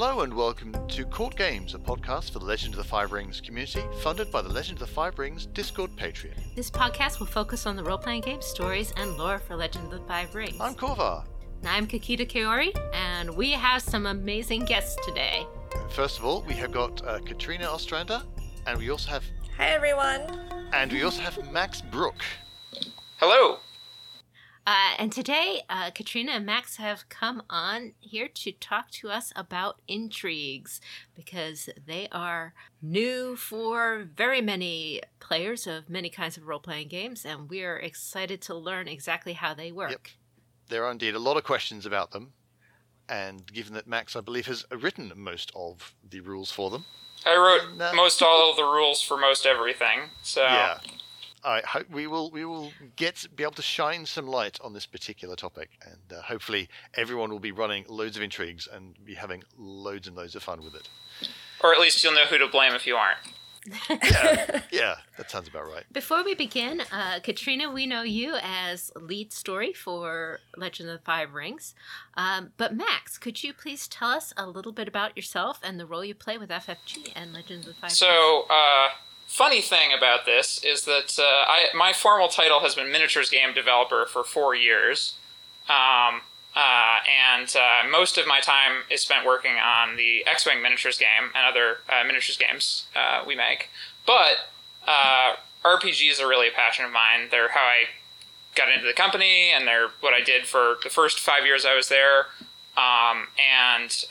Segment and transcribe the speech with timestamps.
[0.00, 3.40] Hello and welcome to Court Games, a podcast for the Legend of the Five Rings
[3.40, 6.54] community, funded by the Legend of the Five Rings Discord Patreon.
[6.54, 9.98] This podcast will focus on the role playing game stories and lore for Legend of
[9.98, 10.56] the Five Rings.
[10.60, 11.24] I'm Korvar.
[11.62, 15.44] And I'm Kakita Kaori, and we have some amazing guests today.
[15.90, 18.22] First of all, we have got uh, Katrina Ostrander,
[18.68, 19.24] and we also have
[19.56, 20.20] Hi everyone.
[20.74, 22.22] and we also have Max Brook.
[23.16, 23.58] Hello.
[24.68, 29.32] Uh, and today, uh, Katrina and Max have come on here to talk to us
[29.34, 30.78] about intrigues
[31.14, 37.24] because they are new for very many players of many kinds of role playing games,
[37.24, 40.10] and we are excited to learn exactly how they work.
[40.68, 42.34] There are indeed a lot of questions about them,
[43.08, 46.84] and given that Max, I believe, has written most of the rules for them,
[47.24, 47.94] I wrote No.
[47.94, 50.10] most all of the rules for most everything.
[50.22, 50.80] So yeah,
[51.44, 54.86] I hope we will we will get be able to shine some light on this
[54.86, 59.42] particular topic, and uh, hopefully everyone will be running loads of intrigues and be having
[59.56, 60.88] loads and loads of fun with it.
[61.62, 63.18] or at least you'll know who to blame if you aren't.
[63.90, 65.84] Yeah, yeah, that sounds about right.
[65.92, 71.04] Before we begin, uh, Katrina, we know you as lead story for Legend of the
[71.04, 71.74] Five Rings.
[72.14, 75.86] Um, but Max, could you please tell us a little bit about yourself and the
[75.86, 77.98] role you play with FFG and Legend of the Five Rings?
[77.98, 78.88] So, uh,
[79.28, 83.54] funny thing about this is that uh, I my formal title has been miniatures game
[83.54, 85.16] developer for four years,
[85.68, 86.22] um,
[86.56, 91.30] uh, and uh, most of my time is spent working on the X-wing miniatures game
[91.36, 93.68] and other uh, miniatures games uh, we make.
[94.06, 94.48] But
[94.86, 97.28] uh, RPGs are really a passion of mine.
[97.30, 97.84] They're how I
[98.56, 101.76] got into the company, and they're what I did for the first five years I
[101.76, 102.26] was there.
[102.76, 104.04] Um, and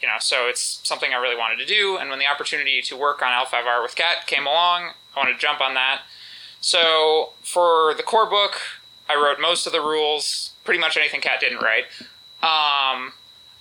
[0.00, 1.98] you know, so it's something I really wanted to do.
[2.00, 5.38] And when the opportunity to work on L5R with Cat came along, I wanted to
[5.38, 6.02] jump on that.
[6.60, 8.60] So for the core book,
[9.08, 11.84] I wrote most of the rules, pretty much anything Cat didn't write.
[12.42, 13.12] Um,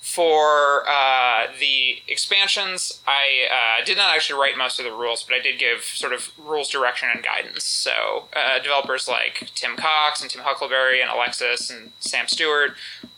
[0.01, 5.35] for uh, the expansions, I uh, did not actually write most of the rules, but
[5.35, 7.65] I did give sort of rules direction and guidance.
[7.65, 12.71] So uh, developers like Tim Cox and Tim Huckelbery and Alexis and Sam Stewart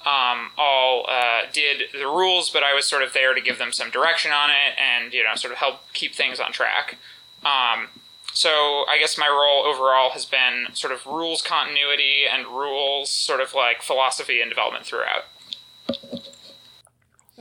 [0.05, 3.71] um, all uh, did the rules, but I was sort of there to give them
[3.71, 6.97] some direction on it and you know sort of help keep things on track.
[7.45, 7.89] Um,
[8.33, 13.41] so I guess my role overall has been sort of rules continuity and rules sort
[13.41, 15.25] of like philosophy and development throughout.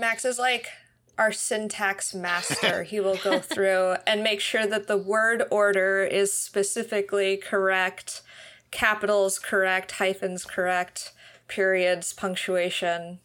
[0.01, 0.69] Max is like
[1.19, 2.83] our syntax master.
[2.83, 8.23] he will go through and make sure that the word order is specifically correct,
[8.71, 11.13] capitals correct, hyphens correct,
[11.47, 13.21] periods, punctuation.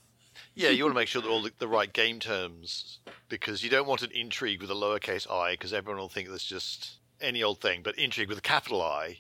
[0.54, 3.00] Yeah, you want to make sure that all the, the right game terms,
[3.30, 6.46] because you don't want an intrigue with a lowercase i, because everyone will think that's
[6.46, 7.82] just any old thing.
[7.84, 9.20] But intrigue with a capital I,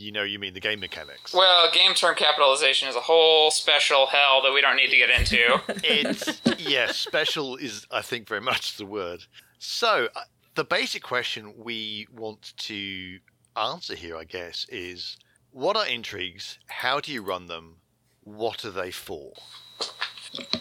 [0.00, 1.34] you know, you mean the game mechanics.
[1.34, 5.10] Well, game term capitalization is a whole special hell that we don't need to get
[5.10, 5.60] into.
[5.84, 9.24] It's yeah, special is I think very much the word.
[9.58, 10.20] So uh,
[10.54, 13.18] the basic question we want to
[13.56, 15.16] answer here, I guess, is
[15.52, 16.58] what are intrigues?
[16.66, 17.76] How do you run them?
[18.22, 19.32] What are they for?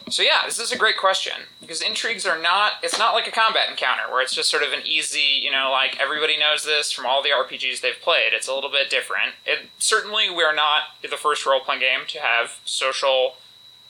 [0.09, 2.73] So yeah, this is a great question because intrigues are not.
[2.81, 5.69] It's not like a combat encounter where it's just sort of an easy, you know,
[5.71, 8.33] like everybody knows this from all the RPGs they've played.
[8.33, 9.33] It's a little bit different.
[9.45, 13.35] It certainly we're not the first role playing game to have social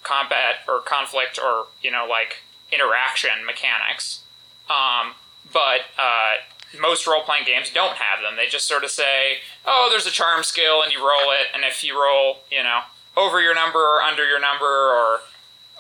[0.04, 4.24] combat or conflict or you know like interaction mechanics.
[4.70, 5.14] Um,
[5.52, 6.36] but uh,
[6.80, 8.36] most role playing games don't have them.
[8.36, 11.64] They just sort of say, "Oh, there's a charm skill, and you roll it, and
[11.64, 12.82] if you roll, you know,
[13.16, 15.22] over your number or under your number or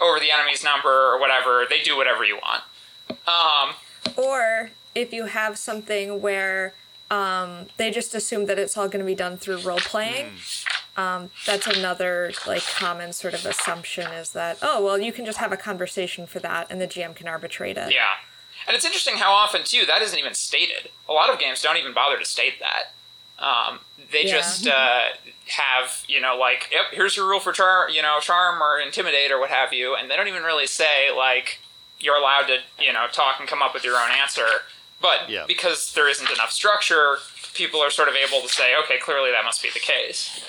[0.01, 2.63] over the enemy's number or whatever, they do whatever you want."
[3.27, 3.75] Um,
[4.15, 6.73] Or if you have something where
[7.11, 10.27] um, they just assume that it's all going to be done through role playing.
[10.97, 15.37] Um, that's another like common sort of assumption is that oh well you can just
[15.37, 17.93] have a conversation for that and the GM can arbitrate it.
[17.93, 18.15] yeah,
[18.67, 20.89] and it's interesting how often too that isn't even stated.
[21.07, 22.91] A lot of games don't even bother to state that.
[23.39, 23.79] Um,
[24.11, 24.37] they Yeah.
[24.37, 25.09] just uh,
[25.47, 29.31] have you know like yep here's your rule for charm you know charm or intimidate
[29.31, 31.59] or what have you, and they don't even really say like
[31.99, 34.47] you're allowed to you know talk and come up with your own answer.
[35.01, 35.45] But Yeah.
[35.47, 37.17] because there isn't enough structure,
[37.53, 40.41] people are sort of able to say okay clearly that must be the case.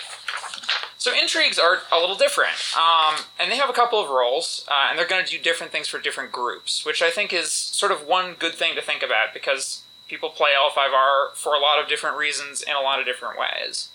[0.99, 4.89] So intrigues are a little different, um, and they have a couple of roles, uh,
[4.91, 7.91] and they're going to do different things for different groups, which I think is sort
[7.91, 11.89] of one good thing to think about because people play L5R for a lot of
[11.89, 13.89] different reasons in a lot of different ways.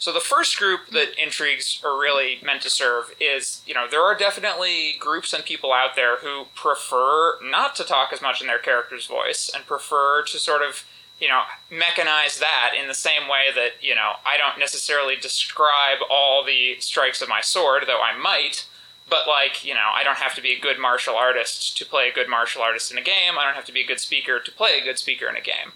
[0.00, 4.02] So the first group that intrigues are really meant to serve is, you know, there
[4.02, 8.46] are definitely groups and people out there who prefer not to talk as much in
[8.48, 10.84] their character's voice and prefer to sort of
[11.20, 15.98] you know, mechanize that in the same way that, you know, I don't necessarily describe
[16.08, 18.66] all the strikes of my sword, though I might,
[19.10, 22.08] but like you know i don't have to be a good martial artist to play
[22.08, 23.38] a good martial artist in a game.
[23.38, 25.40] I don't have to be a good speaker to play a good speaker in a
[25.40, 25.72] game.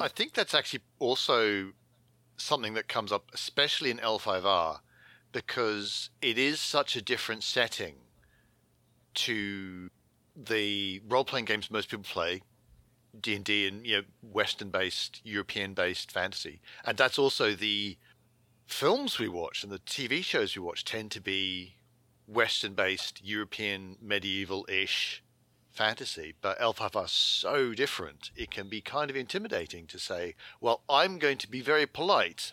[0.00, 1.72] I, think that's actually also
[2.36, 4.78] something that comes up especially in l5r
[5.32, 7.94] because it is such a different setting
[9.14, 9.90] to
[10.36, 12.40] the role-playing games most people play
[13.20, 16.60] d&d and you know western-based european-based fantasy.
[16.84, 17.96] And that's also the
[18.66, 21.77] films we watch and the tv shows we watch tend to be
[22.28, 25.22] Western based European medieval ish
[25.70, 30.82] fantasy, but L5R is so different, it can be kind of intimidating to say, well,
[30.90, 32.52] I'm going to be very polite,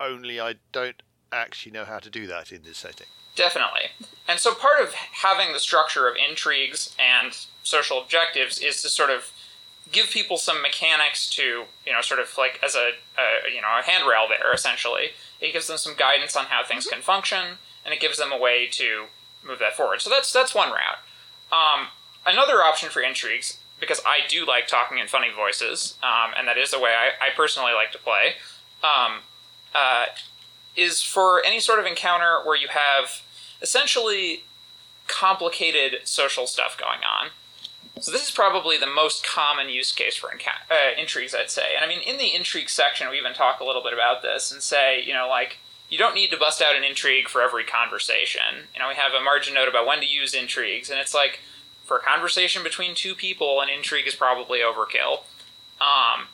[0.00, 1.02] only I don't
[1.32, 3.06] actually know how to do that in this setting.
[3.36, 3.90] Definitely.
[4.28, 9.10] And so part of having the structure of intrigues and social objectives is to sort
[9.10, 9.30] of
[9.92, 13.68] give people some mechanics to, you know, sort of like as a, a you know,
[13.78, 15.10] a handrail there essentially.
[15.40, 16.96] It gives them some guidance on how things mm-hmm.
[16.96, 19.06] can function and it gives them a way to
[19.46, 20.00] move that forward.
[20.00, 20.98] So that's that's one route.
[21.52, 21.88] Um,
[22.26, 26.58] another option for intrigues, because I do like talking in funny voices, um, and that
[26.58, 28.34] is the way I, I personally like to play,
[28.84, 29.20] um,
[29.74, 30.06] uh,
[30.76, 33.22] is for any sort of encounter where you have
[33.60, 34.44] essentially
[35.08, 37.30] complicated social stuff going on.
[38.00, 41.74] So this is probably the most common use case for uh, intrigues, I'd say.
[41.74, 44.50] And I mean, in the intrigue section, we even talk a little bit about this
[44.50, 45.58] and say, you know, like
[45.90, 48.68] you don't need to bust out an intrigue for every conversation.
[48.72, 51.40] You know, we have a margin note about when to use intrigues, and it's like
[51.84, 55.24] for a conversation between two people, an intrigue is probably overkill.
[55.80, 56.28] Um,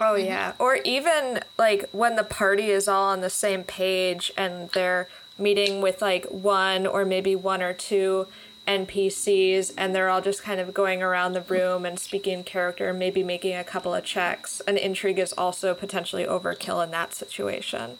[0.00, 4.68] oh yeah, or even like when the party is all on the same page and
[4.70, 5.08] they're
[5.38, 8.26] meeting with like one or maybe one or two
[8.68, 13.22] NPCs and they're all just kind of going around the room and speaking character, maybe
[13.22, 14.60] making a couple of checks.
[14.66, 17.98] An intrigue is also potentially overkill in that situation.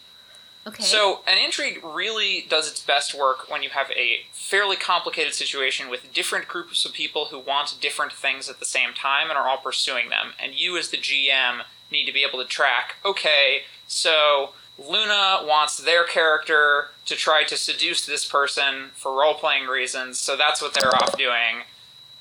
[0.67, 0.81] Okay.
[0.81, 5.89] So an intrigue really does its best work when you have a fairly complicated situation
[5.89, 9.47] with different groups of people who want different things at the same time and are
[9.47, 10.33] all pursuing them.
[10.41, 12.95] And you, as the GM, need to be able to track.
[13.05, 19.67] Okay, so Luna wants their character to try to seduce this person for role playing
[19.67, 21.63] reasons, so that's what they're off doing.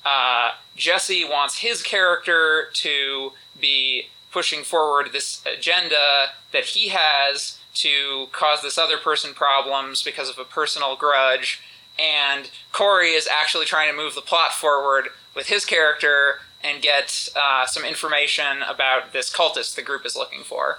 [0.05, 8.27] Uh, Jesse wants his character to be pushing forward this agenda that he has to
[8.33, 11.61] cause this other person problems because of a personal grudge,
[11.99, 17.29] and Corey is actually trying to move the plot forward with his character and get
[17.37, 20.79] uh, some information about this cultist the group is looking for.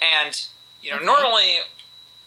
[0.00, 0.46] And,
[0.82, 1.04] you know, okay.
[1.04, 1.58] normally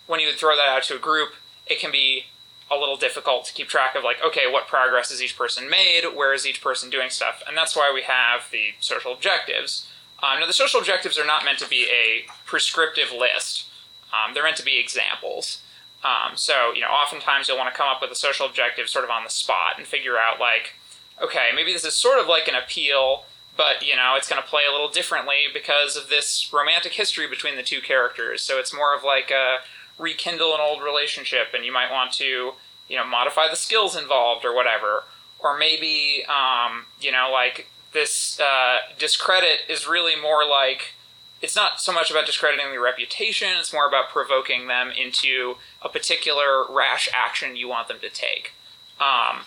[0.08, 1.30] when you would throw that out to a group,
[1.66, 2.26] it can be
[2.72, 6.04] a little difficult to keep track of, like, okay, what progress has each person made?
[6.16, 7.42] Where is each person doing stuff?
[7.48, 9.88] And that's why we have the social objectives.
[10.22, 13.69] Um, now, the social objectives are not meant to be a prescriptive list.
[14.14, 15.62] Um, they're meant to be examples.
[16.04, 19.04] Um, so, you know, oftentimes you'll want to come up with a social objective sort
[19.04, 20.76] of on the spot and figure out, like,
[21.22, 23.26] okay, maybe this is sort of like an appeal,
[23.58, 27.28] but, you know, it's going to play a little differently because of this romantic history
[27.28, 28.42] between the two characters.
[28.42, 29.58] So it's more of like a
[29.98, 32.54] rekindle an old relationship, and you might want to,
[32.88, 35.04] you know, modify the skills involved or whatever.
[35.40, 40.94] Or maybe, um, you know, like this uh, discredit is really more like
[41.42, 45.90] it's not so much about discrediting their reputation, it's more about provoking them into a
[45.90, 48.54] particular rash action you want them to take.
[49.00, 49.42] Um,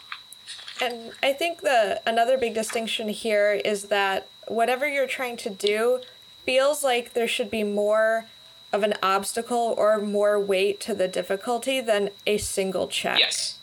[0.80, 6.00] and I think the another big distinction here is that whatever you're trying to do
[6.44, 8.24] feels like there should be more
[8.72, 13.18] of an obstacle or more weight to the difficulty than a single check.
[13.18, 13.58] Yes.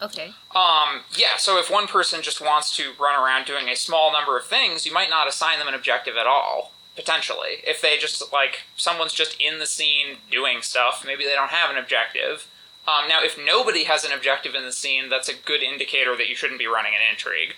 [0.00, 0.32] Okay.
[0.54, 4.38] Um, yeah, so if one person just wants to run around doing a small number
[4.38, 7.62] of things, you might not assign them an objective at all potentially.
[7.64, 11.70] If they just like someone's just in the scene doing stuff, maybe they don't have
[11.70, 12.48] an objective.
[12.88, 16.28] Um, now, if nobody has an objective in the scene, that's a good indicator that
[16.28, 17.54] you shouldn't be running an intrigue.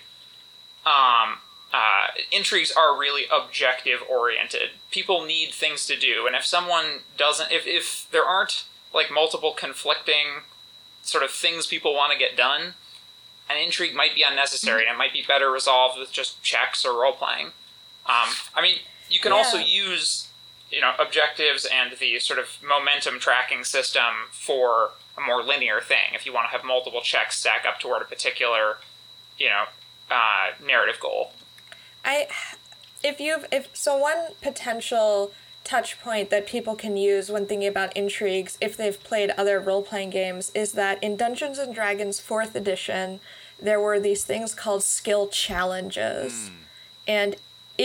[0.85, 1.39] Um,
[1.73, 4.71] uh, intrigues are really objective oriented.
[4.91, 9.53] People need things to do, and if someone doesn't, if if there aren't like multiple
[9.53, 10.43] conflicting
[11.01, 12.75] sort of things people want to get done,
[13.49, 17.01] an intrigue might be unnecessary, and it might be better resolved with just checks or
[17.01, 17.47] role playing.
[18.05, 18.77] Um, I mean,
[19.11, 19.37] you can yeah.
[19.37, 20.27] also use
[20.71, 26.13] you know objectives and the sort of momentum tracking system for a more linear thing.
[26.13, 28.77] If you want to have multiple checks stack up toward a particular
[29.37, 29.65] you know
[30.09, 31.33] uh, narrative goal.
[32.03, 32.27] I
[33.03, 35.31] if you've if so one potential
[35.63, 40.09] touch point that people can use when thinking about intrigues if they've played other role-playing
[40.09, 43.19] games is that in Dungeons and Dragons 4th edition
[43.61, 46.49] there were these things called skill challenges.
[46.49, 46.53] Mm.
[47.07, 47.35] And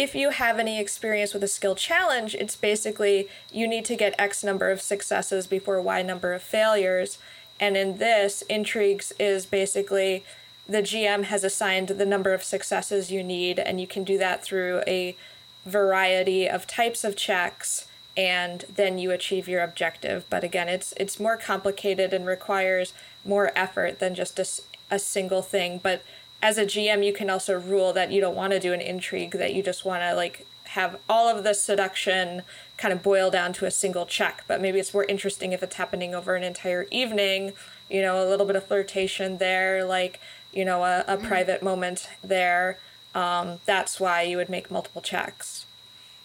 [0.03, 4.15] if you have any experience with a skill challenge, it's basically you need to get
[4.19, 7.19] X number of successes before Y number of failures.
[7.59, 10.23] And in this, intrigues is basically
[10.69, 14.45] the GM has assigned the number of successes you need, and you can do that
[14.45, 15.17] through a
[15.65, 17.89] variety of types of checks
[18.19, 23.51] and then you achieve your objective but again it's it's more complicated and requires more
[23.57, 24.47] effort than just a,
[24.95, 26.03] a single thing but
[26.47, 29.33] as a gm you can also rule that you don't want to do an intrigue
[29.33, 32.43] that you just want to like have all of the seduction
[32.77, 35.77] kind of boil down to a single check but maybe it's more interesting if it's
[35.77, 37.53] happening over an entire evening
[37.89, 40.21] you know a little bit of flirtation there like
[40.53, 41.27] you know a, a mm-hmm.
[41.27, 42.79] private moment there
[43.17, 45.65] um, that's why you would make multiple checks.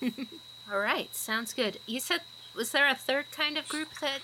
[0.04, 1.80] All right, sounds good.
[1.88, 2.20] You said
[2.54, 4.20] was there a third kind of group that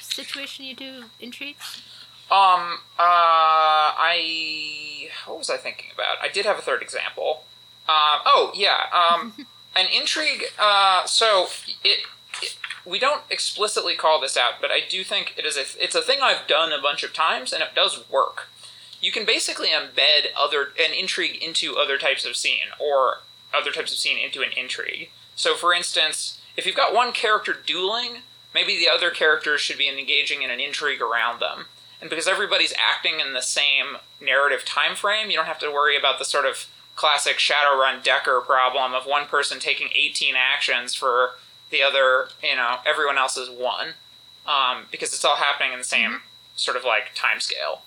[0.00, 1.82] situation you do intrigues?
[2.30, 6.16] Um, uh, I what was I thinking about?
[6.22, 7.44] I did have a third example.
[7.88, 9.32] Uh, oh yeah, um,
[9.76, 10.44] an intrigue.
[10.58, 11.46] Uh, so
[11.84, 12.00] it,
[12.42, 15.94] it, we don't explicitly call this out, but I do think it is a it's
[15.94, 18.48] a thing I've done a bunch of times, and it does work
[19.00, 23.18] you can basically embed other an intrigue into other types of scene or
[23.54, 25.10] other types of scene into an intrigue.
[25.34, 28.22] So, for instance, if you've got one character dueling,
[28.54, 31.66] maybe the other characters should be engaging in an intrigue around them.
[32.06, 35.96] And because everybody's acting in the same narrative time frame, you don't have to worry
[35.98, 41.30] about the sort of classic Shadowrun Decker problem of one person taking 18 actions for
[41.70, 43.94] the other, you know, everyone else is one,
[44.46, 46.26] um, because it's all happening in the same mm-hmm.
[46.54, 47.82] sort of like time scale.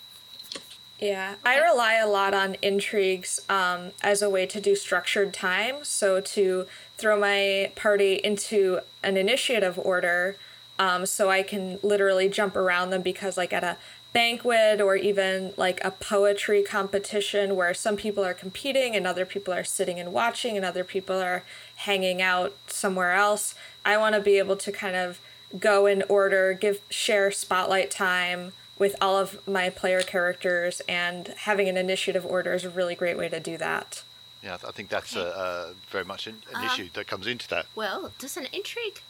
[0.99, 5.77] Yeah, I rely a lot on intrigues um, as a way to do structured time.
[5.83, 6.65] So to
[6.97, 10.35] throw my party into an initiative order,
[10.79, 13.77] um, so I can literally jump around them because, like at a
[14.11, 19.53] banquet or even like a poetry competition where some people are competing and other people
[19.53, 21.43] are sitting and watching and other people are
[21.77, 25.19] hanging out somewhere else, I want to be able to kind of
[25.57, 31.67] go in order, give share spotlight time with all of my player characters, and having
[31.67, 34.03] an initiative order is a really great way to do that.
[34.41, 35.27] Yeah, I think that's okay.
[35.27, 37.65] a, a, very much an, an um, issue that comes into that.
[37.75, 39.01] Well, does an intrigue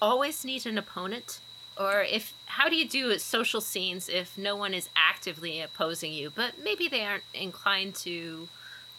[0.00, 1.40] always need an opponent?
[1.78, 6.30] Or if how do you do social scenes if no one is actively opposing you,
[6.34, 8.48] but maybe they aren't inclined to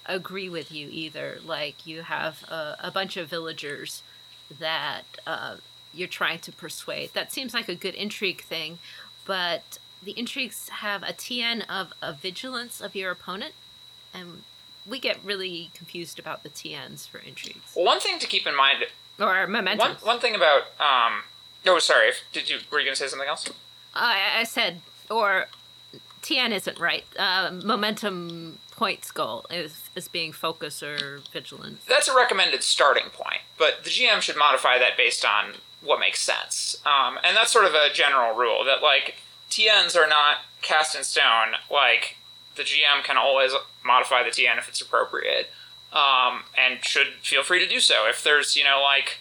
[0.06, 1.40] agree with you either?
[1.44, 4.04] Like you have a, a bunch of villagers
[4.60, 5.56] that uh,
[5.94, 7.14] you're trying to persuade.
[7.14, 8.80] That seems like a good intrigue thing,
[9.26, 13.54] but the intrigues have a TN of a vigilance of your opponent,
[14.14, 14.44] and
[14.86, 17.74] we get really confused about the TNs for intrigues.
[17.76, 18.86] Well, one thing to keep in mind,
[19.20, 19.90] or momentum.
[19.90, 21.24] One, one thing about um,
[21.66, 23.50] oh, sorry, did you were you going to say something else?
[23.94, 25.48] I, I said, or
[26.22, 27.06] TN isn't right.
[27.18, 31.84] Uh, momentum points goal is is being focus or vigilance.
[31.86, 36.22] That's a recommended starting point, but the GM should modify that based on what makes
[36.22, 36.76] sense.
[36.86, 39.16] Um, and that's sort of a general rule that like
[39.50, 41.56] TNs are not cast in stone.
[41.72, 42.18] Like
[42.56, 43.52] the GM can always
[43.86, 45.50] modify the TN if it's appropriate,
[45.94, 48.06] um, and should feel free to do so.
[48.08, 49.20] If there's you know like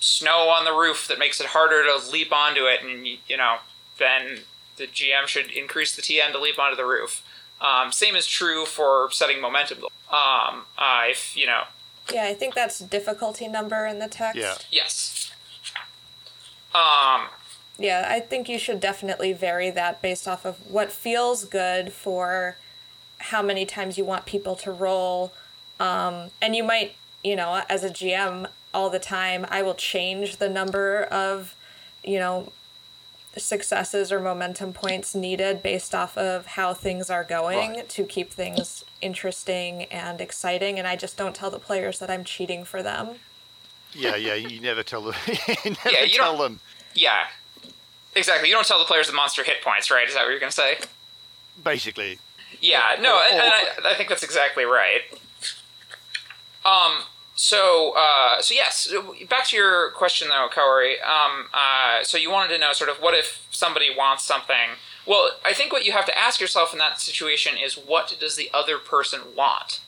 [0.00, 3.58] snow on the roof that makes it harder to leap onto it, and you know
[3.98, 4.40] then
[4.76, 7.22] the GM should increase the TN to leap onto the roof.
[7.60, 9.84] Um, same is true for setting momentum.
[10.10, 11.64] Um, uh, if you know.
[12.12, 14.38] Yeah, I think that's difficulty number in the text.
[14.38, 14.54] Yeah.
[14.70, 15.32] Yes.
[16.74, 17.26] Um,
[17.78, 22.56] yeah, I think you should definitely vary that based off of what feels good for
[23.18, 25.32] how many times you want people to roll.
[25.78, 30.36] Um, and you might, you know, as a GM, all the time, I will change
[30.36, 31.56] the number of,
[32.04, 32.52] you know,
[33.36, 37.88] successes or momentum points needed based off of how things are going right.
[37.88, 40.78] to keep things interesting and exciting.
[40.78, 43.16] And I just don't tell the players that I'm cheating for them.
[43.92, 45.14] Yeah, yeah, you never tell them.
[45.26, 46.60] you never yeah, you tell them.
[46.94, 47.26] Yeah,
[48.18, 48.48] Exactly.
[48.48, 50.08] You don't tell the players the monster hit points, right?
[50.08, 50.78] Is that what you're going to say?
[51.62, 52.18] Basically.
[52.60, 52.96] Yeah.
[53.00, 53.52] No, or, and, and
[53.86, 55.02] I, I, think that's exactly right.
[56.64, 57.02] Um.
[57.38, 58.92] So, uh, so yes.
[59.30, 61.00] Back to your question, though, Kaori.
[61.04, 61.46] Um.
[61.54, 62.02] Uh.
[62.02, 64.70] So you wanted to know, sort of, what if somebody wants something?
[65.06, 68.34] Well, I think what you have to ask yourself in that situation is, what does
[68.34, 69.80] the other person want?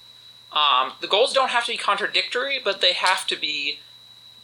[0.53, 3.81] Um, the goals don't have to be contradictory, but they have to be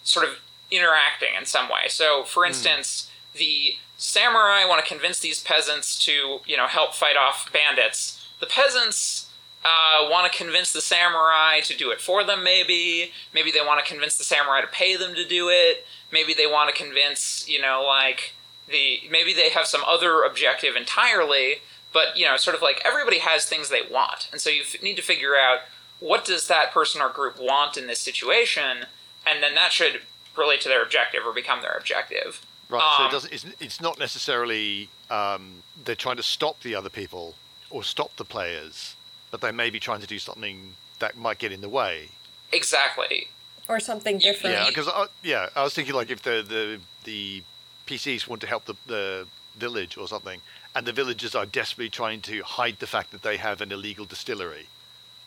[0.03, 0.41] sort of
[0.73, 1.87] interacting in some way.
[1.89, 2.49] So, for hmm.
[2.49, 8.27] instance, the samurai want to convince these peasants to, you know, help fight off bandits.
[8.41, 9.26] The peasants
[9.67, 13.11] uh, want to convince the samurai to do it for them, maybe.
[13.35, 15.85] Maybe they want to convince the samurai to pay them to do it.
[16.13, 18.35] Maybe they want to convince, you know, like
[18.69, 21.57] the maybe they have some other objective entirely.
[21.93, 24.83] But you know, sort of like everybody has things they want, and so you f-
[24.83, 25.61] need to figure out
[25.99, 28.87] what does that person or group want in this situation,
[29.27, 30.03] and then that should
[30.37, 32.45] relate to their objective or become their objective.
[32.69, 32.83] Right.
[32.97, 33.33] so Um, it doesn't.
[33.33, 37.35] It's, it's not necessarily um, they're trying to stop the other people
[37.71, 38.96] or stop the players,
[39.31, 42.09] but they may be trying to do something that might get in the way.
[42.53, 43.29] Exactly.
[43.69, 44.55] or something different.
[44.57, 47.43] Yeah, because I, yeah, I was thinking like if the the the
[47.87, 50.41] PCs want to help the the village or something,
[50.75, 54.05] and the villagers are desperately trying to hide the fact that they have an illegal
[54.05, 54.69] distillery.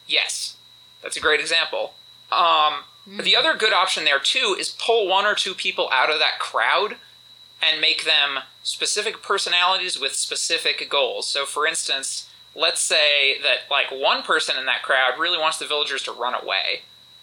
[0.08, 0.56] Yes,
[1.02, 1.94] that's a great example.
[2.32, 2.84] Um,
[3.26, 6.38] The other good option there too is pull one or two people out of that
[6.40, 6.98] crowd
[7.62, 11.28] and make them specific personalities with specific goals.
[11.28, 15.66] So, for instance, let's say that like one person in that crowd really wants the
[15.66, 16.82] villagers to run away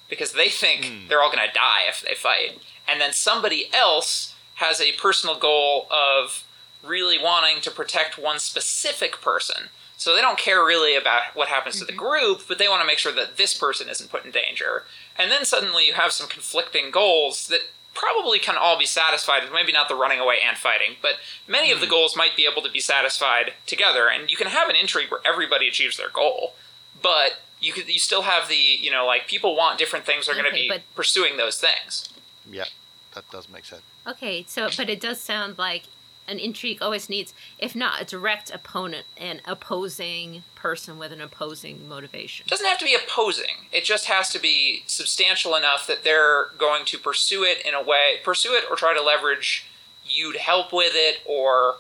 [0.09, 1.09] because they think hmm.
[1.09, 5.39] they're all going to die if they fight, and then somebody else has a personal
[5.39, 6.45] goal of
[6.85, 9.69] really wanting to protect one specific person.
[9.97, 11.99] So they don't care really about what happens to the mm-hmm.
[11.99, 14.85] group, but they want to make sure that this person isn't put in danger.
[15.19, 17.63] And then suddenly you have some conflicting goals that
[17.97, 21.15] probably can all be satisfied, with maybe not the running away and fighting, but
[21.49, 21.91] many of the hmm.
[21.91, 24.09] goals might be able to be satisfied together.
[24.09, 26.55] And you can have an intrigue where everybody achieves their goal,
[27.03, 30.35] but you could you still have the you know like people want different things They're
[30.35, 32.09] going to Okay, be but- pursuing those things.
[32.49, 32.67] Yeah,
[33.15, 33.83] that does make sense.
[34.07, 35.85] Okay, so but it does sound like
[36.29, 41.89] an intrigue always needs, if not a direct opponent, an opposing person with an opposing
[41.89, 42.45] motivation.
[42.47, 43.67] It doesn't have to be opposing.
[43.73, 47.83] It just has to be substantial enough that they're going to pursue it in a
[47.83, 49.67] way, pursue it or try to leverage
[50.05, 51.77] you to help with it, or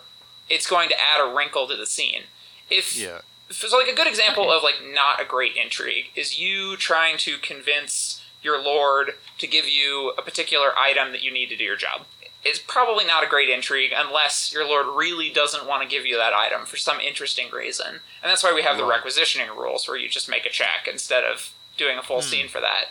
[0.48, 2.22] it's going to add a wrinkle to the scene.
[2.70, 3.20] If Yeah.
[3.50, 4.56] so, like a good example Okay.
[4.56, 9.68] of like not a great intrigue is you trying to convince your lord to give
[9.68, 12.06] you a particular item that you need to do your job.
[12.46, 16.16] It's probably not a great intrigue unless your lord really doesn't want to give you
[16.16, 17.86] that item for some interesting reason.
[17.86, 21.24] And that's why we have the requisitioning rules where you just make a check instead
[21.24, 22.28] of doing a full hmm.
[22.28, 22.86] scene for that.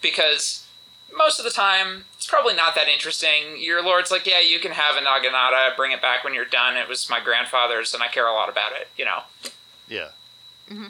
[0.00, 0.66] Because
[1.16, 3.58] most of the time, it's probably not that interesting.
[3.58, 6.76] Your lord's like, yeah, you can have a Naginata, bring it back when you're done.
[6.76, 9.22] It was my grandfather's, and I care a lot about it, you know.
[9.88, 10.10] Yeah.
[10.70, 10.86] Mm-hmm.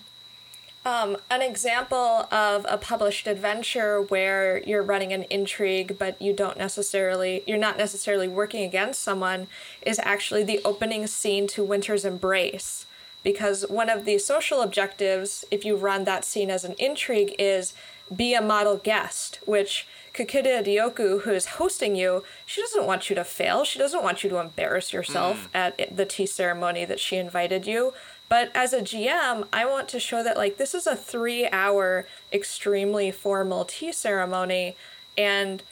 [0.84, 6.56] Um, an example of a published adventure where you're running an intrigue, but you don't
[6.56, 9.46] necessarily, you're not necessarily working against someone,
[9.82, 12.86] is actually the opening scene to Winter's Embrace.
[13.22, 17.74] Because one of the social objectives, if you run that scene as an intrigue, is
[18.14, 23.16] be a model guest, which Kakita Ryoku, who is hosting you, she doesn't want you
[23.16, 23.64] to fail.
[23.64, 27.92] She doesn't want you to embarrass yourself at the tea ceremony that she invited you.
[28.30, 32.06] But as a GM, I want to show that like this is a three hour,
[32.32, 34.76] extremely formal tea ceremony.
[35.18, 35.62] And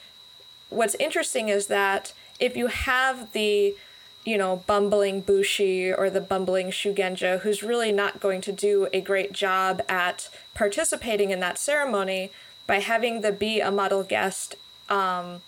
[0.68, 3.76] what's interesting is that if you have the,
[4.24, 9.00] you know, bumbling Bushi or the bumbling Shugenja who's really not going to do a
[9.00, 12.32] great job at participating in that ceremony,
[12.66, 14.56] by having the be a model guest
[14.88, 15.42] um,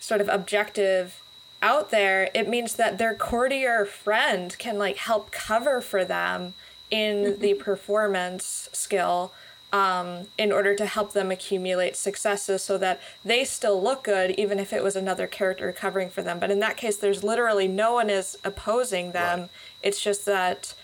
[0.00, 1.21] sort of objective
[1.62, 6.54] out there, it means that their courtier friend can like help cover for them
[6.90, 9.32] in the performance skill
[9.72, 14.58] um, in order to help them accumulate successes so that they still look good even
[14.58, 16.38] if it was another character covering for them.
[16.38, 19.40] But in that case, there's literally no one is opposing them.
[19.40, 19.50] Right.
[19.82, 20.74] It's just that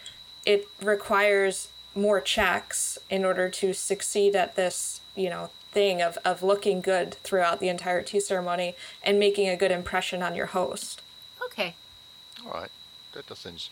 [0.46, 6.42] it requires more checks in order to succeed at this, you know, thing of, of
[6.42, 11.02] looking good throughout the entire tea ceremony and making a good impression on your host.
[11.44, 11.74] Okay.
[12.44, 12.70] All right.
[13.12, 13.70] That does sense.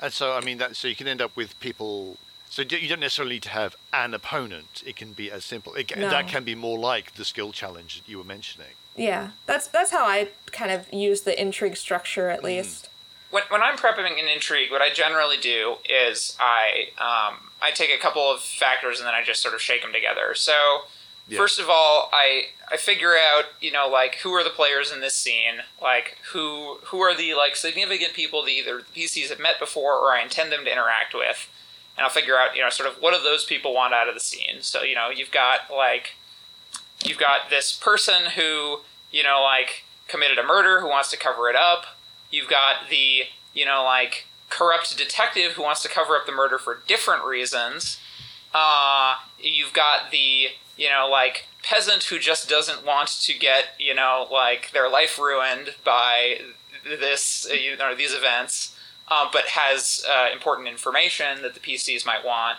[0.00, 2.16] And so, I mean, that so you can end up with people.
[2.48, 4.82] So you don't necessarily need to have an opponent.
[4.84, 5.74] It can be as simple.
[5.74, 6.10] It, No.
[6.10, 8.74] That can be more like the skill challenge that you were mentioning.
[8.96, 12.88] Yeah, that's that's how I kind of use the intrigue structure at least.
[13.30, 17.90] when, when I'm prepping an intrigue, what I generally do is I um, I take
[17.90, 20.34] a couple of factors and then I just sort of shake them together.
[20.34, 20.82] So
[21.30, 21.38] Yeah.
[21.38, 25.00] first of all, I I figure out you know like who are the players in
[25.00, 29.40] this scene, like who who are the like significant people that either the PCs have
[29.40, 31.48] met before or I intend them to interact with,
[31.96, 34.14] and I'll figure out you know sort of what do those people want out of
[34.14, 34.62] the scene.
[34.62, 36.16] So you know you've got like
[37.04, 41.48] you've got this person who you know like committed a murder who wants to cover
[41.48, 41.86] it up
[42.30, 46.58] you've got the you know like corrupt detective who wants to cover up the murder
[46.58, 47.98] for different reasons
[48.54, 53.94] uh, you've got the you know like peasant who just doesn't want to get you
[53.94, 56.38] know like their life ruined by
[56.84, 58.76] this uh, you know these events
[59.08, 62.58] uh, but has uh, important information that the pcs might want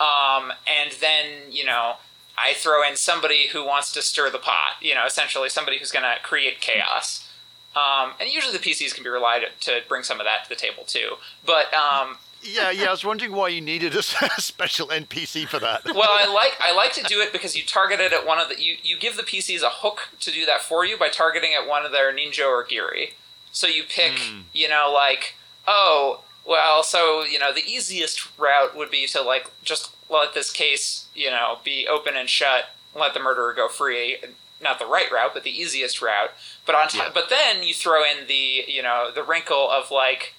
[0.00, 1.94] um, and then you know
[2.36, 4.76] I throw in somebody who wants to stir the pot.
[4.80, 7.28] You know, essentially somebody who's going to create chaos.
[7.76, 10.56] Um, and usually the PCs can be relied to bring some of that to the
[10.56, 11.14] table too.
[11.44, 12.88] But um, Yeah, yeah.
[12.88, 14.02] I was wondering why you needed a
[14.38, 15.84] special NPC for that.
[15.94, 18.48] well, I like I like to do it because you target it at one of
[18.48, 21.52] the you, you give the PCs a hook to do that for you by targeting
[21.60, 23.14] at one of their ninjo or giri.
[23.52, 24.40] So you pick, hmm.
[24.52, 29.50] you know, like, oh, well, so, you know, the easiest route would be to, like,
[29.62, 34.18] just let this case, you know, be open and shut, let the murderer go free.
[34.60, 36.30] Not the right route, but the easiest route.
[36.66, 37.10] But on top, Yeah.
[37.14, 40.34] but then you throw in the, you know, the wrinkle of, like,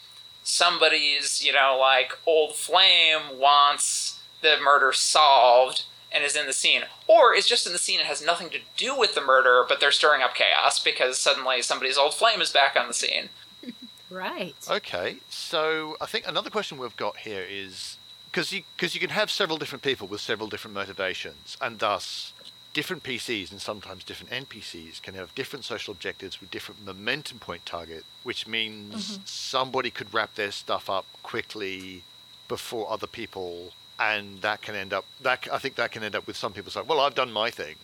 [0.46, 6.84] somebody's, you know, like, old flame wants the murder solved and is in the scene,
[7.08, 9.82] or is just in the scene and has nothing to do with the murder, but
[9.82, 13.30] they're stirring up chaos because suddenly somebody's old flame is back on the scene.
[14.08, 14.54] Right.
[14.70, 17.98] Okay, so I think another question we've got here is
[18.32, 22.32] because you because you can have several different people with several different motivations, and thus
[22.76, 27.66] different PCs and sometimes different NPCs can have different social objectives with different momentum point
[27.66, 32.04] target, which means somebody could wrap their stuff up quickly
[32.50, 36.28] before other people, and that can end up that I think that can end up
[36.28, 37.76] with some people saying, "Well, I've done my thing.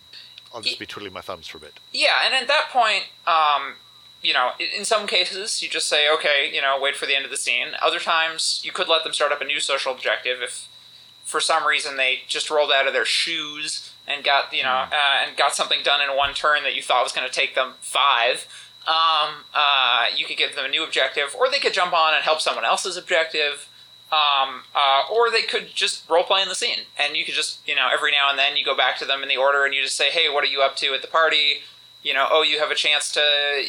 [0.54, 3.76] I'll just be twiddling my thumbs for a bit." Yeah, and at that point, um,
[4.20, 7.24] you know, in some cases, you just say, okay, you know, wait for the end
[7.24, 7.68] of the scene.
[7.80, 10.68] Other times, you could let them start up a new social objective if,
[11.24, 15.26] for some reason, they just rolled out of their shoes and got, you know, uh,
[15.26, 17.74] and got something done in one turn that you thought was going to take them
[17.80, 18.46] five.
[18.86, 22.24] Um, uh, you could give them a new objective, or they could jump on and
[22.24, 23.68] help someone else's objective.
[24.10, 27.66] Um, uh, or they could just role play in the scene, and you could just,
[27.66, 29.72] you know, every now and then you go back to them in the order, and
[29.72, 31.62] you just say, "Hey, what are you up to at the party?"
[32.02, 33.22] You know, oh, you have a chance to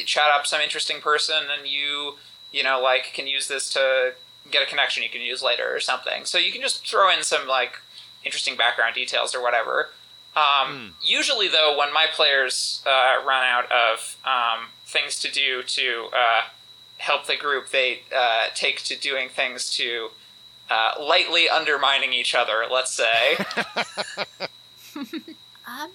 [0.04, 2.16] chat up some interesting person, and you,
[2.52, 4.12] you know, like can use this to
[4.50, 6.26] get a connection you can use later or something.
[6.26, 7.80] So you can just throw in some like
[8.22, 9.90] interesting background details or whatever.
[10.36, 16.08] Um, Usually, though, when my players uh, run out of um, things to do to
[16.12, 16.42] uh,
[16.98, 20.10] help the group, they uh, take to doing things to
[20.70, 22.64] uh, lightly undermining each other.
[22.70, 23.36] Let's say.
[25.66, 25.92] Um,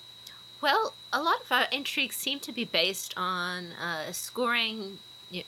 [0.62, 4.98] well, a lot of our intrigues seem to be based on uh, scoring,
[5.32, 5.44] y-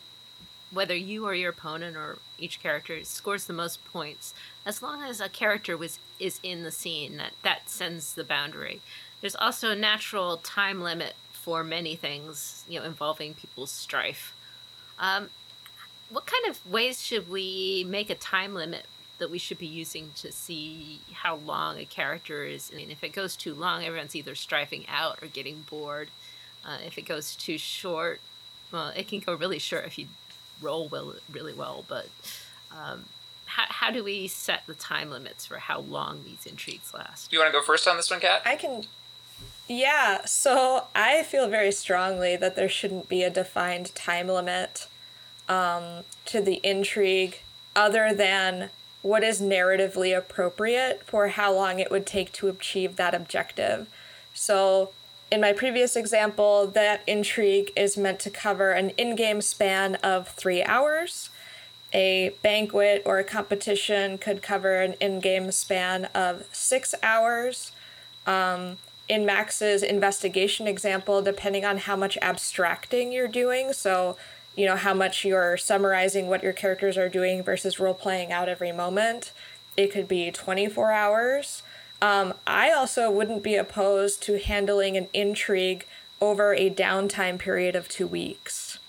[0.71, 4.35] whether you or your opponent or each character scores the most points.
[4.63, 8.79] As long as a character was is in the scene, that that sends the boundary.
[9.19, 14.33] There's also a natural time limit for many things, you know, involving people's strife.
[14.99, 15.29] Um,
[16.09, 18.85] what kind of ways should we make a time limit
[19.17, 22.71] that we should be using to see how long a character is?
[22.71, 26.09] I mean, if it goes too long, everyone's either strifing out or getting bored.
[26.63, 28.19] Uh, if it goes too short,
[28.71, 30.07] well, it can go really short if you
[30.61, 31.85] roll well, really well.
[31.87, 32.07] But
[32.71, 33.05] um,
[33.55, 37.29] how, how do we set the time limits for how long these intrigues last?
[37.29, 38.41] Do you want to go first on this one, Kat?
[38.45, 38.85] I can.
[39.67, 44.87] Yeah, so I feel very strongly that there shouldn't be a defined time limit
[45.49, 47.39] um, to the intrigue
[47.75, 48.69] other than
[49.01, 53.87] what is narratively appropriate for how long it would take to achieve that objective.
[54.33, 54.91] So,
[55.29, 60.27] in my previous example, that intrigue is meant to cover an in game span of
[60.29, 61.29] three hours.
[61.93, 67.71] A banquet or a competition could cover an in game span of six hours
[69.11, 74.15] in Max's investigation example, depending on how much abstracting you're doing, so
[74.55, 78.47] you know how much you're summarizing what your characters are doing versus role playing out
[78.47, 79.33] every moment,
[79.75, 81.61] it could be 24 hours.
[82.01, 85.85] Um, I also wouldn't be opposed to handling an intrigue
[86.21, 88.79] over a downtime period of two weeks.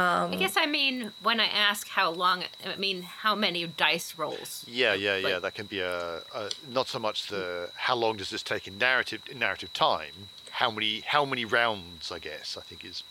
[0.00, 4.64] I guess I mean when I ask how long, I mean how many dice rolls.
[4.66, 5.38] Yeah, yeah, yeah.
[5.38, 8.78] That can be a, a not so much the how long does this take in
[8.78, 10.28] narrative narrative time.
[10.50, 12.10] How many how many rounds?
[12.10, 13.02] I guess I think is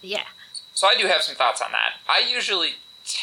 [0.00, 0.24] Yeah.
[0.74, 1.94] So I do have some thoughts on that.
[2.08, 2.74] I usually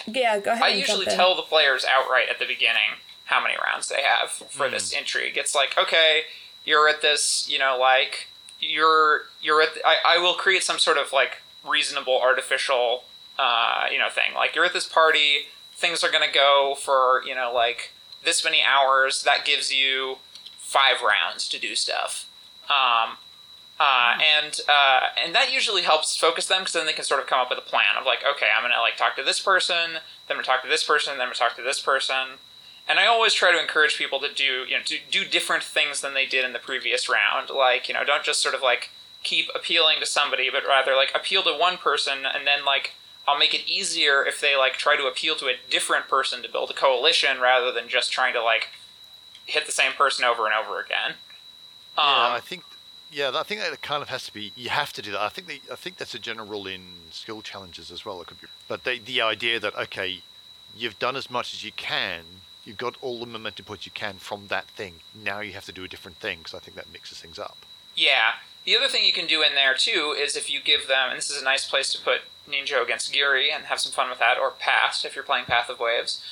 [0.05, 0.63] Yeah, go ahead.
[0.63, 4.69] I usually tell the players outright at the beginning how many rounds they have for
[4.69, 4.99] this hmm.
[4.99, 5.37] intrigue.
[5.37, 6.23] It's like, okay,
[6.63, 8.27] you're at this, you know, like
[8.59, 9.69] you're you're at.
[9.83, 13.03] I, I will create some sort of like reasonable artificial,
[13.37, 14.33] uh, you know, thing.
[14.33, 17.91] Like you're at this party, things are gonna go for you know like
[18.23, 19.23] this many hours.
[19.23, 20.17] That gives you
[20.57, 22.29] five rounds to do stuff.
[22.69, 23.17] Um,
[23.79, 27.27] uh, and uh, and that usually helps focus them because then they can sort of
[27.27, 29.93] come up with a plan of like, okay, I'm gonna like talk to this person,
[29.93, 32.39] then I'm gonna talk to this person, then I'm gonna talk to this person.
[32.87, 36.01] And I always try to encourage people to do you know to do different things
[36.01, 37.49] than they did in the previous round.
[37.49, 38.91] Like you know, don't just sort of like
[39.25, 42.93] keep appealing to somebody, but rather like appeal to one person, and then like
[43.27, 46.49] I'll make it easier if they like try to appeal to a different person to
[46.49, 48.69] build a coalition rather than just trying to like
[49.45, 51.15] hit the same person over and over again.
[51.97, 52.33] Um, yeah.
[52.33, 52.63] I think
[53.11, 53.31] yeah.
[53.33, 54.53] I think that kind of has to be.
[54.55, 55.21] You have to do that.
[55.21, 58.21] I think the, I think that's a general rule in skill challenges as well.
[58.21, 60.21] It could be, but the the idea that okay,
[60.75, 62.23] you've done as much as you can.
[62.63, 64.95] You've got all the momentum points you can from that thing.
[65.13, 67.57] Now you have to do a different thing because I think that mixes things up.
[67.95, 68.31] Yeah,
[68.65, 71.17] The other thing you can do in there too is if you give them, and
[71.17, 74.19] this is a nice place to put Ninjo against Giri and have some fun with
[74.19, 76.23] that, or Past if you're playing Path of Waves,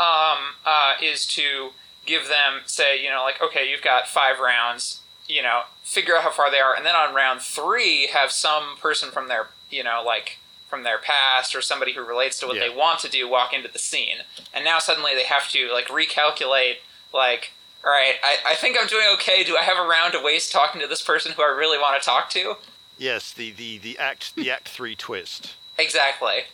[0.00, 1.70] um, uh, is to
[2.06, 6.22] give them, say, you know, like, okay, you've got five rounds, you know, figure out
[6.22, 9.84] how far they are, and then on round three, have some person from their, you
[9.84, 12.62] know, like, from their past or somebody who relates to what Yeah.
[12.62, 14.24] they want to do walk into the scene.
[14.54, 16.78] And now suddenly they have to, like, recalculate,
[17.12, 17.52] like,
[17.84, 19.44] all right, I, I think I'm doing okay.
[19.44, 22.00] Do I have a round to waste talking to this person who I really want
[22.00, 22.56] to talk to?
[22.98, 25.56] Yes, the, the, the act the act three twist.
[25.78, 26.44] Exactly.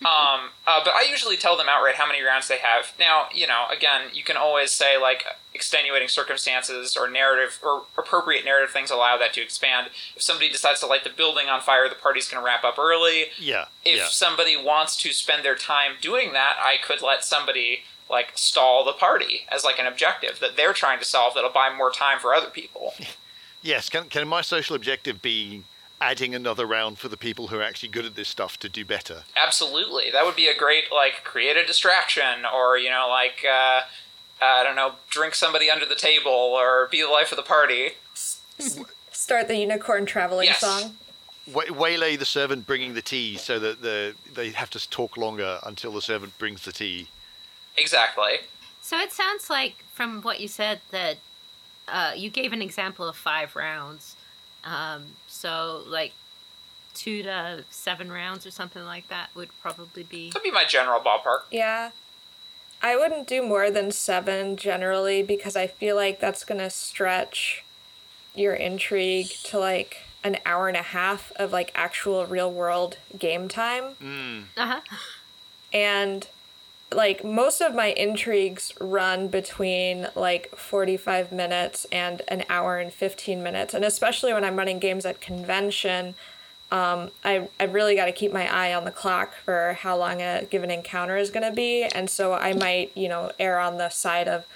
[0.00, 2.92] Um, uh, but I usually tell them outright how many rounds they have.
[3.00, 8.44] Now, you know, again, you can always say like extenuating circumstances or narrative or appropriate
[8.44, 9.88] narrative things allow that to expand.
[10.14, 12.78] If somebody decides to light the building on fire, the party's going to wrap up
[12.78, 13.26] early.
[13.38, 13.66] Yeah.
[13.84, 14.06] If yeah.
[14.08, 18.92] somebody wants to spend their time doing that, I could let somebody like stall the
[18.92, 22.34] party as like an objective that they're trying to solve that'll buy more time for
[22.34, 22.94] other people.
[23.60, 25.64] Yes, can, can my social objective be
[26.00, 28.84] adding another round for the people who are actually good at this stuff to do
[28.84, 29.24] better?
[29.36, 33.80] Absolutely, that would be a great like create a distraction, or you know, like uh,
[34.40, 37.94] I don't know, drink somebody under the table, or be the life of the party.
[39.10, 40.60] Start the unicorn traveling Yes.
[40.60, 40.96] song.
[41.52, 45.58] Way- waylay the servant bringing the tea so that the they have to talk longer
[45.64, 47.08] until the servant brings the tea.
[47.78, 48.38] Exactly.
[48.82, 51.18] So it sounds like, from what you said, that
[51.86, 54.16] uh, you gave an example of five rounds.
[54.64, 56.12] Um, so, like,
[56.94, 60.30] two to seven rounds or something like that would probably be.
[60.30, 61.42] Could be my general ballpark.
[61.50, 61.90] Yeah.
[62.82, 67.64] I wouldn't do more than seven generally because I feel like that's going to stretch
[68.34, 73.48] your intrigue to like an hour and a half of like actual real world game
[73.48, 73.94] time.
[74.02, 74.44] Mm.
[74.56, 74.80] Uh huh.
[75.72, 76.28] And
[76.92, 83.42] like most of my intrigues run between like 45 minutes and an hour and 15
[83.42, 83.74] minutes.
[83.74, 86.14] And especially when I'm running games at convention,
[86.70, 90.22] um, I, I really got to keep my eye on the clock for how long
[90.22, 91.84] a given encounter is going to be.
[91.84, 94.46] And so I might, you know, err on the side of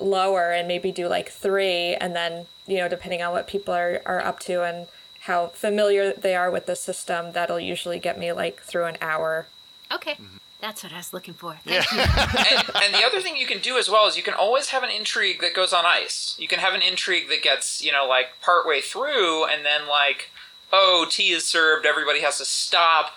[0.00, 1.94] lower and maybe do like three.
[1.94, 4.88] And then, you know, depending on what people are, are up to and
[5.20, 9.46] how familiar they are with the system, that'll usually get me like through an hour.
[9.92, 10.12] Okay.
[10.12, 10.36] Mm-hmm.
[10.62, 11.58] That's what I was looking for.
[11.66, 11.82] Yeah.
[11.82, 11.98] Thank you.
[12.78, 14.82] and, and the other thing you can do as well is you can always have
[14.82, 16.34] an intrigue that goes on ice.
[16.38, 20.30] You can have an intrigue that gets, you know, like partway through and then like,
[20.72, 23.10] oh, tea is served, everybody has to stop.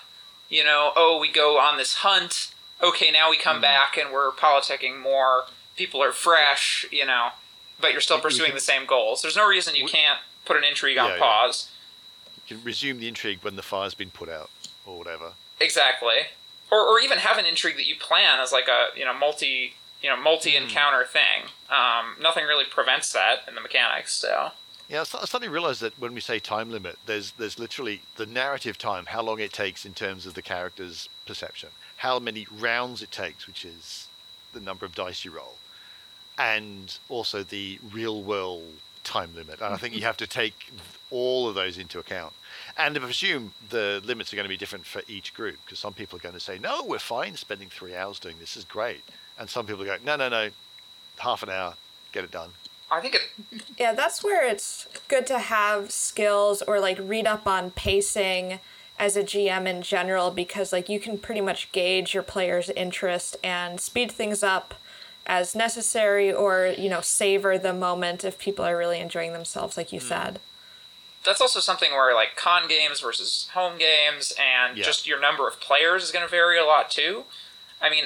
[0.50, 2.52] You know, oh, we go on this hunt.
[2.84, 3.42] Okay, now we Mm.
[3.44, 5.46] come back and we're politicking more.
[5.78, 7.30] People are fresh, you know,
[7.80, 9.22] but you're still We- we pursuing can- the same goals.
[9.22, 11.20] There's no reason you We- can't put an intrigue on Yeah, yeah.
[11.22, 11.70] pause.
[12.48, 14.50] You can resume the intrigue when the fire's been put out
[14.86, 15.34] or whatever.
[15.60, 16.28] Exactly.
[16.72, 19.76] Or, or even have an intrigue that you plan as like a you know multi
[20.02, 21.50] you know multi encounter thing.
[21.70, 24.16] Um, nothing really prevents that in the mechanics.
[24.16, 24.52] So
[24.90, 28.26] Yeah, I I suddenly realised that when we say time limit, there's there's literally the
[28.26, 33.02] narrative time, how long it takes in terms of the character's perception, how many rounds
[33.02, 34.08] it takes, which is
[34.54, 35.56] the number of dice you roll,
[36.38, 38.74] and also the real world
[39.04, 39.62] time limit.
[39.62, 40.72] And I think you have to take
[41.12, 42.34] all of those into account.
[42.78, 45.94] And I presume the limits are going to be different for each group because some
[45.94, 48.66] people are going to say, no, we're fine spending three hours doing this, this is
[48.66, 49.04] great.
[49.40, 50.50] And some people go, no, no, no,
[51.18, 51.76] half an hour,
[52.12, 52.50] get it done.
[52.92, 57.48] I think it Yeah, that's where it's good to have skills or like read up
[57.48, 58.60] on pacing
[58.98, 63.38] as a GM in general because like you can pretty much gauge your player's interest
[63.44, 64.74] and speed things up
[65.26, 69.92] as necessary or, you know, savor the moment if people are really enjoying themselves like
[69.92, 70.08] you hmm.
[70.08, 70.40] said.
[71.26, 74.84] That's also something where like con games versus home games and Yeah.
[74.84, 77.24] just your number of players is going to vary a lot too.
[77.82, 78.06] I mean,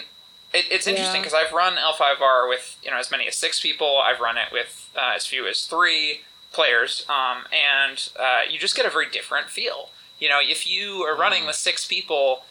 [0.53, 1.27] it, it's interesting Yeah.
[1.29, 3.99] because I've run L5R with you know as many as six people.
[4.03, 8.75] I've run it with uh, as few as three players, um, and uh, you just
[8.75, 9.89] get a very different feel.
[10.19, 12.43] You know, if you are running with six people,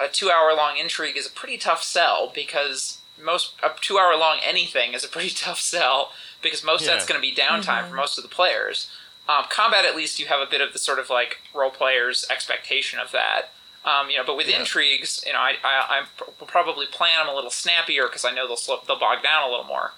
[0.00, 5.08] a two-hour-long intrigue is a pretty tough sell because most a two-hour-long anything is a
[5.08, 8.28] pretty tough sell because most of that's going to be downtime for most of the
[8.30, 8.90] players.
[9.28, 12.24] Um, combat, at least, you have a bit of the sort of like role player's
[12.30, 13.50] expectation of that.
[13.84, 14.60] Um, you know, but with Yeah.
[14.60, 16.02] intrigues, you know, I, I, I
[16.40, 19.42] will probably plan them a little snappier because I know they'll slow, they'll bog down
[19.44, 19.92] a little more.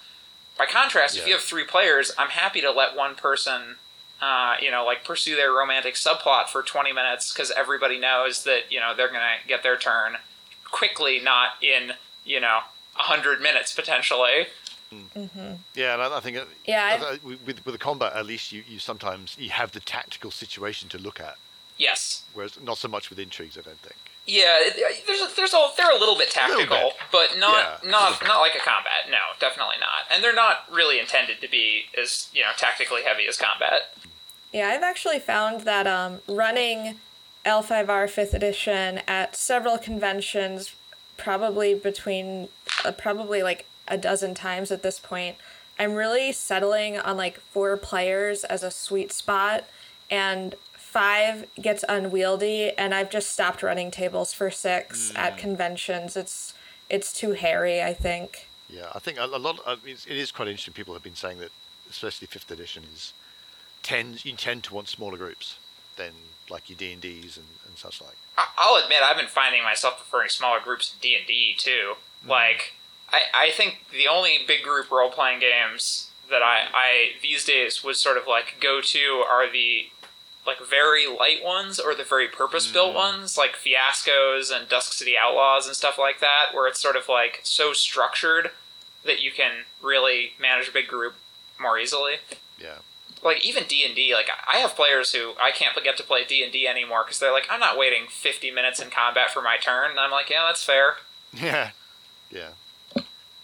[0.58, 3.76] By contrast, if you have three players, I'm happy to let one person,
[4.20, 8.70] uh, you know, like pursue their romantic subplot for 20 minutes because everybody knows that
[8.72, 10.16] you know they're gonna get their turn
[10.70, 11.92] quickly, not in
[12.24, 12.58] you know
[12.96, 14.48] 100 minutes potentially.
[15.74, 18.52] Yeah, and I, I think uh, Yeah, uh, with, with with the combat, at least
[18.52, 21.36] you, you sometimes you have the tactical situation to look at,
[21.76, 22.22] Yes.
[22.34, 23.56] whereas not so much with intrigues.
[23.58, 23.96] I don't think.
[24.26, 24.58] Yeah,
[25.06, 26.96] there's a, there's a they're a little bit little tactical, bit.
[27.10, 29.08] but not Yeah, not not like a combat.
[29.10, 30.04] No, definitely not.
[30.12, 33.94] And they're not really intended to be as you know tactically heavy as combat.
[34.52, 36.96] Yeah, I've actually found that um, running
[37.46, 40.74] L5R 5th edition at several conventions,
[41.18, 42.48] probably between,
[42.84, 45.36] uh, probably like a dozen times at this point,
[45.78, 49.64] I'm really settling on like four players as a sweet spot,
[50.10, 55.38] and five gets unwieldy, and I've just stopped running tables for six at mm.
[55.38, 56.16] conventions.
[56.16, 56.54] It's
[56.88, 58.48] it's too hairy, I think.
[58.68, 59.60] Yeah, I think a, a lot.
[59.66, 60.74] I mean, it is quite interesting.
[60.74, 61.50] People have been saying that,
[61.90, 63.12] especially fifth edition, is
[63.82, 65.58] tends you tend to want smaller groups
[65.96, 66.12] than
[66.50, 68.16] like your D and D's and and such like.
[68.36, 71.94] I- I'll admit I've been finding myself preferring smaller groups in D and D too.
[72.22, 72.30] Hmm.
[72.30, 72.74] Like
[73.12, 77.82] I, I think the only big group role playing games that I, I these days
[77.82, 79.86] would sort of like go to are the
[80.46, 82.96] like very light ones or the very purpose built mm.
[82.96, 87.08] ones like fiascos and Dusk City Outlaws and stuff like that where it's sort of
[87.08, 88.50] like so structured
[89.04, 91.14] that you can really manage a big group
[91.60, 92.14] more easily
[92.60, 92.78] Yeah.
[93.22, 96.24] like even D and D, like I have players who I can't get to play
[96.24, 99.42] D and D anymore because they're like, I'm not waiting 50 minutes in combat for
[99.42, 100.96] my turn, and I'm like, yeah, that's fair.
[101.32, 101.70] Yeah,
[102.30, 102.48] yeah.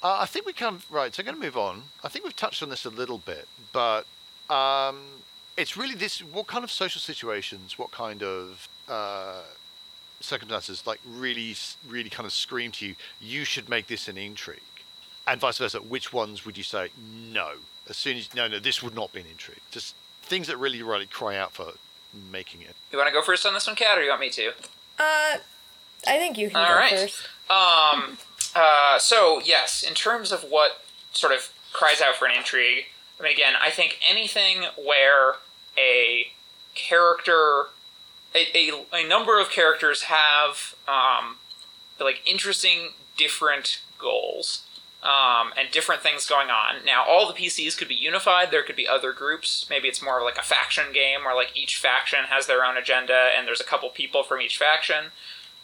[0.04, 1.14] Uh, I think we kind of right.
[1.14, 1.84] So I'm going to move on.
[2.04, 4.04] I think we've touched on this a little bit, but
[4.50, 5.00] um,
[5.56, 9.40] it's really this: what kind of social situations, what kind of uh,
[10.20, 11.56] circumstances, like really,
[11.88, 14.60] really kind of scream to you, you should make this an intrigue,
[15.26, 15.78] and vice versa.
[15.78, 16.90] Which ones would you say
[17.32, 17.52] no?
[17.88, 19.60] As soon as no, no, this would not be an intrigue.
[19.70, 21.72] Just things that really, really cry out for
[22.30, 22.76] making it.
[22.92, 24.48] You want to go first on this one, Kat, or you want me to?
[24.98, 25.38] Uh,
[26.06, 26.90] I think you can All go right.
[26.90, 27.28] first.
[27.48, 28.18] Um,
[28.54, 32.86] uh, so yes, in terms of what sort of cries out for an intrigue,
[33.18, 35.36] I mean, again, I think anything where
[35.78, 36.28] a
[36.74, 37.66] character,
[38.34, 41.36] a, a, a number of characters have um,
[42.00, 44.64] like interesting, different goals.
[45.02, 46.76] Um, and different things going on.
[46.86, 48.50] Now, all the PCs could be unified.
[48.50, 49.66] There could be other groups.
[49.68, 53.28] Maybe it's more like a faction game where like each faction has their own agenda,
[53.36, 55.12] and there's a couple people from each faction.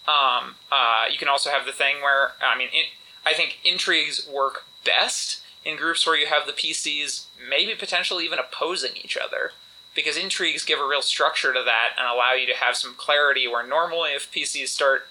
[0.09, 2.87] Um, uh, you can also have the thing where I mean, it,
[3.25, 8.39] I think intrigues work best in groups where you have the PCs maybe potentially even
[8.39, 9.53] opposing each other,
[9.95, 13.47] because intrigues give a real structure to that and allow you to have some clarity.
[13.47, 15.07] Where normally, if PCs start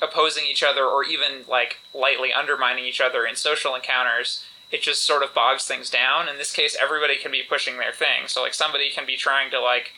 [0.00, 5.04] opposing each other or even like lightly undermining each other in social encounters, it just
[5.04, 6.28] sort of bogs things down.
[6.28, 8.28] In this case, everybody can be pushing their thing.
[8.28, 9.92] So like somebody can be trying to like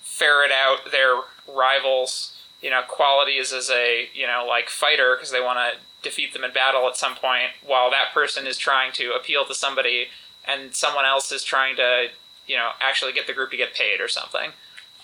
[0.00, 1.16] ferret out their
[1.48, 6.32] rivals, you know, qualities as a you know like fighter because they want to defeat
[6.32, 10.06] them in battle at some point, while that person is trying to appeal to somebody,
[10.46, 12.06] and someone else is trying to
[12.46, 14.52] you know actually get the group to get paid or something.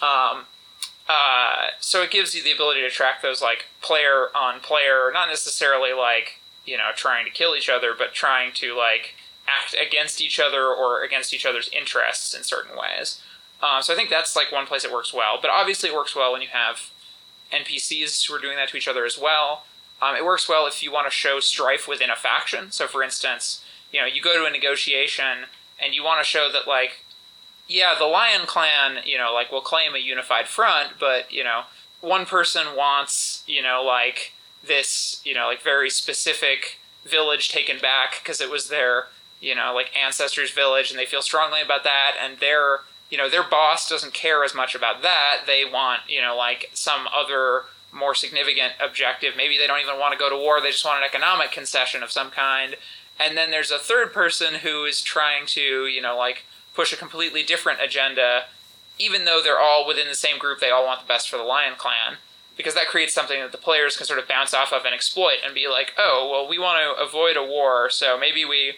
[0.00, 0.46] Um,
[1.08, 5.28] uh, so it gives you the ability to track those like player on player, not
[5.28, 9.14] necessarily like you know trying to kill each other, but trying to like
[9.48, 13.20] act against each other or against each other's interests in certain ways.
[13.60, 15.38] Um, so I think that's like one place it works well.
[15.40, 16.90] But obviously, it works well when you have
[17.52, 19.64] NPCs who are doing that to each other as well.
[20.00, 22.70] Um, it works well if you want to show strife within a faction.
[22.70, 25.46] So, for instance, you know, you go to a negotiation
[25.82, 27.04] and you want to show that like
[27.68, 31.62] yeah, the Lion Clan, you know, like will claim a unified front, but you know,
[32.00, 34.32] one person wants, you know, like
[34.66, 39.06] this, you know, like very specific village taken back because it was their,
[39.40, 43.28] you know, like ancestors' village, and they feel strongly about that, and their, you know,
[43.28, 45.42] their boss doesn't care as much about that.
[45.46, 49.34] They want, you know, like some other more significant objective.
[49.36, 52.02] Maybe they don't even want to go to war; they just want an economic concession
[52.02, 52.76] of some kind.
[53.18, 56.44] And then there's a third person who is trying to, you know, like
[56.74, 58.44] push a completely different agenda,
[58.98, 61.42] even though they're all within the same group, they all want the best for the
[61.42, 62.18] Lion Clan.
[62.56, 65.38] Because that creates something that the players can sort of bounce off of and exploit
[65.44, 68.74] and be like, oh, well, we want to avoid a war, so maybe we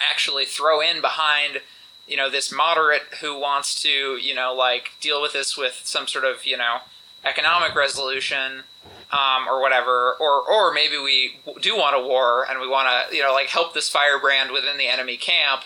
[0.00, 1.60] actually throw in behind,
[2.06, 6.06] you know, this moderate who wants to, you know, like deal with this with some
[6.06, 6.78] sort of, you know,
[7.24, 8.64] economic resolution
[9.12, 13.16] um, or whatever, or or maybe we do want a war and we want to,
[13.16, 15.62] you know, like help this firebrand within the enemy camp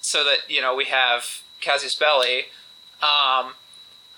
[0.00, 2.46] so that you know we have casus belli,
[3.02, 3.54] um,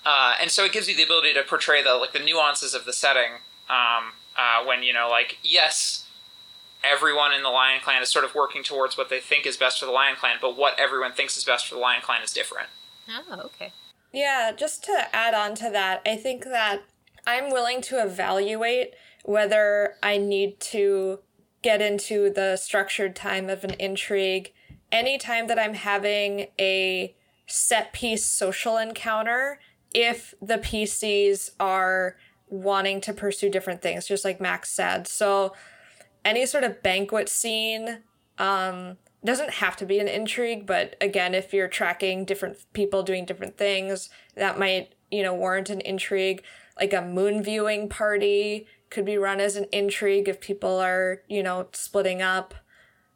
[0.05, 2.85] uh, and so it gives you the ability to portray the like the nuances of
[2.85, 3.33] the setting.
[3.69, 6.02] Um, uh, when you know, like yes,
[6.83, 9.79] everyone in the Lion Clan is sort of working towards what they think is best
[9.79, 12.31] for the Lion Clan, but what everyone thinks is best for the Lion Clan is
[12.33, 12.67] different.
[13.09, 13.71] Oh, okay.
[14.11, 16.83] Yeah, just to add on to that, I think that
[17.25, 21.19] I'm willing to evaluate whether I need to
[21.61, 24.53] get into the structured time of an intrigue
[24.91, 27.15] anytime that I'm having a
[27.47, 29.59] set piece social encounter
[29.93, 32.17] if the PCs are
[32.47, 35.07] wanting to pursue different things, just like Max said.
[35.07, 35.53] So
[36.25, 37.99] any sort of banquet scene,
[38.37, 43.25] um, doesn't have to be an intrigue, but again, if you're tracking different people doing
[43.25, 46.43] different things, that might, you know, warrant an intrigue.
[46.79, 51.41] Like a moon viewing party could be run as an intrigue if people are, you
[51.41, 52.53] know, splitting up.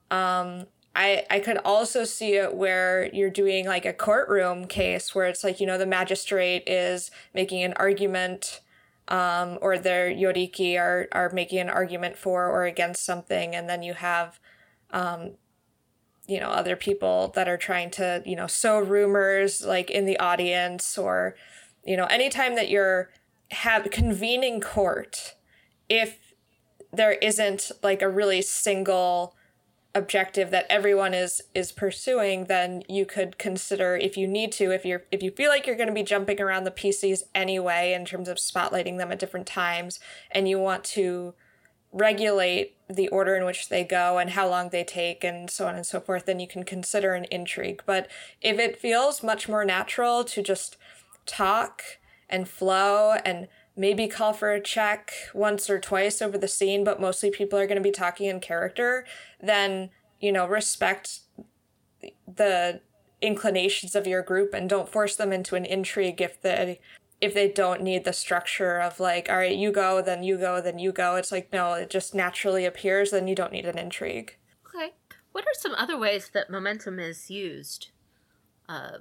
[0.09, 5.25] Um, I, I could also see it where you're doing like a courtroom case where
[5.25, 8.61] it's like, you know, the magistrate is making an argument
[9.07, 13.55] um, or their yoriki are, are making an argument for or against something.
[13.55, 14.39] And then you have
[14.91, 15.31] um,
[16.27, 20.19] you know other people that are trying to you know sow rumors like in the
[20.19, 21.35] audience or
[21.85, 23.09] you know anytime that you're
[23.51, 25.35] have convening court
[25.87, 26.33] if
[26.91, 29.35] there isn't like a really single
[29.97, 34.85] objective that everyone is is pursuing then you could consider if you need to if
[34.85, 38.05] you're if you feel like you're going to be jumping around the pcs anyway in
[38.05, 39.99] terms of spotlighting them at different times
[40.31, 41.33] and you want to
[41.91, 45.75] regulate the order in which they go and how long they take and so on
[45.75, 47.81] and so forth, then you can consider an intrigue.
[47.85, 48.07] But
[48.41, 50.77] if it feels much more natural to just
[51.25, 51.81] talk
[52.29, 53.47] and flow and
[53.77, 57.67] maybe call for a check once or twice over the scene, but mostly people are
[57.67, 59.05] going to be talking in character,
[59.41, 61.19] then, you know, respect
[62.27, 62.81] the
[63.21, 66.79] inclinations of your group and don't force them into an intrigue if they
[67.19, 70.61] if they don't need the structure of like, all right, you go, then you go,
[70.61, 71.15] then you go.
[71.15, 74.37] It's like, no, it just naturally appears, then you don't need an intrigue.
[74.67, 74.93] Okay.
[75.31, 77.89] What are some other ways that momentum is used?
[78.69, 78.99] Uh,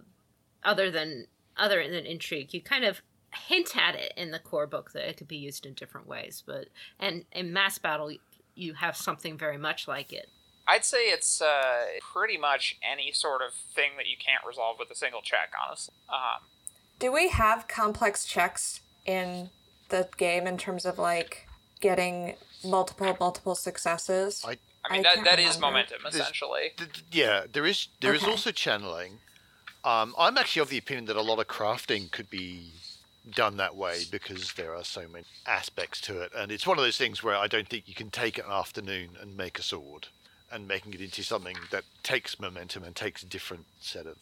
[0.65, 1.27] other than
[1.59, 3.03] other than intrigue, you kind of
[3.37, 6.43] hint at it in the core book that it could be used in different ways,
[6.47, 6.69] but
[6.99, 8.13] and in mass battle,
[8.55, 10.29] you have something very much like it.
[10.69, 14.91] I'd say it's uh, pretty much any sort of thing that you can't resolve with
[14.91, 15.95] a single check, honestly.
[16.09, 16.41] Um,
[16.99, 19.51] do we have complex checks in
[19.91, 21.47] the game in terms of like
[21.81, 22.35] getting
[22.65, 24.43] multiple multiple successes?
[24.45, 26.73] I, I mean I that, that is momentum essentially.
[26.77, 28.25] Th- yeah, there is there okay.
[28.25, 29.19] is also channeling.
[29.85, 32.73] Um, I'm actually of the opinion that a lot of crafting could be
[33.35, 36.85] done that way because there are so many aspects to it, and it's one of
[36.85, 40.09] those things where I don't think you can take an afternoon and make a sword
[40.51, 44.17] and making it into something that takes momentum and takes a different set of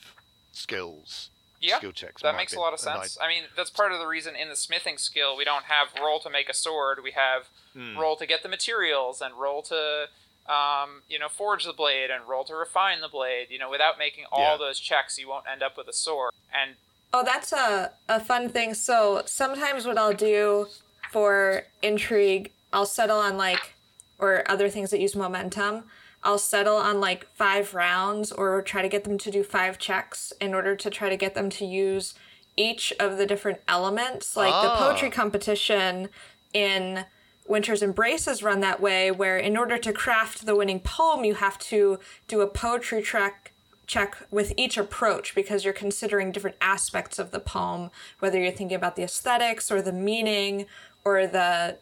[0.53, 1.31] skills
[1.65, 2.23] yeah, skill checks.
[2.23, 3.17] That makes a lot of sense.
[3.21, 6.21] I mean, that's part of the reason in the smithing skill we don't have roll
[6.21, 6.99] to make a sword.
[7.03, 7.97] We have mm.
[7.97, 10.09] roll to get the materials and roll to,
[10.47, 13.47] um, you know, forge the blade and roll to refine the blade.
[13.51, 14.57] You know, without making all yeah.
[14.59, 16.33] those checks, you won't end up with a sword.
[16.53, 16.77] And
[17.15, 18.75] oh, that's a a fun thing.
[18.75, 20.67] So sometimes what I'll do
[21.11, 23.75] for intrigue, I'll settle on like
[24.19, 25.85] or other things that use momentum.
[26.23, 30.33] I'll settle on like five rounds or try to get them to do five checks
[30.41, 32.15] in order to try to get them to use
[32.57, 34.37] each of the different elements.
[34.37, 34.63] Like oh.
[34.63, 35.15] the poetry ah.
[35.15, 36.09] competition
[36.53, 37.05] in
[37.47, 41.35] Winter's Embrace is run that way, where in order to craft the winning poem, you
[41.35, 43.44] have to do a poetry track
[43.87, 48.77] check with each approach because you're considering different aspects of the poem, whether you're thinking
[48.77, 50.67] about the aesthetics or the meaning
[51.05, 51.79] or the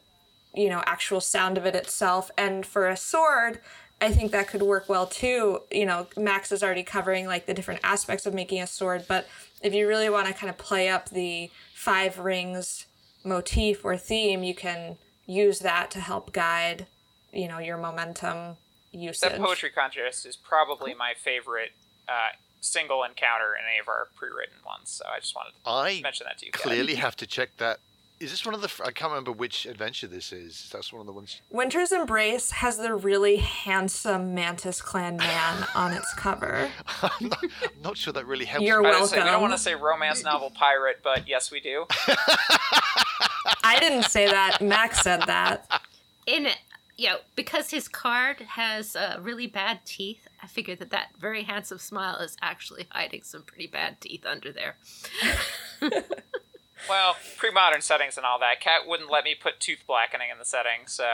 [0.55, 2.31] you know actual sound of it itself.
[2.37, 3.61] And for a sword,
[4.01, 5.61] I think that could work well too.
[5.71, 9.29] You know, Max is already covering like the different aspects of making a sword, but
[9.63, 12.87] if you really want to kind of play up the five rings
[13.25, 14.97] motif or theme, you can
[15.27, 16.87] use that to help guide,
[17.33, 18.57] you know, your momentum
[18.91, 19.31] usage.
[19.31, 21.71] That poetry contest is probably my favorite
[22.09, 24.91] uh, single encounter in any of our pre-written ones.
[24.91, 26.53] So I just wanted to I mention that to you.
[26.53, 27.79] Clearly, have to check that
[28.23, 28.71] is this one of the?
[28.85, 30.71] I can't remember which adventure this is.
[30.73, 31.43] That's one of the ones.
[31.51, 36.71] Winter's Embrace has the really handsome Mantis Clan man on its cover.
[37.03, 38.65] I'm, not, I'm, not, sure that really helps.
[38.65, 39.09] You're welcome.
[39.09, 41.85] Say, we don't want to say romance novel pirate, but yes, we do.
[43.65, 44.61] I didn't say that.
[44.61, 45.83] Max said that.
[46.27, 46.59] In it,
[46.97, 51.45] you know, because his card has uh, really bad teeth, I figured that that very
[51.45, 54.77] handsome smile is actually hiding some pretty bad teeth under there.
[56.89, 58.61] Well, pre-modern settings and all that.
[58.61, 61.09] Kat wouldn't let me put tooth blackening in the setting, so.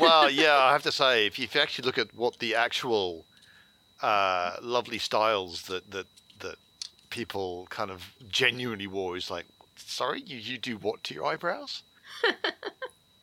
[0.00, 2.54] well, yeah, I have to say, if you, if you actually look at what the
[2.54, 3.24] actual
[4.02, 6.06] uh, lovely styles that that
[6.40, 6.56] that
[7.10, 9.46] people kind of genuinely wore is like,
[9.76, 11.82] sorry, you you do what to your eyebrows?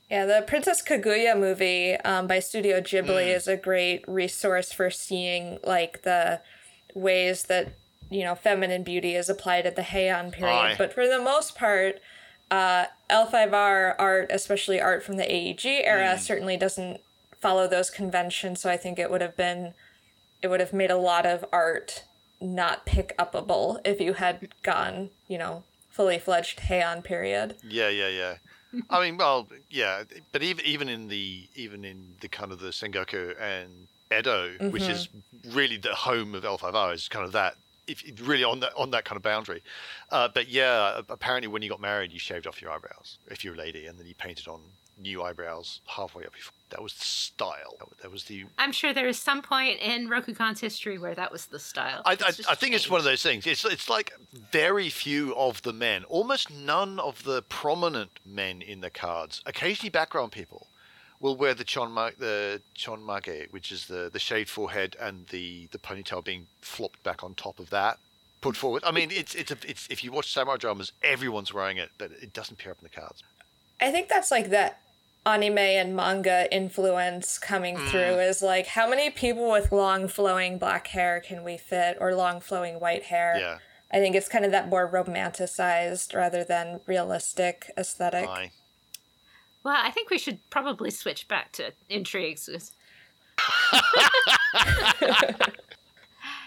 [0.10, 3.36] yeah, the Princess Kaguya movie um, by Studio Ghibli mm.
[3.36, 6.42] is a great resource for seeing like the
[6.94, 7.74] ways that
[8.10, 10.54] you know, feminine beauty is applied at the Heian period.
[10.54, 10.76] Aye.
[10.78, 12.00] But for the most part,
[12.52, 16.20] uh, L5R art, especially art from the AEG era, mm.
[16.20, 17.02] certainly doesn't
[17.40, 18.62] follow those conventions.
[18.62, 19.74] So I think it would have been,
[20.42, 22.04] it would have made a lot of art
[22.42, 27.56] not pick upable if you had gone, you know, fully fledged Heian period.
[27.68, 28.36] Yeah, yeah, yeah.
[28.90, 32.70] I mean, well, yeah, but even even in the even in the kind of the
[32.70, 34.70] Sengoku and Edo, mm-hmm.
[34.72, 35.10] which is
[35.50, 37.56] really the home of L5R, is kind of that.
[37.88, 39.62] If really on that on that kind of boundary,
[40.12, 43.54] uh, but yeah, apparently when you got married, you shaved off your eyebrows if you're
[43.54, 44.60] a lady, and then you painted on
[44.98, 46.34] new eyebrows halfway up.
[46.34, 46.54] Before.
[46.70, 47.78] That was the style.
[48.02, 48.46] That was the.
[48.58, 52.02] I'm sure there is some point in Rokugan's history where that was the style.
[52.06, 53.46] I, I, I think it's one of those things.
[53.46, 58.82] It's it's like very few of the men, almost none of the prominent men in
[58.82, 59.42] the cards.
[59.46, 60.68] Occasionally, background people
[61.20, 65.78] will wear the chonma, the chonmage, which is the the shaved forehead and the the
[65.78, 68.00] ponytail being flopped back on top of that
[68.42, 68.84] put forward.
[68.86, 72.12] I mean, it's it's a, it's if you watch samurai dramas, everyone's wearing it, but
[72.12, 73.24] it doesn't appear up in the cards.
[73.82, 74.80] I think that's like that
[75.26, 77.90] anime and manga influence coming mm.
[77.90, 82.14] through is like how many people with long flowing black hair can we fit or
[82.16, 83.36] long flowing white hair?
[83.38, 83.58] Yeah.
[83.92, 88.28] I think it's kind of that more romanticized rather than realistic aesthetic.
[88.28, 88.52] Aye.
[89.64, 92.48] Well, I think we should probably switch back to intrigues.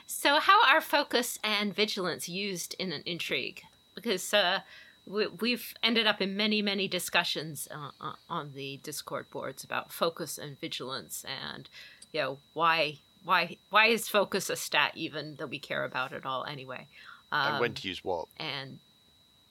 [0.07, 3.62] so, how are focus and vigilance used in an intrigue?
[3.95, 4.61] Because uh,
[5.09, 9.93] we, have ended up in many, many discussions uh, uh, on the Discord boards about
[9.93, 11.69] focus and vigilance, and
[12.13, 16.27] you know why why why is focus a stat even that we care about at
[16.27, 16.87] all anyway?
[17.33, 18.29] Um, and when to use what?
[18.39, 18.79] And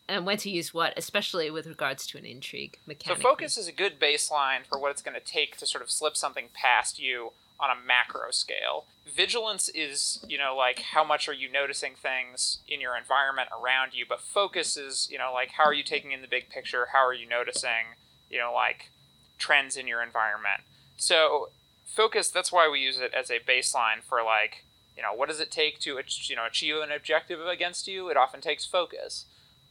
[0.07, 3.21] and when to use what, especially with regards to an intrigue mechanic.
[3.21, 5.91] So focus is a good baseline for what it's going to take to sort of
[5.91, 8.85] slip something past you on a macro scale.
[9.05, 13.93] Vigilance is, you know, like how much are you noticing things in your environment around
[13.93, 16.89] you, but focus is, you know, like how are you taking in the big picture?
[16.93, 17.95] How are you noticing,
[18.29, 18.91] you know, like
[19.37, 20.61] trends in your environment?
[20.97, 21.49] So,
[21.85, 25.39] focus, that's why we use it as a baseline for like, you know, what does
[25.39, 28.09] it take to, you know, achieve an objective against you?
[28.09, 29.25] It often takes focus.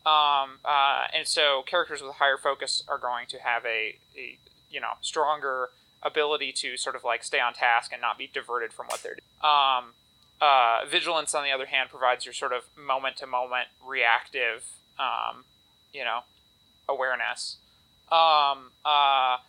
[0.05, 4.39] Um, uh, and so characters with higher focus are going to have a, a
[4.71, 5.71] you know, stronger
[6.03, 9.15] ability to sort of like stay on task and not be diverted from what they're
[9.15, 9.53] doing.
[9.53, 9.95] Um,
[10.41, 14.65] uh, vigilance, on the other hand, provides your sort of moment to moment reactive,
[14.99, 15.45] um,
[15.93, 16.21] you know,
[16.89, 17.57] awareness.
[18.13, 19.41] Um, uh,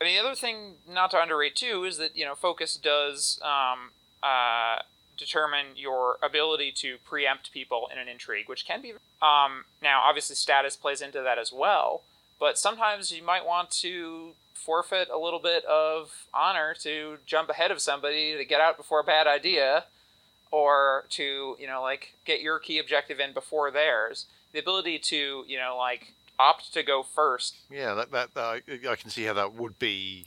[0.00, 3.40] I mean, the other thing not to underrate too is that you know focus does
[3.42, 3.90] um,
[4.22, 4.82] uh,
[5.16, 8.92] determine your ability to preempt people in an intrigue, which can be.
[9.20, 12.02] Um, now, obviously, status plays into that as well,
[12.38, 14.34] but sometimes you might want to
[14.68, 19.00] forfeit a little bit of honor to jump ahead of somebody to get out before
[19.00, 19.84] a bad idea
[20.50, 24.26] or to you know like get your key objective in before theirs.
[24.52, 27.56] The ability to you know like opt to go first.
[27.70, 28.58] Yeah that, that uh,
[28.90, 30.26] i can see how that would be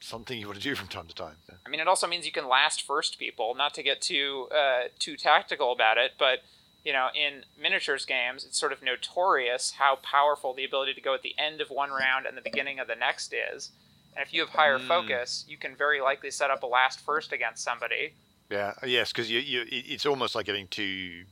[0.00, 1.36] something you want to do from time to time.
[1.64, 4.88] I mean it also means you can last first people not to get too uh,
[4.98, 6.40] too tactical about it but
[6.84, 11.14] you know, in miniatures games, it's sort of notorious how powerful the ability to go
[11.14, 13.70] at the end of one round and the beginning of the next is.
[14.14, 14.86] And if you have higher mm.
[14.86, 18.12] focus, you can very likely set up a last first against somebody.
[18.50, 21.24] Yeah, yes, because you, you, it's almost like getting two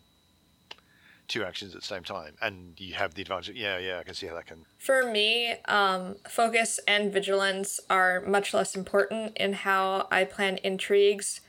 [1.29, 3.57] two actions at the same time, and you have the advantage.
[3.57, 4.65] Yeah, yeah, I can see how that can.
[4.79, 11.41] For me, um, focus and vigilance are much less important in how I plan intrigues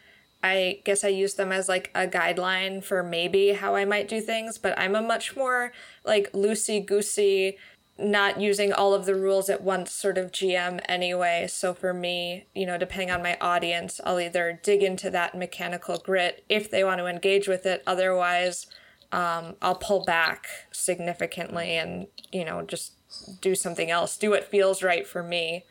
[0.44, 4.20] I guess I use them as like a guideline for maybe how I might do
[4.20, 5.72] things, but I'm a much more
[6.04, 7.58] like loosey goosey,
[7.98, 11.48] not using all of the rules at once sort of GM anyway.
[11.50, 15.98] So for me, you know, depending on my audience, I'll either dig into that mechanical
[15.98, 17.82] grit if they want to engage with it.
[17.88, 18.68] Otherwise,
[19.14, 22.94] um, I'll pull back significantly and, you know, just
[23.39, 25.64] do something else, do what feels right for me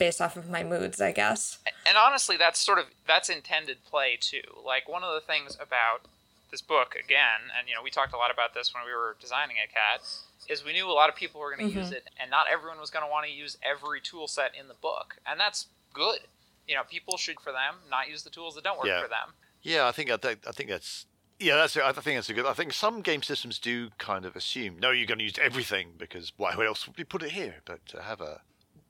[0.00, 1.58] based off of my moods, I guess.
[1.86, 4.40] And honestly, that's sort of that's intended play too.
[4.64, 6.08] Like one of the things about
[6.50, 9.14] this book again, and you know, we talked a lot about this when we were
[9.20, 10.00] designing it, Kat,
[10.48, 11.84] is we knew a lot of people were going to mm-hmm.
[11.84, 14.66] use it, and not everyone was going to want to use every tool set in
[14.66, 16.20] the book, and that's good.
[16.66, 19.02] You know, people should for them not use the tools that don't work yeah.
[19.02, 19.34] for them.
[19.62, 21.04] Yeah, I think I think, I think that's
[21.38, 22.46] yeah, that's I think that's a good.
[22.46, 25.92] I think some game systems do kind of assume no, you're going to use everything
[25.98, 27.56] because why else would we put it here?
[27.66, 28.40] But to have a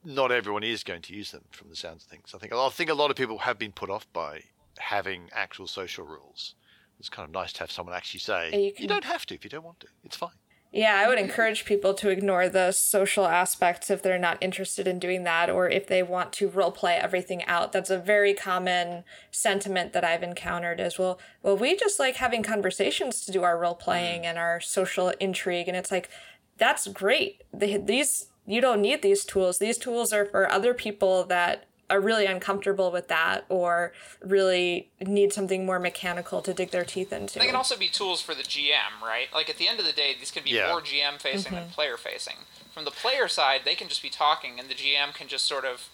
[0.05, 2.33] not everyone is going to use them from the sounds of things.
[2.35, 4.45] I think I think a lot of people have been put off by
[4.79, 6.55] having actual social rules.
[6.99, 8.83] It's kind of nice to have someone actually say you, can...
[8.83, 9.89] you don't have to if you don't want to.
[10.05, 10.31] It's fine.
[10.73, 15.01] Yeah, I would encourage people to ignore the social aspects if they're not interested in
[15.01, 17.73] doing that or if they want to role play everything out.
[17.73, 21.19] That's a very common sentiment that I've encountered as well.
[21.43, 24.27] Well, we just like having conversations to do our role playing mm.
[24.27, 26.09] and our social intrigue and it's like
[26.57, 27.43] that's great.
[27.53, 29.59] these you don't need these tools.
[29.59, 35.33] These tools are for other people that are really uncomfortable with that or really need
[35.33, 37.39] something more mechanical to dig their teeth into.
[37.39, 39.27] They can also be tools for the GM, right?
[39.35, 40.69] Like at the end of the day, these can be yeah.
[40.69, 41.55] more GM facing mm-hmm.
[41.57, 42.37] than player facing.
[42.73, 45.47] From From the player side, they can just be talking, and the GM can just
[45.47, 45.91] sort of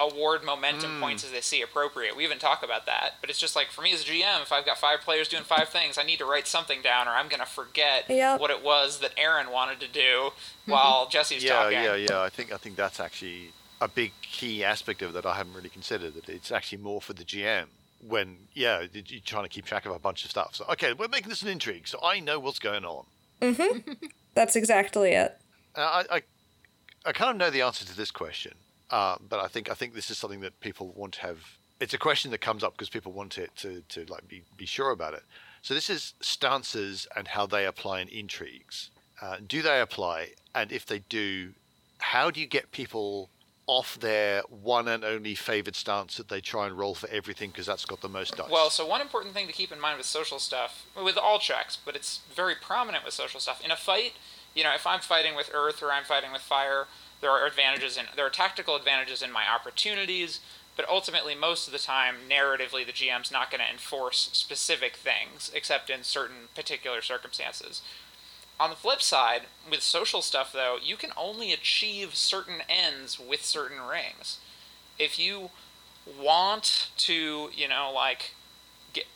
[0.00, 1.00] award momentum Mm.
[1.00, 2.16] points as they see appropriate.
[2.16, 4.50] We even talk about that, but it's just like for me as a GM, if
[4.50, 7.28] I've got five players doing five things, I need to write something down, or I'm
[7.28, 8.40] gonna forget Yep.
[8.40, 10.32] what it was that Aaron wanted to do
[10.66, 11.72] while Jesse's yeah, talking.
[11.74, 12.06] yeah, yeah.
[12.10, 12.20] Yeah.
[12.22, 15.54] I think I think that's actually a big key aspect of it that I haven't
[15.54, 16.14] really considered.
[16.14, 17.66] That it's actually more for the GM
[18.06, 20.56] when yeah you're trying to keep track of a bunch of stuff.
[20.56, 23.06] So okay, we're making this an intrigue, so I know what's going on.
[24.34, 25.38] That's exactly it.
[25.76, 26.22] Uh, I, I
[27.06, 28.54] I kind of know the answer to this question,
[28.94, 31.38] uh, but I think I think this is something that people want to have.
[31.80, 34.66] It's a question that comes up because people want it to, to like be, be
[34.66, 35.24] sure about it.
[35.62, 38.90] So this is stances and how they apply in intrigues.
[39.20, 40.28] Uh, do they apply?
[40.54, 41.54] And if they do,
[41.98, 43.30] how do you get people
[43.66, 47.66] off their one and only favored stance that they try and roll for everything because
[47.66, 48.48] that's got the most dice?
[48.48, 51.76] Well, so one important thing to keep in mind with social stuff, with all checks,
[51.84, 53.60] but it's very prominent with social stuff.
[53.64, 54.12] In a fight,
[54.54, 56.86] you know, if I'm fighting with earth or I'm fighting with fire,
[57.20, 60.40] there are advantages in there are tactical advantages in my opportunities,
[60.76, 65.50] but ultimately most of the time narratively the GM's not going to enforce specific things
[65.54, 67.82] except in certain particular circumstances.
[68.60, 73.44] On the flip side, with social stuff though, you can only achieve certain ends with
[73.44, 74.38] certain rings.
[74.98, 75.50] If you
[76.20, 78.34] want to, you know, like
[78.92, 79.06] get,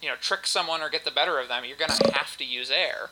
[0.00, 2.70] you know, trick someone or get the better of them, you're gonna have to use
[2.70, 3.10] air.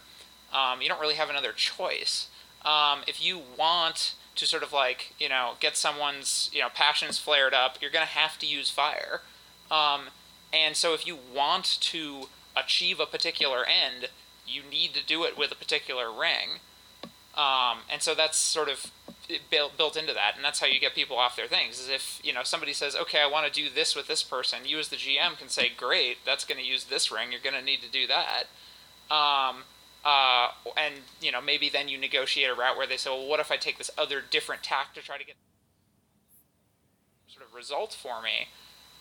[0.53, 2.29] Um, you don't really have another choice.
[2.65, 7.19] Um, if you want to sort of like, you know, get someone's, you know, passions
[7.19, 9.23] flared up, you're gonna have to use fire.
[9.71, 10.09] Um,
[10.53, 14.09] and so if you want to achieve a particular end,
[14.47, 16.61] you need to do it with a particular ring.
[17.37, 18.91] Um, and so that's sort of
[19.51, 21.79] built built into that, and that's how you get people off their things.
[21.79, 24.65] Is if you know somebody says, "Okay, I want to do this with this person,"
[24.65, 27.33] you as the GM can say, "Great, that's going to use this ring.
[27.33, 28.45] You're going to need to do that."
[29.15, 29.65] Um,
[30.07, 33.41] uh, and you know maybe then you negotiate a route where they say, "Well, what
[33.41, 35.35] if I take this other different tack to try to get
[37.29, 38.49] sort of result for me?"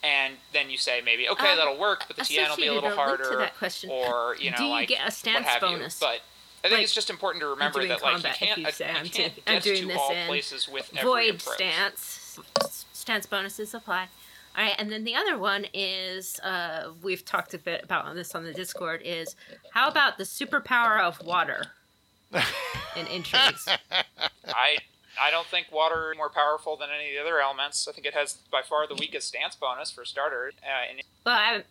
[0.02, 2.72] And then you say maybe, "Okay, Um, that'll work, but the TN will be a
[2.74, 5.12] little a to harder." that question, Or you know, do you like get a what
[5.14, 6.00] stance have bonus?
[6.00, 6.06] you.
[6.06, 6.20] But
[6.64, 8.86] I think Like, it's just important to remember that like you can't you uh, say,
[8.86, 11.40] you I'm can't doing- I'm get doing to this all in places with every void
[11.42, 12.38] stance
[12.92, 14.08] stance bonuses apply
[14.56, 18.16] all right and then the other one is uh, we've talked a bit about on
[18.16, 19.36] this on the discord is
[19.72, 21.66] how about the superpower of water
[22.96, 23.66] in intrigues
[24.46, 24.78] I
[25.20, 27.88] I don't think water is more powerful than any of the other elements.
[27.88, 30.52] I think it has by far the weakest stance bonus for starters.
[30.62, 31.62] Uh, and well I,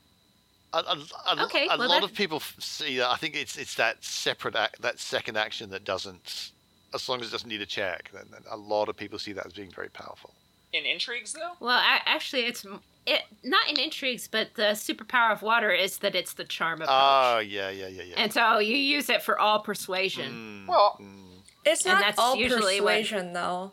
[0.74, 3.08] A, a, a, Okay, a well, lot that- of people see that.
[3.12, 6.52] I think it's it's that separate act, that second action that doesn't,
[6.96, 8.10] as long as it doesn't need a check.
[8.12, 10.34] Then, then a lot of people see that as being very powerful.
[10.76, 12.66] In intrigues, though, well I, actually it's
[13.08, 16.90] it not in intrigues but the superpower of water is that it's the charm approach
[16.90, 18.16] Oh yeah, yeah, yeah, yeah.
[18.18, 21.22] and so you use it for all persuasion Mm, Well- mm.
[21.68, 23.72] It's not that's all usually what- persuasion, though.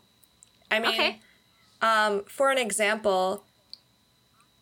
[0.71, 1.21] I mean, okay
[1.83, 3.45] um, for an example,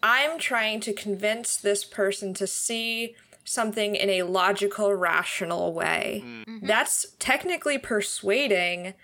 [0.03, 3.15] I'm trying to convince this person to see
[3.45, 6.23] something in a logical, rational way.
[6.25, 6.67] Mm-hmm.
[6.67, 8.95] That's technically persuading,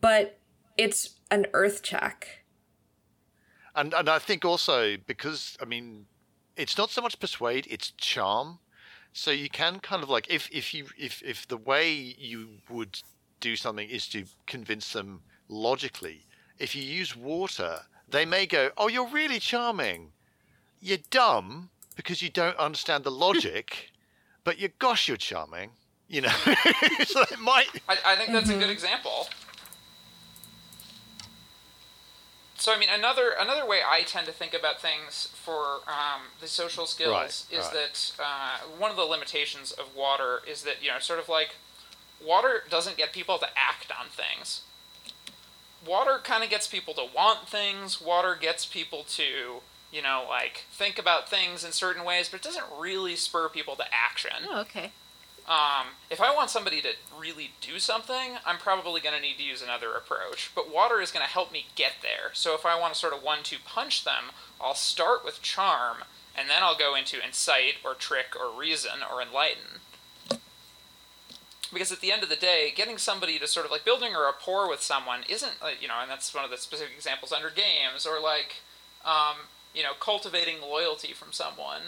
[0.00, 0.38] but
[0.76, 2.39] it's an earth check.
[3.74, 6.06] And and I think also because I mean,
[6.56, 8.58] it's not so much persuade; it's charm.
[9.12, 13.00] So you can kind of like if if you if if the way you would
[13.40, 16.26] do something is to convince them logically.
[16.58, 20.12] If you use water, they may go, "Oh, you're really charming."
[20.82, 23.90] You're dumb because you don't understand the logic,
[24.44, 25.70] but you gosh, you're charming.
[26.08, 26.28] You know,
[27.06, 27.68] so it might.
[27.88, 28.70] I, I think that's a good mm-hmm.
[28.70, 29.28] example.
[32.60, 36.46] So I mean, another another way I tend to think about things for um, the
[36.46, 37.10] social skills
[37.50, 37.72] Right, is right.
[37.72, 41.56] that uh, one of the limitations of water is that you know, sort of like
[42.24, 44.60] water doesn't get people to act on things.
[45.86, 47.98] Water kind of gets people to want things.
[47.98, 52.42] Water gets people to you know like think about things in certain ways, but it
[52.44, 54.46] doesn't really spur people to action.
[54.50, 54.92] oh, okay
[55.48, 59.42] Um, if I want somebody to really do something, I'm probably going to need to
[59.42, 60.52] use another approach.
[60.54, 62.30] But water is going to help me get there.
[62.34, 64.30] So if I want to sort of one-two punch them,
[64.60, 66.04] I'll start with charm,
[66.36, 69.80] and then I'll go into incite or trick or reason or enlighten.
[71.72, 74.20] Because at the end of the day, getting somebody to sort of like building a
[74.20, 77.50] rapport with someone isn't, like, you know, and that's one of the specific examples under
[77.50, 78.56] games, or like,
[79.04, 79.36] um,
[79.74, 81.82] you know, cultivating loyalty from someone.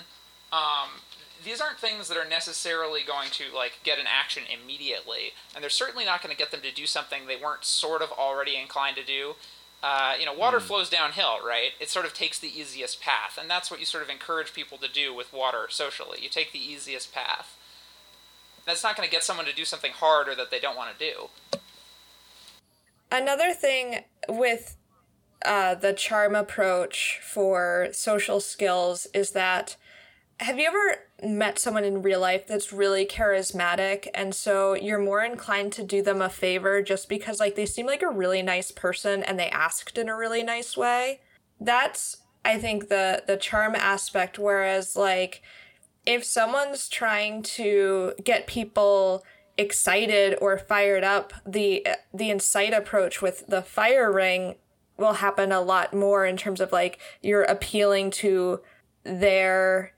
[0.52, 1.00] Um,
[1.44, 5.70] these aren't things that are necessarily going to like get an action immediately, and they're
[5.70, 8.96] certainly not going to get them to do something they weren't sort of already inclined
[8.96, 9.34] to do.
[9.82, 11.70] Uh, you know, water flows downhill, right?
[11.80, 14.78] It sort of takes the easiest path, and that's what you sort of encourage people
[14.78, 16.18] to do with water socially.
[16.22, 17.56] You take the easiest path.
[18.64, 20.96] That's not going to get someone to do something hard or that they don't want
[20.96, 21.58] to do.
[23.10, 24.76] Another thing with
[25.44, 29.76] uh, the charm approach for social skills is that
[30.40, 35.22] have you ever met someone in real life that's really charismatic and so you're more
[35.22, 38.72] inclined to do them a favor just because like they seem like a really nice
[38.72, 41.20] person and they asked in a really nice way?
[41.60, 45.42] That's i think the the charm aspect whereas like
[46.04, 49.24] if someone's trying to get people
[49.56, 54.56] excited or fired up the the incite approach with the fire ring
[54.96, 58.60] will happen a lot more in terms of like you're appealing to
[59.04, 59.92] their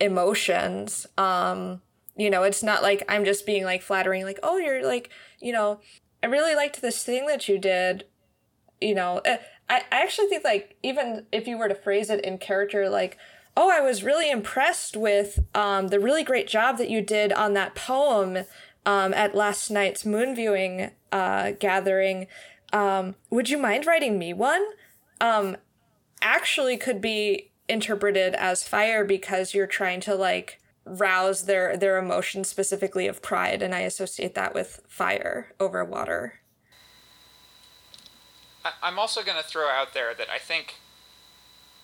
[0.00, 1.80] emotions um
[2.16, 5.52] you know it's not like i'm just being like flattering like oh you're like you
[5.52, 5.80] know
[6.22, 8.04] i really liked this thing that you did
[8.80, 9.38] you know eh,
[9.68, 13.18] i, I actually think like even if you were to phrase it in character like
[13.56, 17.52] oh i was really impressed with um, the really great job that you did on
[17.54, 18.44] that poem
[18.86, 22.26] um, at last night's moon viewing uh, gathering
[22.72, 24.64] um, would you mind writing me one?
[25.20, 25.56] Um,
[26.22, 32.48] actually could be interpreted as fire because you're trying to like rouse their their emotions
[32.48, 36.40] specifically of pride and i associate that with fire over water
[38.82, 40.74] i'm also going to throw out there that i think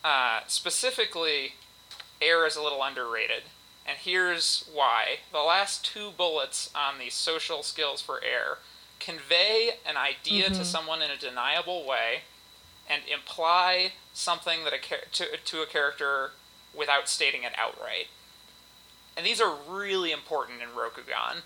[0.05, 1.55] uh, specifically
[2.21, 3.43] air is a little underrated
[3.87, 8.59] and here's why the last two bullets on the social skills for air
[8.99, 10.55] convey an idea mm-hmm.
[10.55, 12.23] to someone in a deniable way
[12.89, 14.79] and imply something that a
[15.13, 16.33] to, to a character
[16.77, 18.09] without stating it outright.
[19.17, 21.43] And these are really important in Rokugan.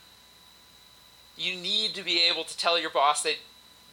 [1.36, 3.36] You need to be able to tell your boss that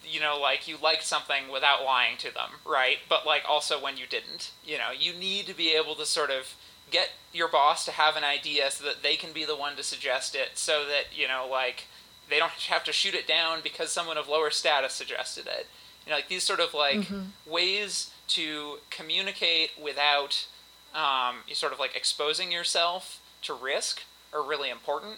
[0.03, 2.97] you know like you liked something without lying to them, right?
[3.07, 4.51] But like also when you didn't.
[4.65, 6.55] You know, you need to be able to sort of
[6.89, 9.83] get your boss to have an idea so that they can be the one to
[9.83, 11.85] suggest it so that, you know, like
[12.29, 15.67] they don't have to shoot it down because someone of lower status suggested it
[16.07, 17.51] you know, like these sort of like mm-hmm.
[17.51, 20.47] ways to communicate without
[20.95, 24.03] um, you sort of like exposing yourself to risk
[24.33, 25.17] are really important,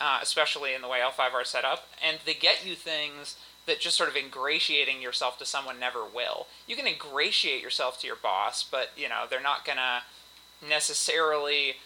[0.00, 1.86] uh, especially in the way L5R is set up.
[2.04, 6.48] And they get you things that just sort of ingratiating yourself to someone never will.
[6.66, 10.02] You can ingratiate yourself to your boss, but you know they're not gonna
[10.68, 11.76] necessarily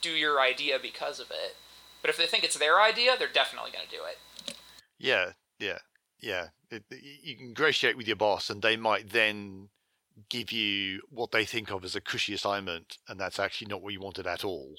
[0.00, 1.54] do your idea because of it.
[2.00, 4.56] But if they think it's their idea, they're definitely gonna do it.
[4.98, 5.78] Yeah, yeah
[6.22, 9.68] yeah, it, you can negotiate with your boss, and they might then
[10.28, 13.92] give you what they think of as a cushy assignment, and that's actually not what
[13.92, 14.74] you wanted at all.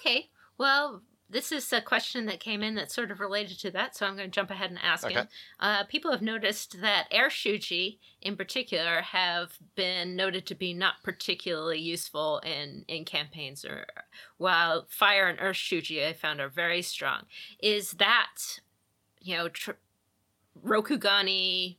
[0.00, 3.96] Okay, well, this is a question that came in that's sort of related to that,
[3.96, 5.20] so I'm going to jump ahead and ask okay.
[5.20, 5.28] it.
[5.58, 11.02] Uh, people have noticed that air shuji, in particular, have been noted to be not
[11.02, 13.86] particularly useful in, in campaigns, or
[14.38, 17.22] while fire and earth shuji I found are very strong.
[17.60, 18.60] Is that,
[19.20, 19.72] you know, tr-
[20.64, 21.76] Rokugani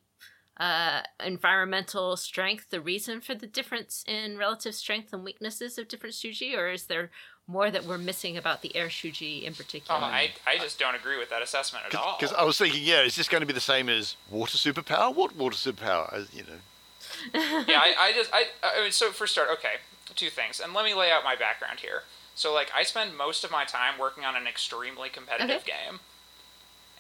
[0.59, 6.15] uh, environmental strength the reason for the difference in relative strength and weaknesses of different
[6.15, 7.11] shuji, or is there
[7.45, 9.99] more that we're missing about the air shuji in particular?
[10.01, 12.17] Oh, I, I just don't agree with that assessment at all.
[12.19, 15.15] Because I was thinking, yeah, is this going to be the same as water superpower?
[15.15, 16.11] What water superpower?
[16.11, 16.59] As, you know.
[17.67, 19.75] yeah, I, I just I, I mean, so for start, okay,
[20.15, 22.03] two things, and let me lay out my background here.
[22.35, 25.71] So like, I spend most of my time working on an extremely competitive okay.
[25.87, 25.99] game,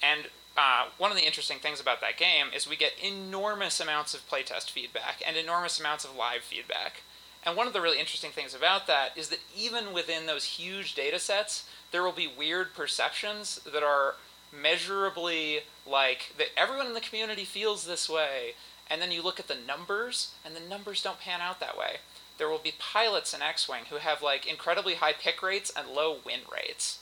[0.01, 4.15] and uh, one of the interesting things about that game is we get enormous amounts
[4.15, 7.03] of playtest feedback and enormous amounts of live feedback.
[7.45, 10.95] And one of the really interesting things about that is that even within those huge
[10.95, 14.15] data sets, there will be weird perceptions that are
[14.51, 18.53] measurably like that everyone in the community feels this way.
[18.89, 21.97] And then you look at the numbers, and the numbers don't pan out that way.
[22.37, 25.87] There will be pilots in X Wing who have like incredibly high pick rates and
[25.87, 26.99] low win rates.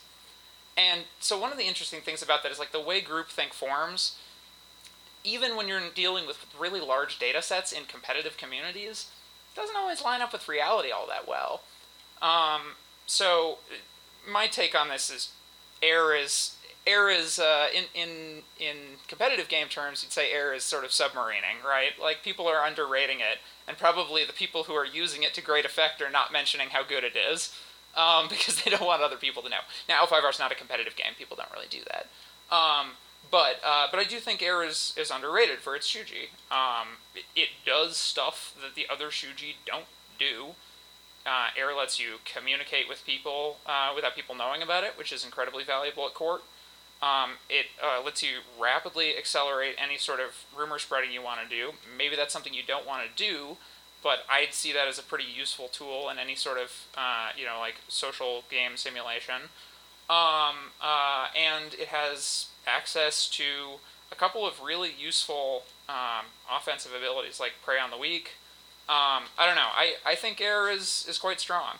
[0.76, 4.18] And so one of the interesting things about that is like the way groupthink forms,
[5.24, 9.10] even when you're dealing with really large data sets in competitive communities,
[9.54, 11.62] doesn't always line up with reality all that well.
[12.20, 12.74] Um,
[13.06, 13.58] so
[14.28, 15.30] my take on this is
[15.82, 16.56] air is
[16.86, 18.76] air is uh, in in in
[19.08, 23.18] competitive game terms you'd say air is sort of submarining right like people are underrating
[23.18, 26.68] it and probably the people who are using it to great effect are not mentioning
[26.70, 27.52] how good it is
[27.96, 29.64] um, because they don't want other people to know.
[29.88, 32.06] Now, L5R is not a competitive game; people don't really do that.
[32.54, 32.92] Um,
[33.30, 36.30] but uh, but I do think Air is, is underrated for its shuji.
[36.50, 39.86] Um, it, it, does stuff that the other shuji don't
[40.18, 40.54] do.
[41.26, 45.24] Uh, Air lets you communicate with people uh, without people knowing about it, which is
[45.24, 46.42] incredibly valuable at court.
[47.02, 51.48] Um, it uh, lets you rapidly accelerate any sort of rumor spreading you want to
[51.48, 51.72] do.
[51.96, 53.56] Maybe that's something you don't want to do,
[54.02, 57.44] but I'd see that as a pretty useful tool in any sort of uh, you
[57.44, 59.50] know like social game simulation.
[60.08, 63.80] Um, uh, and it has access to
[64.12, 68.32] a couple of really useful um, offensive abilities like prey on the weak.
[68.88, 69.70] Um, I don't know.
[69.74, 71.78] I, I think air is, is quite strong.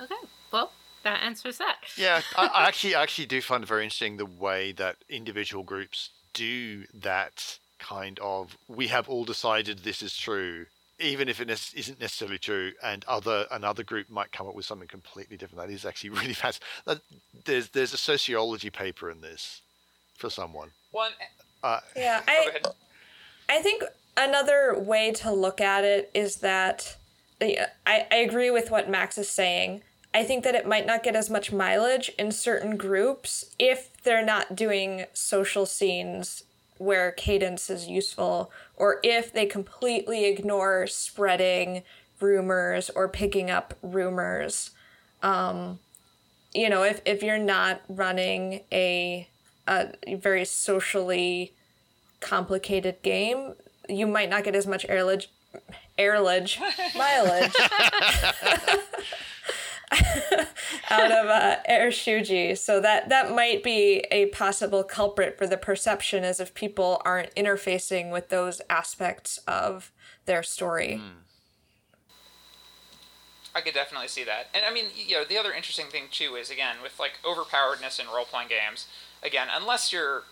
[0.00, 0.14] Okay.
[0.50, 0.72] Well,
[1.04, 1.76] that answers that.
[1.96, 5.62] Yeah, I, I actually I actually do find it very interesting the way that individual
[5.62, 8.56] groups do that kind of.
[8.66, 10.66] We have all decided this is true,
[11.00, 14.64] even if it ne- isn't necessarily true, and other another group might come up with
[14.64, 15.66] something completely different.
[15.66, 16.62] That is actually really fast.
[16.86, 17.00] That,
[17.44, 19.62] there's there's a sociology paper in this
[20.16, 20.70] for someone.
[20.92, 21.12] One.
[21.62, 22.60] Uh, Yeah, I.
[23.48, 23.82] I think
[24.16, 26.96] another way to look at it is that
[27.40, 29.82] I, I agree with what Max is saying.
[30.14, 34.24] I think that it might not get as much mileage in certain groups if they're
[34.24, 36.44] not doing social scenes
[36.78, 41.82] where cadence is useful, or if they completely ignore spreading
[42.20, 44.70] rumors or picking up rumors.
[45.22, 45.78] Um,
[46.52, 49.28] you know, if, if you're not running a,
[49.66, 51.52] a very socially
[52.20, 53.54] complicated game,
[53.88, 55.26] you might not get as much airlage,
[55.98, 56.58] airlage,
[56.96, 57.52] mileage
[60.90, 62.56] out of uh, air shuji.
[62.56, 67.34] So that that might be a possible culprit for the perception, as if people aren't
[67.34, 69.92] interfacing with those aspects of
[70.26, 71.00] their story.
[73.54, 74.48] I could definitely see that.
[74.52, 78.00] And I mean, you know, the other interesting thing too is again with like overpoweredness
[78.00, 78.88] in role playing games.
[79.22, 80.24] Again, unless you're,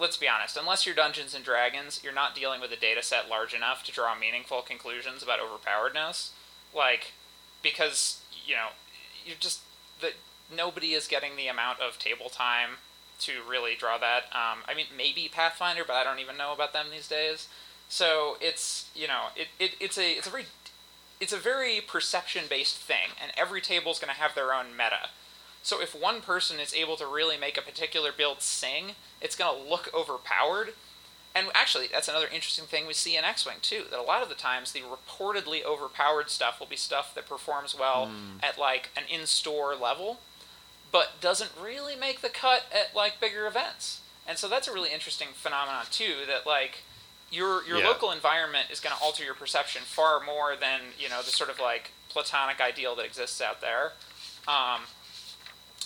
[0.00, 3.28] let's be honest, unless you're Dungeons and Dragons, you're not dealing with a data set
[3.28, 6.30] large enough to draw meaningful conclusions about overpoweredness.
[6.74, 7.12] Like,
[7.62, 8.68] because you know,
[9.26, 9.60] you're just
[10.00, 10.14] that
[10.54, 12.70] nobody is getting the amount of table time
[13.20, 14.24] to really draw that.
[14.32, 17.48] Um, I mean, maybe Pathfinder, but I don't even know about them these days.
[17.88, 20.46] So it's you know, it, it it's a it's a very
[21.20, 24.72] it's a very perception based thing, and every table is going to have their own
[24.72, 25.10] meta.
[25.62, 29.62] So if one person is able to really make a particular build sing, it's going
[29.62, 30.74] to look overpowered.
[31.34, 33.84] And actually, that's another interesting thing we see in X Wing too.
[33.90, 37.74] That a lot of the times the reportedly overpowered stuff will be stuff that performs
[37.78, 38.10] well
[38.42, 40.20] at like an in store level,
[40.90, 44.00] but doesn't really make the cut at like bigger events.
[44.28, 46.16] And so that's a really interesting phenomenon too.
[46.26, 46.82] That like
[47.30, 47.88] your your Yeah.
[47.88, 51.48] local environment is going to alter your perception far more than you know the sort
[51.48, 53.92] of like platonic ideal that exists out there.
[54.46, 54.82] Um,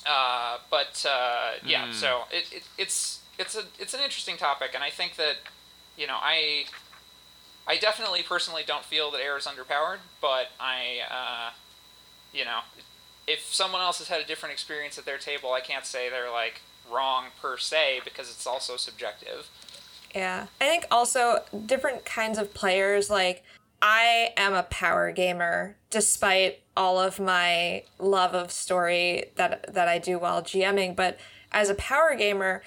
[0.05, 4.83] uh, but uh, yeah, so it, it, it's it's a it's an interesting topic, and
[4.83, 5.37] I think that
[5.97, 6.65] you know I
[7.67, 11.51] I definitely personally don't feel that air is underpowered, but I uh,
[12.33, 12.61] you know
[13.27, 16.31] if someone else has had a different experience at their table, I can't say they're
[16.31, 16.61] like
[16.91, 19.49] wrong per se because it's also subjective.
[20.15, 20.47] Yeah.
[20.61, 23.45] I think also different kinds of players, like,
[23.83, 29.99] I am a power gamer despite all of my love of story that that I
[29.99, 31.19] do while GMing, but
[31.53, 32.63] as a power gamer,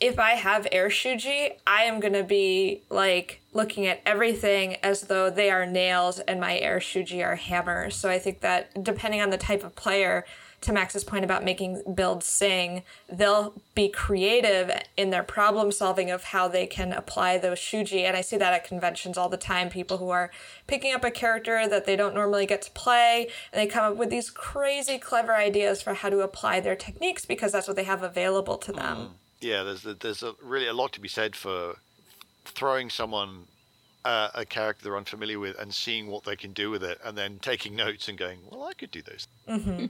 [0.00, 5.02] if I have air shuji, I am going to be like looking at everything as
[5.02, 7.96] though they are nails and my air shuji are hammers.
[7.96, 10.24] So I think that depending on the type of player,
[10.62, 16.24] to Max's point about making builds sing, they'll be creative in their problem solving of
[16.24, 18.02] how they can apply those shuji.
[18.02, 19.70] And I see that at conventions all the time.
[19.70, 20.30] People who are
[20.66, 23.96] picking up a character that they don't normally get to play, and they come up
[23.96, 27.84] with these crazy clever ideas for how to apply their techniques because that's what they
[27.84, 28.96] have available to them.
[28.96, 29.10] Mm.
[29.40, 31.76] Yeah, there's there's a, really a lot to be said for
[32.44, 33.46] throwing someone
[34.04, 37.16] uh, a character they're unfamiliar with and seeing what they can do with it, and
[37.16, 39.26] then taking notes and going, "Well, I could do those."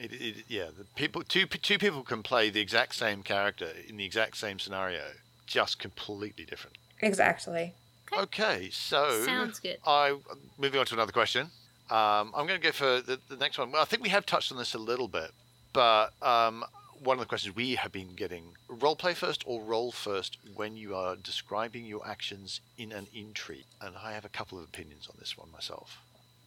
[0.00, 3.96] It, it, yeah, the people two two people can play the exact same character in
[3.96, 5.02] the exact same scenario,
[5.44, 6.78] just completely different.
[7.00, 7.74] Exactly.
[8.12, 9.78] Okay, so Sounds good.
[9.84, 10.16] I
[10.56, 11.50] moving on to another question.
[11.90, 13.72] Um, I'm going to go for the, the next one.
[13.72, 15.32] Well, I think we have touched on this a little bit,
[15.72, 16.64] but um,
[17.02, 20.76] one of the questions we have been getting: role play first or roll first when
[20.76, 23.66] you are describing your actions in an intrigue.
[23.80, 25.98] And I have a couple of opinions on this one myself,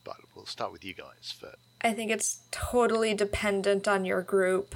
[0.04, 1.58] but we'll start with you guys first.
[1.82, 4.76] I think it's totally dependent on your group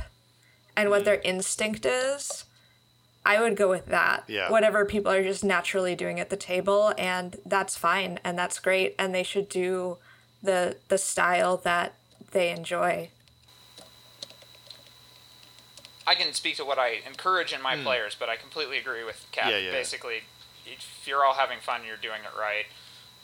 [0.76, 1.06] and what mm.
[1.06, 2.46] their instinct is.
[3.26, 4.24] I would go with that.
[4.28, 4.52] Yeah.
[4.52, 8.94] Whatever people are just naturally doing at the table, and that's fine and that's great,
[9.00, 9.98] and they should do
[10.44, 11.96] the the style that
[12.32, 13.10] they enjoy.
[16.08, 19.26] I can speak to what I encourage in my players, but I completely agree with
[19.32, 19.52] Kat.
[19.52, 19.72] Yeah, yeah.
[19.72, 20.22] Basically,
[20.66, 22.66] if you're all having fun, you're doing it right.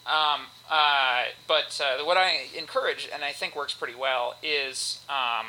[0.06, 5.48] Um, uh, but uh, what I encourage, and I think works pretty well, is um,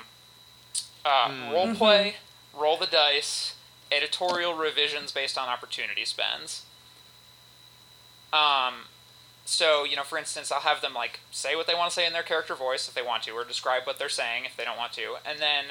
[1.06, 1.50] uh, Hmm.
[1.50, 2.16] role play,
[2.52, 3.54] roll the dice,
[3.90, 6.62] editorial revisions based on opportunity spends.
[8.32, 8.84] Um,
[9.44, 12.06] so you know, for instance, I'll have them like say what they want to say
[12.06, 14.64] in their character voice if they want to, or describe what they're saying if they
[14.64, 15.64] don't want to, and then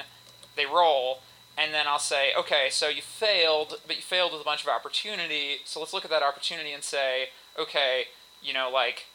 [0.56, 1.20] they roll,
[1.56, 4.68] and then I'll say, okay, so you failed, but you failed with a bunch of
[4.68, 5.58] opportunity.
[5.64, 7.28] So let's look at that opportunity and say,
[7.58, 8.04] okay,
[8.42, 9.06] you know, like,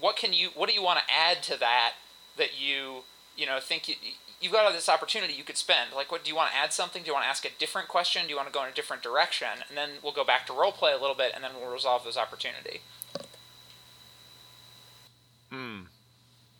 [0.00, 1.94] what can you, what do you want to add to that
[2.36, 3.02] that you,
[3.36, 3.94] you know, think you,
[4.40, 5.90] you've got this opportunity you could spend.
[5.94, 7.02] Like, what do you want to add something?
[7.02, 8.24] Do you want to ask a different question?
[8.24, 9.48] Do you want to go in a different direction?
[9.68, 12.04] And then we'll go back to role play a little bit, and then we'll resolve
[12.04, 12.80] this opportunity.
[15.50, 15.82] Hmm.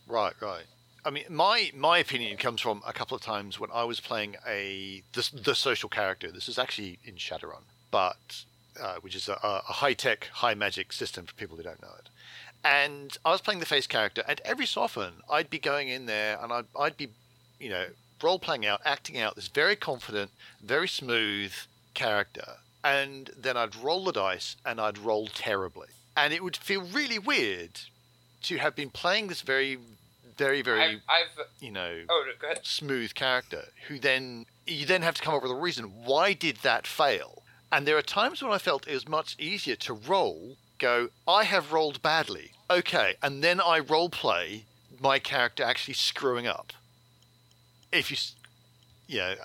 [0.07, 0.65] Right, right.
[1.07, 4.35] I mean, my my opinion comes from a couple of times when I was playing
[4.45, 6.29] a the, the social character.
[6.29, 8.43] This is actually in Shadowrun, but
[8.77, 11.95] uh, which is a, a high tech, high magic system for people who don't know
[11.97, 12.09] it.
[12.65, 16.07] And I was playing the face character, and every so often I'd be going in
[16.07, 17.07] there and I'd, I'd be,
[17.57, 17.85] you know,
[18.21, 20.31] role playing out, acting out this very confident,
[20.61, 21.53] very smooth
[21.93, 25.87] character, and then I'd roll the dice and I'd roll terribly,
[26.17, 27.79] and it would feel really weird
[28.43, 29.77] to have been playing this very
[30.37, 32.25] very very I've, I've you know oh
[32.63, 36.57] smooth character who then you then have to come up with a reason why did
[36.57, 37.41] that fail.
[37.71, 41.43] And there are times when i felt it was much easier to roll go i
[41.43, 42.51] have rolled badly.
[42.69, 43.15] Okay.
[43.23, 44.65] And then i role play
[44.99, 46.73] my character actually screwing up.
[47.91, 48.35] If you s-
[49.07, 49.35] yeah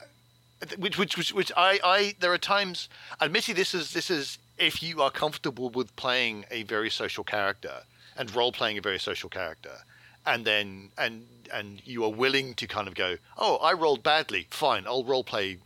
[0.78, 2.88] which which which, which i i there are times
[3.20, 7.78] admittedly this is this is if you are comfortable with playing a very social character
[8.16, 9.70] and role playing a very social character
[10.26, 14.46] and then and and you are willing to kind of go, oh, I rolled badly.
[14.50, 15.58] Fine, I'll role play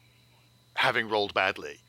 [0.75, 1.81] having rolled badly,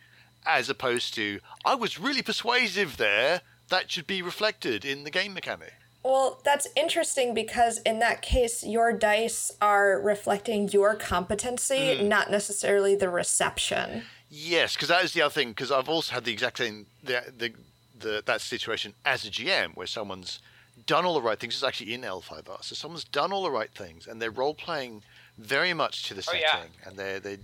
[0.46, 3.42] as opposed to I was really persuasive there.
[3.70, 5.74] That should be reflected in the game mechanic.
[6.04, 12.08] Well, that's interesting because in that case, your dice are reflecting your competency, hmm.
[12.08, 14.04] not necessarily the reception.
[14.30, 15.50] Yes, because that is the other thing.
[15.50, 17.54] Because I've also had the exact same the, the
[18.00, 20.40] the that situation as a GM where someone's
[20.88, 21.54] done all the right things.
[21.54, 25.04] It's actually in L5R, so someone's done all the right things and they're role playing
[25.38, 26.88] very much to the Oh, setting, yeah.
[26.90, 27.38] and they're they,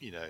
[0.00, 0.28] you know,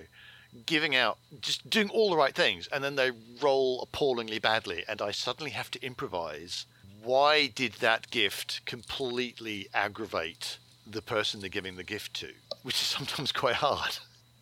[0.66, 5.00] giving out just doing all the right things, and then they roll appallingly badly, and
[5.00, 6.66] I suddenly have to improvise.
[7.04, 12.30] Why did that gift completely aggravate the person they're giving the gift to?
[12.64, 13.98] Which is sometimes quite hard.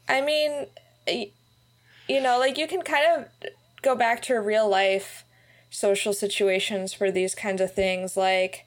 [0.09, 0.67] I mean,
[2.09, 3.51] you know, like you can kind of
[3.83, 5.25] go back to real life
[5.71, 8.17] social situations for these kinds of things.
[8.17, 8.67] Like,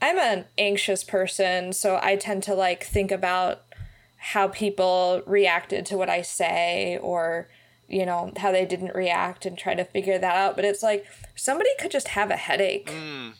[0.00, 3.62] I'm an anxious person, so I tend to like think about
[4.18, 7.48] how people reacted to what I say or,
[7.88, 10.56] you know, how they didn't react and try to figure that out.
[10.56, 12.90] But it's like somebody could just have a headache.
[12.90, 13.32] Mm.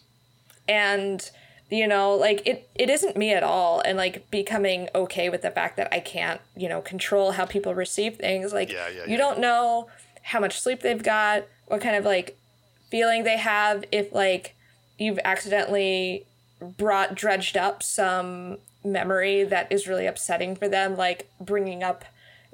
[0.69, 1.31] And
[1.71, 5.51] you know like it it isn't me at all and like becoming okay with the
[5.51, 9.11] fact that i can't you know control how people receive things like Yeah, yeah, you
[9.13, 9.17] yeah.
[9.17, 9.89] don't know
[10.23, 12.39] how much sleep they've got what kind of like
[12.91, 14.55] feeling they have if like
[14.99, 16.25] you've accidentally
[16.79, 22.05] brought dredged up some memory that is really upsetting for them like bringing up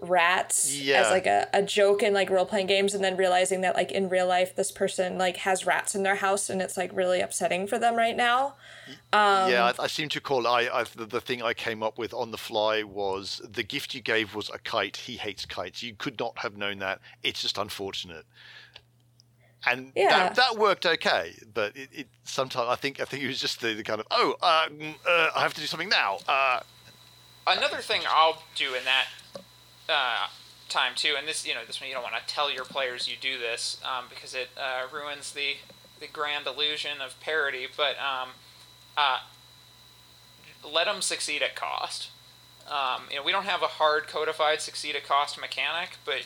[0.00, 1.02] rats Yeah.
[1.02, 4.08] as like a, a joke in like role-playing games and then realizing that like in
[4.08, 7.66] real life this person like has rats in their house and it's like really upsetting
[7.68, 8.54] for them right now
[9.12, 11.98] yeah, um, I, I seem to call I, I the, the thing I came up
[11.98, 14.96] with on the fly was the gift you gave was a kite.
[14.96, 15.82] He hates kites.
[15.82, 17.00] You could not have known that.
[17.22, 18.24] It's just unfortunate.
[19.66, 20.08] And Yeah.
[20.10, 23.60] that, that worked okay, but it, it sometimes I think I think it was just
[23.60, 26.18] the, the kind of oh uh, mm, uh, I have to do something now.
[26.26, 26.60] Uh,
[27.46, 29.06] Another thing I'll do in that
[29.88, 30.26] uh,
[30.68, 33.08] time too, and this you know this one you don't want to tell your players
[33.08, 35.54] you do this um, because it uh, ruins the
[36.00, 37.66] the grand illusion of parody.
[37.76, 38.30] But um,
[38.96, 39.20] uh,
[40.64, 42.10] let them succeed at cost.
[42.68, 46.22] Um, you know we don't have a hard codified succeed at cost mechanic, but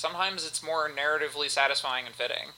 [0.00, 2.48] sometimes it's more narratively satisfying and fitting.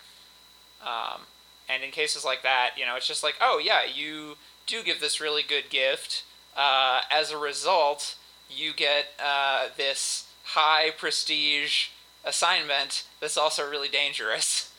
[0.80, 1.22] Um,
[1.68, 4.36] and in cases like that, you know, it's just like, oh yeah, you
[4.66, 6.22] do give this really good gift.
[6.56, 8.16] Uh, as a result,
[8.48, 11.88] you get uh, this high prestige
[12.24, 14.72] assignment that's also really dangerous.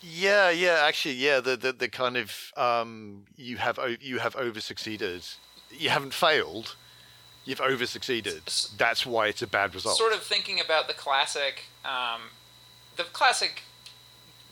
[0.00, 1.40] yeah, yeah, actually, yeah.
[1.40, 5.24] The the, the kind of um, you have you have over succeeded.
[5.70, 6.76] You haven't failed.
[7.50, 8.42] You've over succeeded.
[8.76, 9.98] That's why it's a bad result.
[9.98, 12.20] Sort of thinking about the classic, um,
[12.96, 13.62] the classic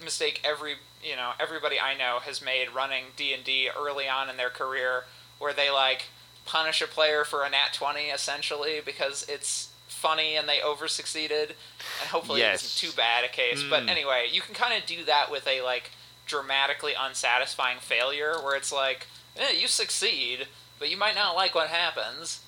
[0.03, 0.75] mistake every
[1.05, 4.51] you know everybody I know has made running D and D early on in their
[4.51, 5.05] career,
[5.39, 6.07] where they like
[6.45, 11.51] punish a player for a nat twenty essentially because it's funny and they over succeeded,
[12.01, 12.65] and hopefully it Yes.
[12.65, 13.63] isn't too bad a case.
[13.63, 13.91] But Mm.
[13.91, 15.93] anyway, you can kind of do that with a like
[16.27, 20.49] dramatically unsatisfying failure, where it's like, eh, you succeed,
[20.81, 22.41] but you might not like what happens.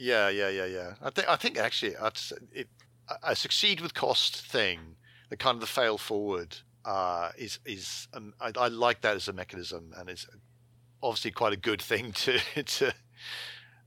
[0.00, 0.94] Yeah, yeah, yeah, yeah.
[1.02, 2.18] I think I think actually I'd
[2.52, 2.68] it,
[3.06, 4.96] a- a succeed with cost thing,
[5.28, 9.28] the kind of the fail forward, uh, is is um, I, I like that as
[9.28, 10.26] a mechanism, and it's
[11.02, 12.94] obviously quite a good thing to to.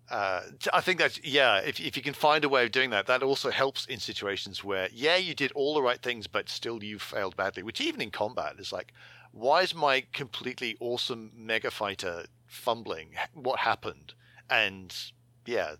[0.07, 0.41] Uh,
[0.71, 1.57] I think that's yeah.
[1.57, 4.63] If if you can find a way of doing that, that also helps in situations
[4.63, 7.63] where yeah, you did all the right things, but still you failed badly.
[7.63, 8.93] Which even in combat is like,
[9.31, 13.15] why is my completely awesome mega fighter fumbling?
[13.33, 14.13] What happened?
[14.47, 14.95] And
[15.47, 15.75] yeah,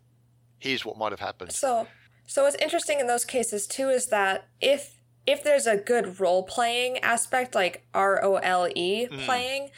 [0.64, 1.52] here's what might have happened.
[1.52, 1.88] So,
[2.26, 4.96] so what's interesting in those cases too is that if
[5.26, 9.26] if there's a good role playing aspect, like R O L E Mm.
[9.26, 9.70] playing,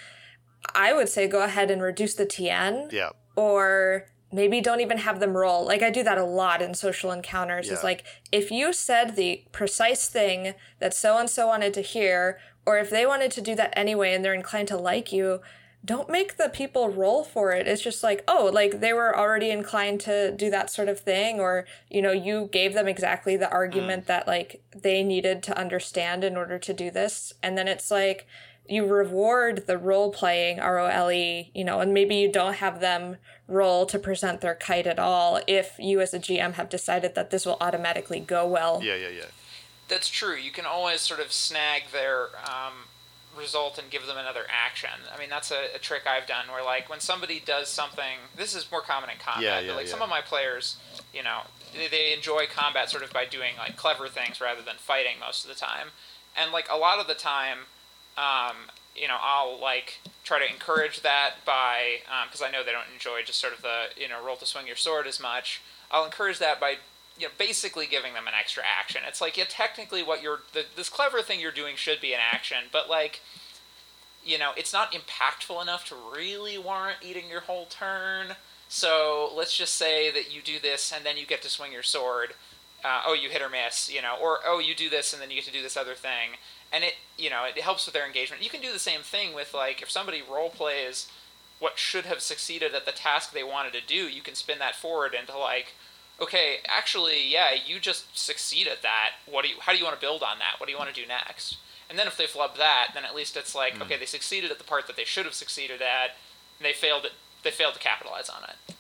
[0.74, 5.20] I would say go ahead and reduce the TN, Yeah, or maybe don't even have
[5.20, 5.66] them roll.
[5.66, 7.68] Like I do that a lot in social encounters.
[7.68, 7.74] Yeah.
[7.74, 12.40] Is like if you said the precise thing that so and so wanted to hear,
[12.66, 15.42] or if they wanted to do that anyway and they're inclined to like you,
[15.86, 17.68] don't make the people roll for it.
[17.68, 21.40] It's just like, oh, like they were already inclined to do that sort of thing,
[21.40, 26.24] or you know, you gave them exactly the argument that like they needed to understand
[26.24, 28.28] in order to do this, and then it's like
[28.68, 32.56] you reward the role playing R O L E, you know, and maybe you don't
[32.56, 33.18] have them
[33.48, 37.30] roll to present their kite at all if you as a GM have decided that
[37.30, 38.82] this will automatically go well.
[38.84, 39.26] yeah, yeah, yeah.
[39.88, 40.36] That's true.
[40.36, 42.88] You can always sort of snag their um,
[43.38, 44.90] result and give them another action.
[45.14, 48.56] I mean, that's a, a trick I've done where, like, when somebody does something, this
[48.56, 49.44] is more common in combat.
[49.44, 50.78] Yeah, but, yeah, like, some of my players,
[51.14, 51.42] you know,
[51.76, 55.44] they, they enjoy combat sort of by doing like clever things rather than fighting most
[55.44, 55.90] of the time.
[56.38, 57.60] And like a lot of the time,
[58.18, 58.56] um,
[58.96, 63.22] you know, I'll like try to encourage that by because I know they don't enjoy
[63.24, 65.62] just sort of the you know roll to swing your sword as much.
[65.92, 66.76] I'll encourage that by
[67.18, 69.01] you know basically giving them an extra action.
[69.07, 72.20] It's like yeah, technically what you're the, this clever thing you're doing should be an
[72.22, 73.22] action, but like
[74.24, 78.36] you know it's not impactful enough to really warrant eating your whole turn.
[78.68, 81.84] So let's just say that you do this and then you get to swing your
[81.84, 82.34] sword.
[82.84, 85.30] Uh, oh, you hit or miss, you know, or oh, you do this and then
[85.30, 86.38] you get to do this other thing,
[86.72, 88.43] and it, you know, it helps with their engagement.
[88.43, 91.07] You can do the same thing with like if somebody role plays
[91.59, 94.76] what should have succeeded at the task they wanted to do, you can spin that
[94.76, 95.74] forward into like,
[96.22, 99.11] okay, actually, yeah, you just succeed at that.
[99.26, 99.55] What do you?
[99.59, 100.59] How do you want to build on that?
[100.59, 101.57] What do you want to do next?
[101.89, 104.57] And then if they flub that, then at least it's like, okay, they succeeded at
[104.57, 106.11] the part that they should have succeeded at,
[106.57, 107.05] and they failed.
[107.05, 107.11] It,
[107.43, 108.76] they failed to capitalize on it.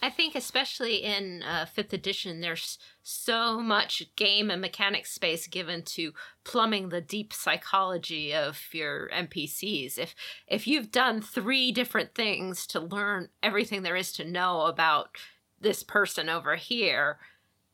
[0.00, 5.82] I think, especially in uh, fifth edition, there's so much game and mechanic space given
[5.82, 6.12] to
[6.44, 9.98] plumbing the deep psychology of your NPCs.
[9.98, 10.14] If
[10.46, 15.16] if you've done three different things to learn everything there is to know about
[15.60, 17.18] this person over here,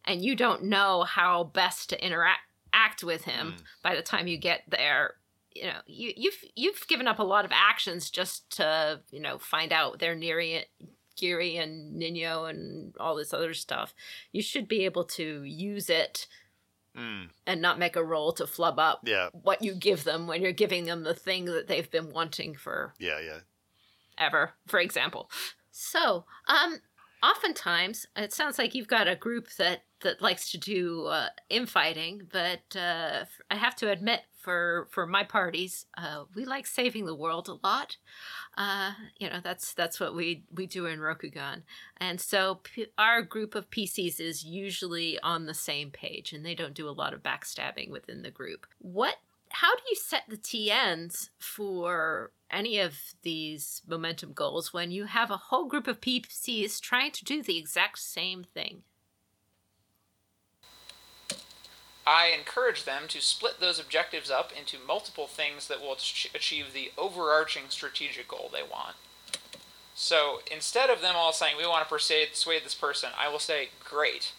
[0.05, 2.41] and you don't know how best to interact
[2.72, 5.14] act with him by the time you get there,
[5.53, 9.39] you know you you've you've given up a lot of actions just to you know
[9.39, 10.68] find out they're near it.
[11.16, 13.95] giri and ninjo and all this other stuff.
[14.32, 16.26] You should be able to use it
[16.97, 20.41] Mm, and not make a roll to flub up yeah, what you give them when
[20.43, 23.39] you're giving them the thing that they've been wanting for yeah, yeah.
[24.16, 25.28] ever, for example.
[25.72, 26.78] So, um,
[27.25, 32.29] oftentimes it sounds like you've got a group that that likes to do uh, infighting,
[32.31, 37.14] but uh, I have to admit, for for my parties, uh, we like saving the
[37.14, 37.97] world a lot.
[38.57, 41.62] Uh, you know, that's that's what we we do in Rokugan,
[41.97, 46.55] and so p- our group of PCs is usually on the same page, and they
[46.55, 48.66] don't do a lot of backstabbing within the group.
[48.79, 49.16] What
[49.49, 55.30] how do you set the TNs for any of these momentum goals when you have
[55.30, 58.82] a whole group of PCs trying to do the exact same thing?
[62.07, 65.96] I encourage them to split those objectives up into multiple things that will
[66.34, 68.97] achieve the overarching strategic goal they want.
[69.94, 73.70] So instead of them all saying, we want to persuade, this person, I will say,
[73.82, 74.32] great.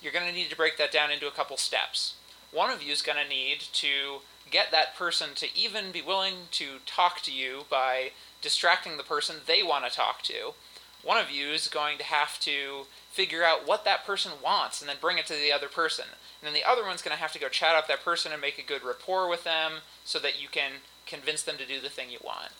[0.00, 2.14] You're going to need to break that down into a couple steps.
[2.52, 4.20] One of you is going to need to
[4.54, 9.38] get that person to even be willing to talk to you by distracting the person
[9.46, 10.54] they want to talk to.
[11.02, 14.88] One of you is going to have to figure out what that person wants and
[14.88, 16.04] then bring it to the other person.
[16.40, 18.40] And then the other one's going to have to go chat up that person and
[18.40, 19.72] make a good rapport with them
[20.04, 20.70] so that you can
[21.04, 22.50] convince them to do the thing you want.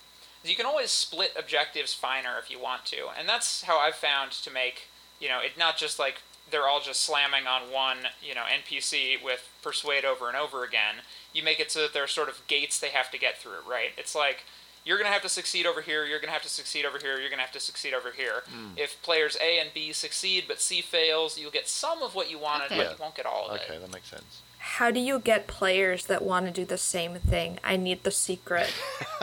[0.43, 4.33] You can always split objectives finer if you want to, and that's how I've found
[4.33, 4.89] to make
[5.21, 9.23] you know it not just like they're all just slamming on one you know NPC
[9.25, 10.97] with persuade over and over again.
[11.35, 13.61] You make it so that there are sort of gates they have to get through,
[13.69, 13.91] right?
[13.99, 14.45] It's like
[14.85, 16.99] you're going to have to succeed over here, you're going to have to succeed over
[16.99, 18.43] here, you're going to have to succeed over here.
[18.77, 22.39] If players A and B succeed but C fails, you'll get some of what you
[22.39, 22.77] wanted, Okay.
[22.77, 22.91] but Yeah.
[22.93, 23.71] you won't get all of Okay, it.
[23.71, 24.43] Okay, that makes sense.
[24.59, 27.59] How do you get players that want to do the same thing?
[27.65, 28.73] I need the secret.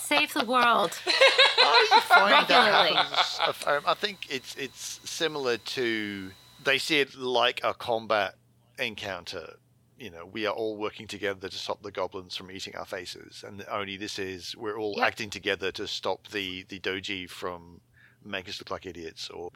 [0.00, 0.92] Save the world.
[1.04, 3.66] How do you find that happens?
[3.66, 6.30] Um, I think it's it's similar to
[6.62, 8.36] they see it like a combat
[8.78, 9.54] encounter,
[9.98, 13.44] you know we are all working together to stop the goblins from eating our faces,
[13.46, 15.06] and only this is we're all Yep.
[15.06, 17.80] acting together to stop the the doji from
[18.24, 19.50] making us look like idiots or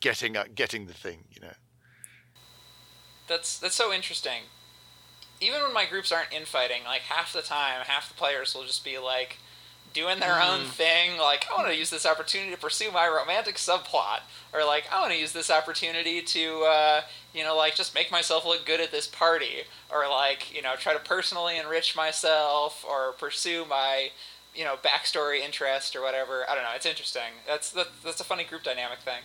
[0.00, 1.24] getting uh, getting the thing.
[1.30, 1.54] You know.
[3.28, 4.42] That's that's so interesting.
[5.40, 8.84] Even when my groups aren't infighting, like half the time, half the players will just
[8.84, 9.38] be like
[9.96, 11.18] doing their own thing.
[11.18, 14.20] Like, I want to use this opportunity to pursue my romantic subplot,
[14.52, 17.00] or like, I want to use this opportunity to, uh,
[17.32, 20.74] you know, like just make myself look good at this party, or like, you know,
[20.76, 24.10] try to personally enrich myself, or pursue my,
[24.54, 26.44] you know, backstory interest or whatever.
[26.48, 26.76] I don't know.
[26.76, 27.32] It's interesting.
[27.46, 29.22] That's that, that's a funny group dynamic thing.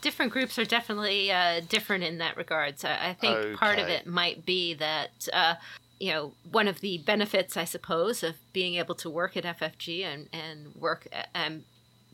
[0.00, 2.78] different groups are definitely uh, different in that regard.
[2.78, 5.54] So I think part of it might be that uh,
[5.98, 10.04] you know one of the benefits, I suppose, of being able to work at FFG
[10.04, 11.64] and and work at, um,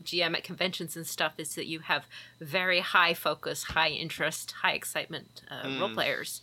[0.03, 2.05] GM at conventions and stuff is that you have
[2.39, 6.41] very high focus, high interest, high excitement uh, role players.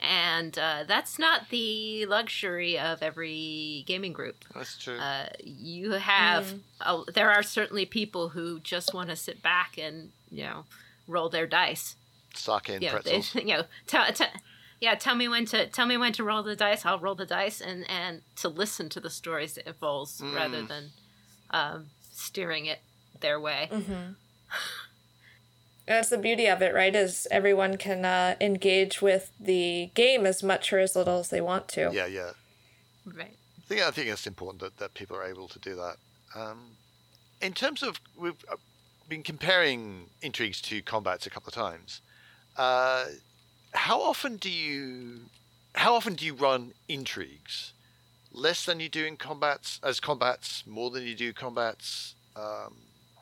[0.00, 4.44] And uh, that's not the luxury of every gaming group.
[4.54, 4.96] That's true.
[4.96, 10.10] Uh, you have uh, there are certainly people who just want to sit back and
[10.30, 10.64] you know
[11.08, 11.96] roll their dice.
[12.34, 14.28] Sake and You know, they, you know, tell, tell,
[14.80, 16.84] yeah, tell me when to tell me when to roll the dice.
[16.84, 20.90] I'll roll the dice and and to listen to the stories it unfolds rather than
[21.50, 22.80] um, steering it
[23.20, 23.68] their way.
[25.86, 26.94] That's the beauty of it, right?
[26.94, 31.40] Is everyone can uh, engage with the game as much or as little as they
[31.40, 31.90] want to.
[31.92, 32.32] Yeah, yeah.
[33.06, 33.34] Right.
[33.56, 35.96] I think I think it's important that, that people are able to do that.
[36.34, 36.76] Um,
[37.40, 38.56] in terms of we've uh,
[39.08, 42.02] been comparing intrigues to combats a couple of times.
[42.56, 43.06] Uh,
[43.72, 45.20] how often do you
[45.74, 47.72] how often do you run intrigues?
[48.32, 52.14] Less than you do in combats as combats, more than you do combats.
[52.36, 52.74] Um,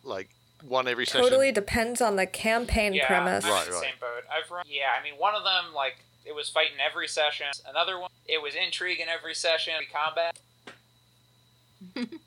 [0.03, 0.29] like
[0.67, 1.23] one every session.
[1.23, 3.45] Totally depends on the campaign yeah, premise.
[3.45, 3.83] I'm Right, right.
[3.83, 4.25] same boat.
[4.31, 4.65] I've run.
[4.69, 7.47] Yeah, I mean, one of them like it was fighting every session.
[7.69, 9.75] Another one, it was intrigue in every session.
[9.93, 10.39] Combat.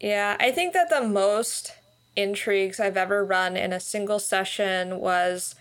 [0.00, 1.72] Yeah, I think that the most
[2.14, 5.54] intrigues I've ever run in a single session was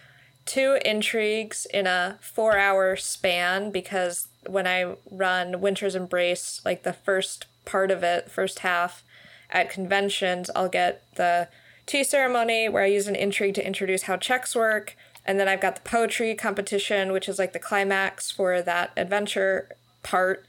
[0.48, 6.94] two intrigues in a four hour span because when I run Winter's Embrace, like the
[6.94, 9.04] first part of it, first half
[9.52, 11.50] at conventions, I'll get the
[11.86, 14.96] tea ceremony where I use an intrigue to introduce how checks work.
[15.26, 19.70] And then I've got the poetry competition, which is like the climax for that adventure
[20.02, 20.46] part.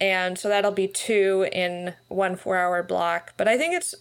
[0.00, 3.34] And so that'll be two in one four hour block.
[3.36, 3.94] But I think it's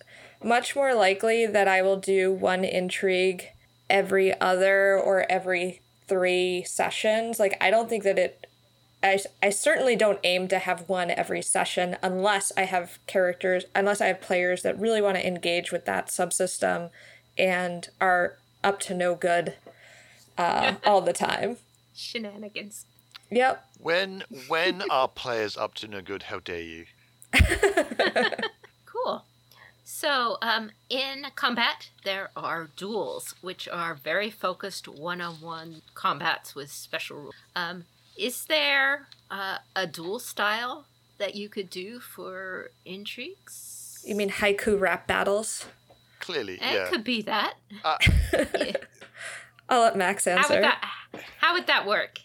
[0.43, 3.49] much more likely that I will do one intrigue
[3.91, 7.39] every other or every three sessions.
[7.39, 8.47] Like, I don't think that it.
[9.03, 13.99] I, I certainly don't aim to have one every session unless I have characters, unless
[13.99, 16.91] I have players that really want to engage with that subsystem
[17.35, 19.55] and are up to no good
[20.38, 21.57] uh, all the time.
[21.95, 22.85] Shenanigans.
[23.31, 23.65] Yep.
[23.80, 26.23] When when are players up to no good?
[26.23, 26.85] How dare you?
[30.02, 30.10] Cool.
[30.10, 37.18] So, um, in combat, there are duels, which are very focused one-on-one combats with special
[37.18, 37.36] rules.
[37.56, 37.86] Um,
[38.18, 40.86] is there uh, a duel style
[41.18, 44.03] that you could do for intrigues?
[44.06, 45.65] You mean haiku rap battles?
[46.19, 46.88] Clearly, It yeah.
[46.90, 47.56] could be that.
[47.84, 47.98] Uh,
[48.34, 48.73] Yeah.
[49.69, 50.56] I'll let Max How answer.
[50.56, 50.91] would that?
[51.38, 52.19] How would that work?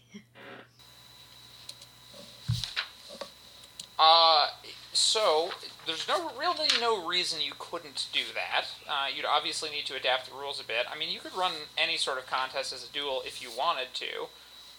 [3.98, 4.48] Uh,
[4.92, 5.50] so
[5.86, 8.66] there's no really no reason you couldn't do that.
[8.88, 10.86] Uh, you'd obviously need to adapt the rules a bit.
[10.90, 13.88] I mean, you could run any sort of contest as a duel if you wanted
[13.94, 14.22] to.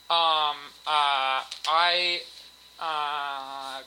[0.09, 2.21] Um, uh, I,
[2.79, 3.81] uh,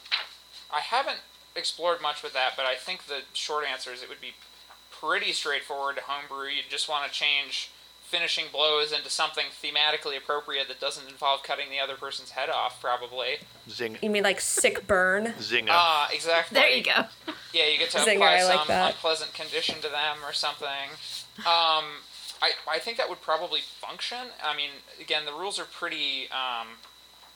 [0.73, 1.21] I haven't
[1.57, 4.35] explored much with that, but I think the short answer is it would be
[4.91, 6.49] pretty straightforward to homebrew.
[6.49, 7.71] You'd just want to change
[8.11, 12.81] finishing blows into something thematically appropriate that doesn't involve cutting the other person's head off,
[12.81, 13.37] probably.
[13.69, 15.27] Zing, You mean like sick burn?
[15.39, 15.69] zinger.
[15.71, 16.57] Ah, exactly.
[16.59, 17.05] There you go.
[17.53, 18.93] Yeah, you get to Zinger, apply I like some that.
[18.93, 20.91] unpleasant condition to them or something.
[21.39, 21.85] Um,
[22.41, 24.19] I, I think that would probably function.
[24.41, 24.71] I mean,
[25.01, 26.29] again, the rules are pretty.
[26.31, 26.69] Um,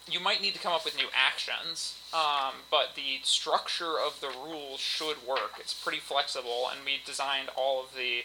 [0.08, 4.28] you might need to come up with new actions, um, but the structure of the
[4.28, 5.54] rules should work.
[5.58, 8.20] It's pretty flexible, and we designed all of the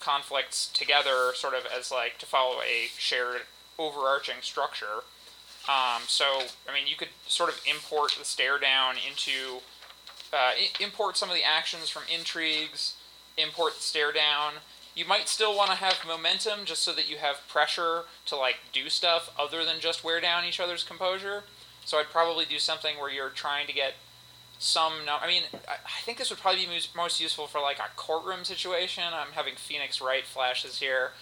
[0.00, 3.42] conflicts together, sort of as like to follow a shared
[3.78, 5.04] overarching structure.
[5.68, 6.24] Um, so,
[6.68, 9.58] I mean, you could sort of import the stare down into
[10.32, 12.94] uh, i- import some of the actions from intrigues,
[13.36, 14.54] import the stare down.
[14.94, 18.56] You might still want to have momentum just so that you have pressure to like
[18.72, 21.44] do stuff other than just wear down each other's composure.
[21.84, 23.94] So I'd probably do something where you're trying to get
[24.58, 24.92] some.
[25.06, 27.78] No, I mean, I, I think this would probably be mus- most useful for like
[27.78, 29.04] a courtroom situation.
[29.12, 31.12] I'm having Phoenix Wright flashes here.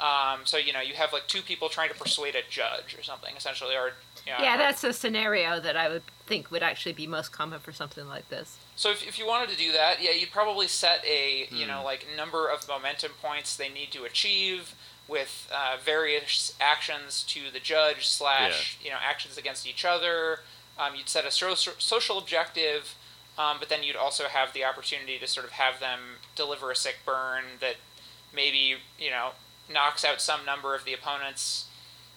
[0.00, 3.02] Um, so you know, you have like two people trying to persuade a judge or
[3.02, 3.92] something, essentially, or
[4.26, 7.72] Yeah, Yeah, that's a scenario that I would think would actually be most common for
[7.72, 8.58] something like this.
[8.74, 11.82] So if, if you wanted to do that, yeah, you'd probably set a you know
[11.82, 14.74] like number of momentum points they need to achieve
[15.08, 20.40] with uh, various actions to the judge slash you know actions against each other.
[20.78, 22.94] Um, you'd set a so- social objective,
[23.38, 26.00] um, but then you'd also have the opportunity to sort of have them
[26.34, 27.76] deliver a sick burn that
[28.34, 29.30] maybe you know
[29.72, 31.66] knocks out some number of the opponent's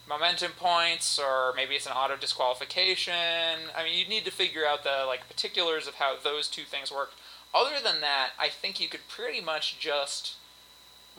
[0.07, 3.69] momentum points or maybe it's an auto disqualification.
[3.75, 6.91] I mean you'd need to figure out the like particulars of how those two things
[6.91, 7.13] work.
[7.53, 10.35] Other than that i think you could pretty much just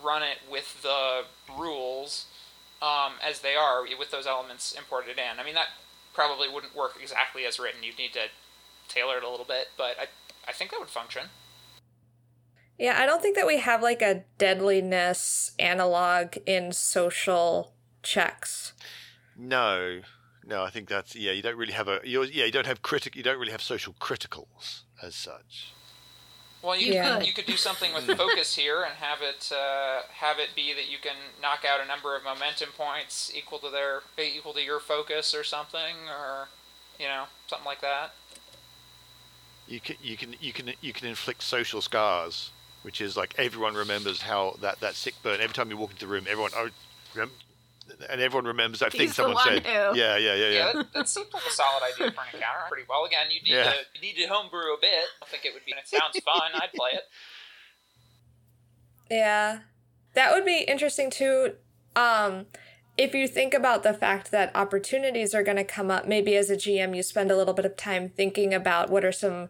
[0.02, 1.24] run it with the
[1.58, 2.26] rules
[2.82, 5.38] um, as they are with those elements imported in.
[5.38, 5.68] I mean that
[6.12, 8.26] probably wouldn't work exactly as written you'd need to
[8.88, 10.06] tailor it a little bit but i,
[10.48, 11.22] I think that would function
[12.80, 18.72] Yeah, I don't think that we have like a deadliness analog in social checks.
[19.36, 20.00] No,
[20.46, 21.32] no, I think that's yeah.
[21.32, 22.46] You don't really have a you're, yeah.
[22.46, 23.14] You don't have critic.
[23.16, 25.74] You don't really have social criticals as such.
[26.62, 27.16] Well, you Yeah.
[27.16, 30.74] could you could do something with focus here and have it uh, have it be
[30.74, 34.62] that you can knock out a number of momentum points equal to their equal to
[34.62, 36.48] your focus or something, or
[36.98, 38.12] you know something like that.
[39.66, 42.50] You can you can you can you can inflict social scars,
[42.82, 45.40] which is like everyone remembers how that that sick burn.
[45.40, 46.68] Every time you walk into the room, everyone oh,
[47.14, 47.30] rem-
[48.08, 49.64] and everyone remembers that thing He's the someone said.
[49.66, 50.72] who- Yeah, yeah, yeah, Yeah, yeah.
[50.74, 52.60] that, that seems like a solid idea for an encounter.
[52.68, 53.04] Pretty well.
[53.04, 53.70] Again, you need Yeah.
[53.72, 55.04] to you need to homebrew a bit.
[55.22, 55.72] I think it would be.
[55.72, 56.50] It sounds fun.
[56.54, 57.02] I'd play it.
[59.10, 59.60] Yeah.
[60.14, 61.54] That would be interesting too.
[61.96, 62.46] Um,
[62.96, 66.50] if you think about the fact that opportunities are going to come up, maybe as
[66.50, 69.48] a GM, you spend a little bit of time thinking about what are some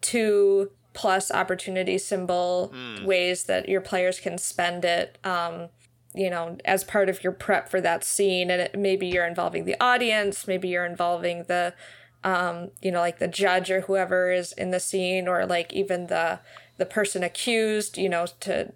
[0.00, 2.72] two plus opportunity symbol
[3.04, 5.16] ways that your players can spend it.
[5.24, 5.68] Um,
[6.18, 9.64] you know, as part of your prep for that scene, and it, maybe you're involving
[9.64, 11.72] the audience, maybe you're involving the,
[12.24, 16.08] um, you know, like the judge or whoever is in the scene, or like even
[16.08, 16.40] the
[16.76, 17.96] the person accused.
[17.96, 18.72] You know, to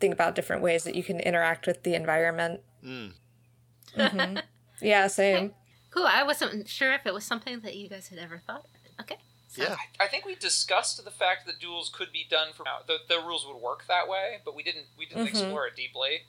[0.00, 2.60] think about different ways that you can interact with the environment.
[2.82, 3.12] Mm.
[3.96, 4.42] Mhm.
[4.80, 5.54] yeah, same.
[5.90, 6.06] Cool.
[6.06, 9.00] I wasn't sure if it was something that you guys had ever thought of.
[9.02, 9.16] Okay.
[9.48, 9.76] So, Yeah.
[10.00, 13.18] I think we discussed the fact that duels could be done for now, the, the
[13.20, 15.28] rules would work that way, but we didn't we didn't Mhm.
[15.28, 16.24] explore it deeply.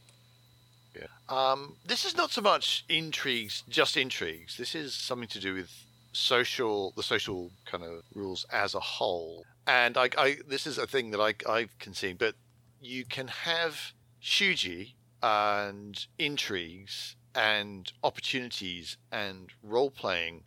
[1.29, 4.57] Um, this is not so much intrigues, just intrigues.
[4.57, 5.71] This is something to do with
[6.13, 9.45] social, the social kind of rules as a whole.
[9.65, 12.35] And I, I this is a thing that I, I can see, but
[12.81, 20.43] you can have shuji and intrigues and opportunities and role playing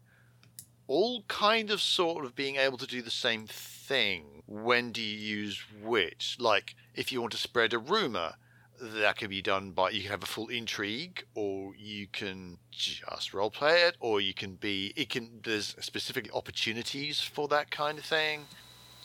[0.90, 4.42] all kind of sort of being able to do the same thing.
[4.48, 6.36] When do you use which?
[6.40, 8.32] Like, if you want to spread a rumor,
[8.80, 13.34] that can be done by you can have a full intrigue or you can just
[13.34, 17.98] role play it or you can be it can there's specific opportunities for that kind
[17.98, 18.46] of thing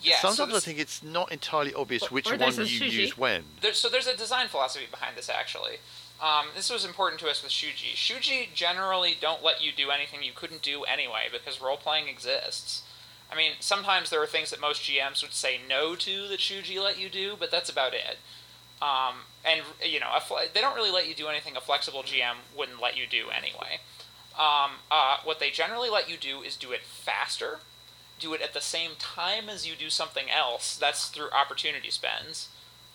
[0.01, 0.17] Yeah.
[0.19, 2.91] sometimes this- i think it's not entirely obvious Or- which or one you sushi.
[2.91, 5.77] use when There's, so there's a design philosophy behind this actually.
[6.21, 7.93] Um, this was important to us with Shuji.
[7.93, 12.83] Shuji generally don't let you do anything you couldn't do anyway because role playing exists.
[13.29, 16.81] I mean, sometimes there are things that most GMs would say no to that Shuji
[16.81, 18.17] let you do, but that's about it.
[18.81, 22.03] Um, and you know, a fle- they don't really let you do anything a flexible
[22.03, 23.79] GM wouldn't let you do anyway.
[24.37, 27.59] Um, uh, what they generally let you do is do it faster,
[28.19, 30.75] do it at the same time as you do something else.
[30.75, 32.49] That's through opportunity spends,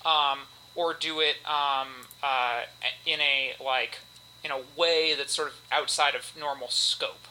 [0.04, 0.40] um,
[0.74, 2.62] or do it um, uh,
[3.06, 4.00] in a like
[4.44, 7.26] in a way that's sort of outside of normal scope.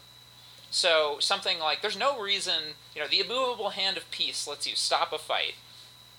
[0.72, 4.76] So something like there's no reason you know the immovable hand of peace lets you
[4.76, 5.56] stop a fight.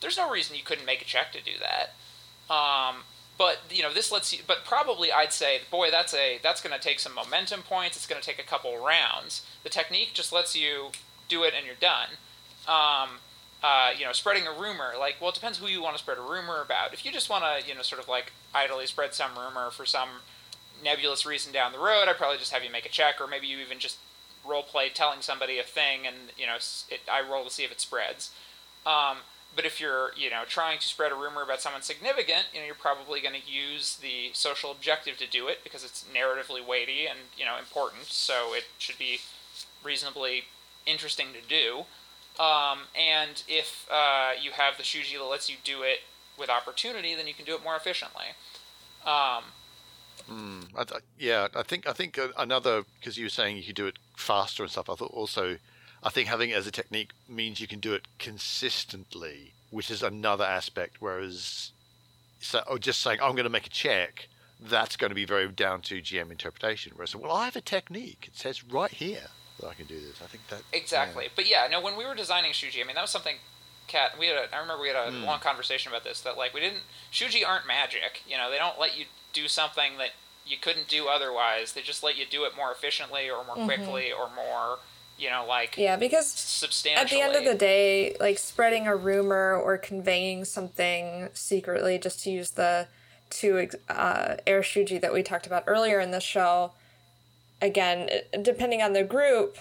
[0.00, 1.94] There's no reason you couldn't make a check to do that.
[2.50, 3.04] Um,
[3.38, 4.40] but you know this lets you.
[4.46, 7.96] But probably I'd say, boy, that's a that's going to take some momentum points.
[7.96, 9.46] It's going to take a couple rounds.
[9.62, 10.90] The technique just lets you
[11.28, 12.08] do it and you're done.
[12.68, 13.20] Um,
[13.62, 16.18] uh, you know, spreading a rumor, like, well, it depends who you want to spread
[16.18, 16.92] a rumor about.
[16.92, 19.86] If you just want to, you know, sort of like idly spread some rumor for
[19.86, 20.08] some
[20.82, 23.46] nebulous reason down the road, I'd probably just have you make a check, or maybe
[23.46, 23.98] you even just
[24.46, 27.72] role play telling somebody a thing, and you know, it, I roll to see if
[27.72, 28.30] it spreads.
[28.86, 29.18] Um,
[29.54, 32.66] but if you're, you know, trying to spread a rumor about someone significant, you know,
[32.66, 37.06] you're probably going to use the social objective to do it because it's narratively weighty
[37.06, 39.18] and you know important, so it should be
[39.82, 40.44] reasonably
[40.86, 41.84] interesting to do.
[42.42, 46.00] Um, and if uh, you have the shuji that lets you do it
[46.38, 48.26] with opportunity, then you can do it more efficiently.
[49.04, 49.44] Um,
[50.30, 53.62] Mm, I, I- yeah, I think I think uh, another because you were saying you
[53.64, 54.88] could do it faster and stuff.
[54.90, 55.56] I thought also,
[56.02, 60.02] I think having it as a technique means you can do it consistently, which is
[60.02, 60.96] another aspect.
[61.00, 61.72] Whereas,
[62.40, 64.28] so, or just saying I'm going to make a check
[64.60, 66.92] that's going to be very down to GM interpretation.
[66.94, 68.24] Whereas, well, I have a technique.
[68.32, 69.28] It says right here
[69.60, 70.20] that I can do this.
[70.22, 71.24] I think that exactly.
[71.24, 71.30] yeah.
[71.36, 71.80] But yeah, no.
[71.80, 73.36] When we were designing Shuji, I mean, that was something.
[73.86, 74.36] Kat, we had.
[74.36, 75.24] A, I remember we had a Hmm.
[75.24, 76.20] long conversation about this.
[76.20, 76.82] That like we didn't.
[77.12, 78.22] Shuji aren't magic.
[78.28, 80.10] You know, they don't let you do something that
[80.46, 81.72] you couldn't do otherwise.
[81.74, 84.78] They just let you do it more efficiently or more quickly or more.
[85.20, 87.04] You know, like Yeah, because substantially.
[87.04, 92.24] at the end of the day, like spreading a rumor or conveying something secretly, just
[92.24, 92.88] to use the
[93.28, 96.72] two uh, air shuji that we talked about earlier in the show,
[97.60, 98.08] again,
[98.40, 99.58] depending on the group,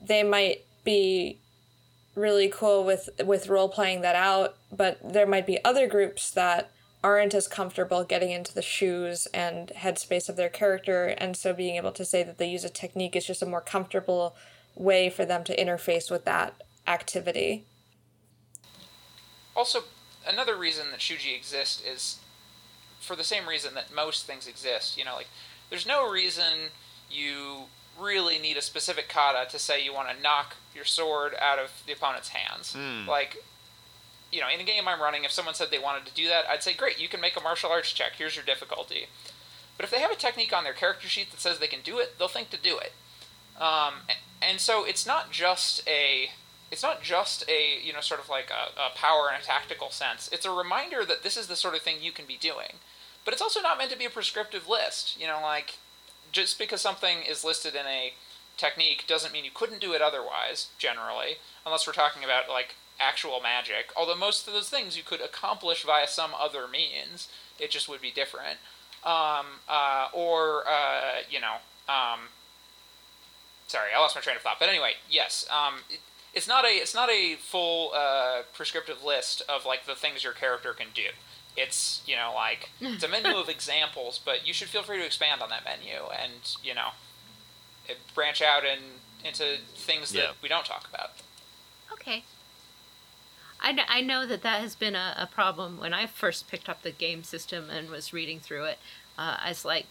[0.00, 1.38] they might be
[2.14, 6.70] really cool with with role playing that out, but there might be other groups that
[7.04, 11.76] aren't as comfortable getting into the shoes and headspace of their character, and so being
[11.76, 14.34] able to say that they use a technique is just a more comfortable
[14.76, 17.64] way for them to interface with that activity.
[19.56, 19.80] Also,
[20.26, 22.18] another reason that Shuji exists is
[23.00, 24.98] for the same reason that most things exist.
[24.98, 25.28] You know, like
[25.70, 26.70] there's no reason
[27.10, 27.64] you
[27.98, 31.82] really need a specific kata to say you want to knock your sword out of
[31.86, 32.74] the opponent's hands.
[32.74, 33.08] Hmm.
[33.08, 33.38] Like,
[34.30, 36.44] you know, in a game I'm running, if someone said they wanted to do that,
[36.50, 38.12] I'd say, great, you can make a martial arts check.
[38.18, 39.06] Here's your difficulty.
[39.76, 41.98] But if they have a technique on their character sheet that says they can do
[41.98, 42.92] it, they'll think to do it.
[43.60, 43.94] Um,
[44.42, 46.30] and so it's not just a
[46.70, 49.90] it's not just a you know sort of like a, a power in a tactical
[49.90, 50.28] sense.
[50.32, 52.80] It's a reminder that this is the sort of thing you can be doing.
[53.24, 55.20] But it's also not meant to be a prescriptive list.
[55.20, 55.78] You know, like
[56.32, 58.12] just because something is listed in a
[58.56, 60.68] technique doesn't mean you couldn't do it otherwise.
[60.78, 63.92] Generally, unless we're talking about like actual magic.
[63.96, 67.28] Although most of those things you could accomplish via some other means.
[67.58, 68.58] It just would be different.
[69.02, 71.56] Um, uh, or uh, you know.
[71.88, 72.28] Um,
[73.66, 74.56] sorry, I lost my train of thought.
[74.60, 76.00] But anyway, yes, um, it,
[76.34, 80.32] it's not a it's not a full uh, prescriptive list of like the things your
[80.32, 81.08] character can do.
[81.56, 85.04] It's you know like it's a menu of examples, but you should feel free to
[85.06, 86.32] expand on that menu and
[86.62, 86.88] you know
[88.14, 88.80] branch out and
[89.24, 90.30] into things that Yeah.
[90.42, 91.10] we don't talk about.
[91.92, 92.24] Okay.
[93.60, 96.68] I, kn- I know that that has been a, a problem when I first picked
[96.68, 98.78] up the game system and was reading through it.
[99.18, 99.86] Uh, I was like,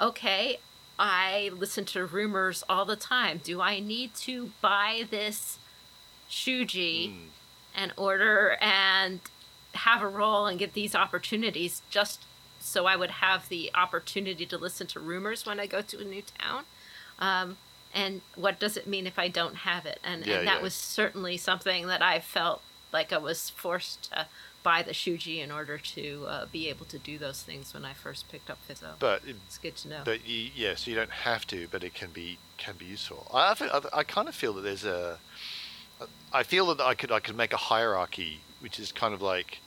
[0.00, 0.58] okay,
[0.98, 3.40] I listen to rumors all the time.
[3.42, 5.58] Do I need to buy this
[6.30, 7.26] shuji Hmm.
[7.74, 9.20] and order and
[9.74, 12.22] have a role and get these opportunities just
[12.60, 16.04] so I would have the opportunity to listen to rumors when I go to a
[16.04, 16.64] new town?
[17.18, 17.58] Um,
[17.92, 20.00] and what does it mean if I don't have it?
[20.02, 20.62] And, Yeah, and that yeah.
[20.62, 22.62] was certainly something that I felt
[22.92, 24.26] like I was forced to
[24.64, 27.92] buy the shuji in order to uh, be able to do those things when I
[27.92, 28.94] first picked up Fizzo.
[28.98, 30.00] But it- it's good to know.
[30.04, 33.30] But you, yeah, so you don't have to, but it can be can be useful.
[33.32, 35.18] I I, I, I kind of feel that there's a.
[36.32, 39.60] I feel that I could I could make a hierarchy, which is kind of like,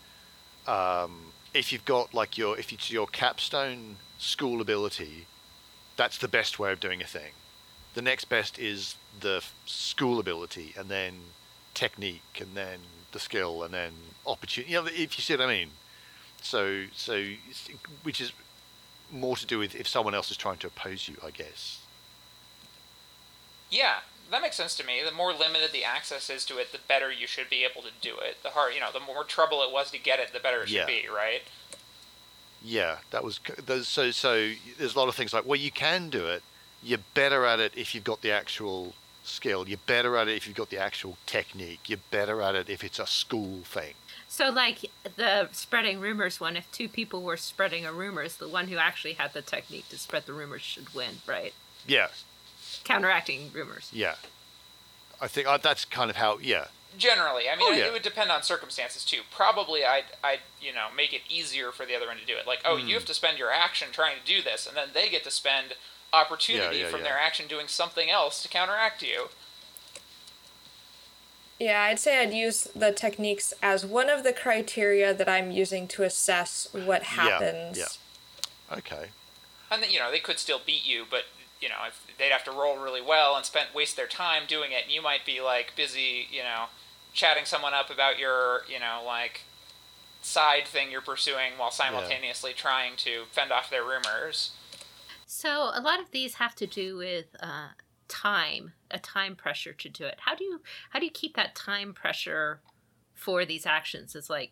[0.67, 5.27] um, if you've got like your if it's your capstone school ability,
[5.95, 7.31] that's the best way of doing a thing.
[7.93, 11.13] The next best is the school ability, and then
[11.73, 12.79] technique, and then
[13.11, 13.91] the skill, and then
[14.27, 14.73] opportunity.
[14.73, 15.69] You know, if you see what I mean.
[16.41, 17.23] So so,
[18.03, 18.31] which is
[19.11, 21.79] more to do with if someone else is trying to oppose you, I guess.
[23.69, 23.95] Yeah,
[24.31, 25.01] that makes sense to me.
[25.03, 27.91] The more limited the access is to it, the better you should be able to
[28.01, 28.37] do it.
[28.43, 30.69] The hard, you know, the more trouble it was to get it, the better it
[30.69, 30.85] should Yeah.
[30.85, 31.41] be, right?
[32.61, 33.39] Yeah, that was
[33.83, 36.43] So so there's a lot of things like well, you can do it.
[36.83, 38.93] You're better at it if you've got the actual
[39.23, 39.67] skill.
[39.67, 41.81] You're better at it if you've got the actual technique.
[41.87, 43.93] You're better at it if it's a school thing.
[44.37, 48.67] So, like the spreading rumors one, if two people were spreading a rumors, the one
[48.67, 51.55] who actually had the technique to spread the rumors should win, right?
[51.87, 52.09] Yeah,
[52.83, 53.89] Counteracting rumors.
[53.91, 54.13] yeah.
[55.19, 56.37] I think uh, that's kind of how.
[56.37, 56.65] Yeah,
[56.99, 57.85] Generally, I mean, Oh, it- yeah.
[57.85, 59.21] it would depend on circumstances too.
[59.31, 62.45] Probably, I'd, I'd, you know, make it easier for the other one to do it.
[62.45, 62.87] Like, oh, Hmm.
[62.87, 65.31] you have to spend your action trying to do this, and then they get to
[65.31, 65.73] spend
[66.13, 67.05] opportunity Yeah, yeah, from yeah.
[67.05, 69.29] their action doing something else to counteract you.
[71.59, 75.87] Yeah, I'd say I'd use the techniques as one of the criteria that I'm using
[75.89, 77.77] to assess what happens.
[77.77, 78.77] yeah.
[78.77, 79.07] okay.
[79.71, 81.23] And then, you know, they could still beat you, but
[81.59, 84.71] you know, if they'd have to roll really well and spend waste their time doing
[84.71, 86.65] it, and you might be like busy, you know,
[87.13, 89.41] chatting someone up about your, you know, like
[90.21, 94.51] side thing you're pursuing while simultaneously trying to fend off their rumors.
[95.25, 97.69] So, a lot of these have to do with uh,
[98.07, 100.17] time, a time pressure to do it.
[100.19, 102.61] How do you how do you keep that time pressure
[103.13, 104.15] for these actions?
[104.15, 104.51] It's like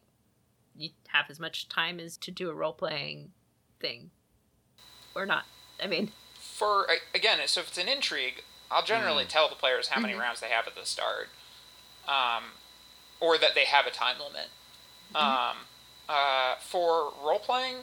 [0.77, 3.31] you have as much time as to do a role playing
[3.79, 4.11] thing,
[5.15, 5.45] or not.
[5.81, 10.01] I mean, For again, so if it's an intrigue, I'll generally tell the players how
[10.01, 11.29] many rounds they have at the start,
[12.07, 12.43] um,
[13.19, 14.49] or that they have a time limit.
[15.13, 15.57] Um,
[16.09, 17.75] uh, for role playing,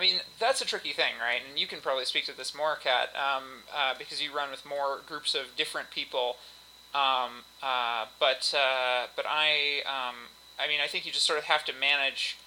[0.00, 1.42] I mean, that's a tricky thing, right?
[1.46, 4.64] And you can probably speak to this more, Kat, um, uh, because you run with
[4.64, 6.36] more groups of different people.
[6.94, 10.16] Um, uh, but uh, but I um,
[10.58, 12.38] I mean, I think you just sort of have to manage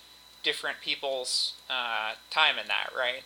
[0.41, 3.21] different people's uh, time in that, right?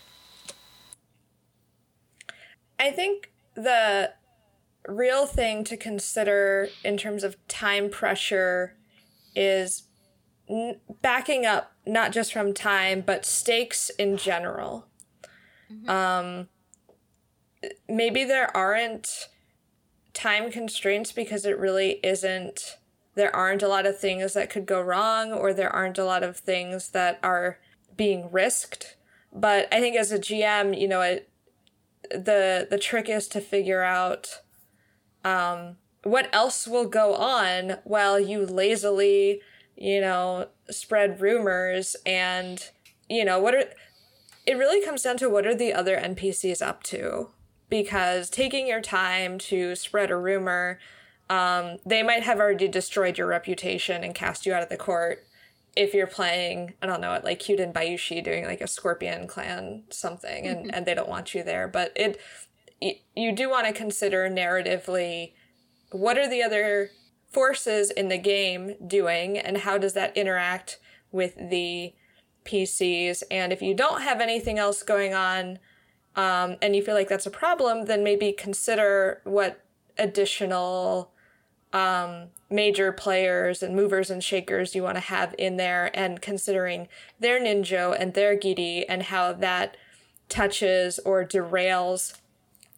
[2.77, 4.11] I think the
[4.89, 8.73] real thing to consider in terms of time pressure
[9.33, 9.83] is
[10.49, 14.87] n- backing up not just from time but stakes in general.
[15.71, 15.89] Mm-hmm.
[15.89, 16.47] Um,
[17.89, 19.29] maybe there aren't
[20.13, 22.77] time constraints because it really isn't.
[23.15, 26.23] There aren't a lot of things that could go wrong, or there aren't a lot
[26.23, 27.59] of things that are
[27.95, 28.95] being risked.
[29.33, 31.29] But I think as a GM, you know, it,
[32.09, 34.41] the the trick is to figure out
[35.23, 39.41] um, what else will go on while you lazily,
[39.77, 42.69] you know, spread rumors and
[43.09, 43.65] you know what are.
[44.45, 47.29] It really comes down to what are the other NPCs up to
[47.69, 50.79] because taking your time to spread a rumor,
[51.29, 55.25] um, they might have already destroyed your reputation and cast you out of the court
[55.75, 60.47] if you're playing, I don't know, like Kyuden Bayushi doing like a Scorpion clan something
[60.47, 60.69] and, mm-hmm.
[60.73, 61.67] and they don't want you there.
[61.67, 62.19] But it,
[63.15, 65.33] you do want to consider narratively
[65.91, 66.89] what are the other
[67.37, 70.79] forces in the game doing and how does that interact
[71.11, 71.93] with the
[72.45, 73.21] PCs?
[73.29, 75.59] And if you don't have anything else going on
[76.15, 79.63] um, and you feel like that's a problem, then maybe consider what
[79.99, 81.11] additional
[81.73, 86.87] um, major players and movers and shakers you want to have in there and considering
[87.19, 89.77] their ninjo and their giri and how that
[90.27, 92.17] touches or derails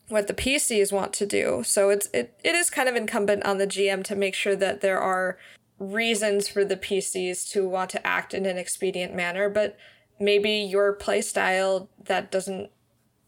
[0.10, 1.64] what the PCs want to do.
[1.64, 4.82] So it's it, it is kind of incumbent on the GM to make sure that
[4.82, 5.38] there are
[5.80, 9.78] reasons for the PCs to want to act in an expedient manner, but
[10.20, 12.70] maybe your playstyle that doesn't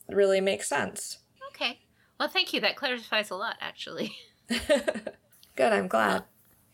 [0.09, 1.19] really make sense.
[1.53, 1.79] Okay.
[2.19, 2.59] Well, thank you.
[2.59, 4.15] That clarifies a lot actually.
[4.49, 6.23] Good, I'm glad.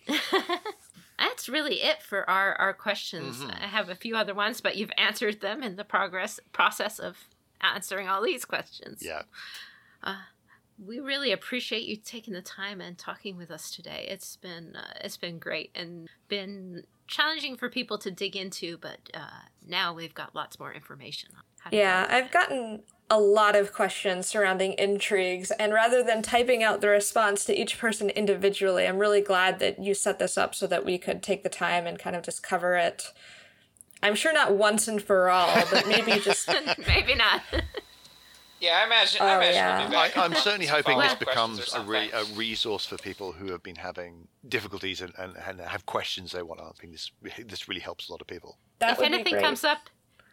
[1.19, 3.37] That's really it for our, our questions.
[3.37, 3.63] Mm-hmm.
[3.63, 7.17] I have a few other ones, but you've answered them in the progress process of
[7.61, 9.01] answering all these questions.
[9.03, 9.23] Yeah.
[10.03, 10.15] Uh,
[10.83, 14.07] we really appreciate you taking the time and talking with us today.
[14.09, 18.99] It's been uh, it's been great and been challenging for people to dig into, but
[19.13, 21.29] uh, now we've got lots more information.
[21.71, 26.89] yeah, I've gotten a lot of questions surrounding intrigues, and rather than typing out the
[26.89, 30.85] response to each person individually, I'm really glad that you set this up so that
[30.85, 33.13] we could take the time and kind of just cover it.
[34.03, 36.49] I'm sure not once and for all, but maybe just
[36.85, 37.41] maybe not.
[38.59, 39.21] Yeah, I imagine.
[39.21, 39.89] I oh, imagine yeah.
[39.89, 43.61] we'll I, am certainly hoping this becomes a, re, a resource for people who have
[43.61, 46.91] been having difficulties and, and, and have questions they want answering.
[46.91, 47.11] This
[47.45, 48.57] this really helps a lot of people.
[48.79, 49.89] That if anything comes up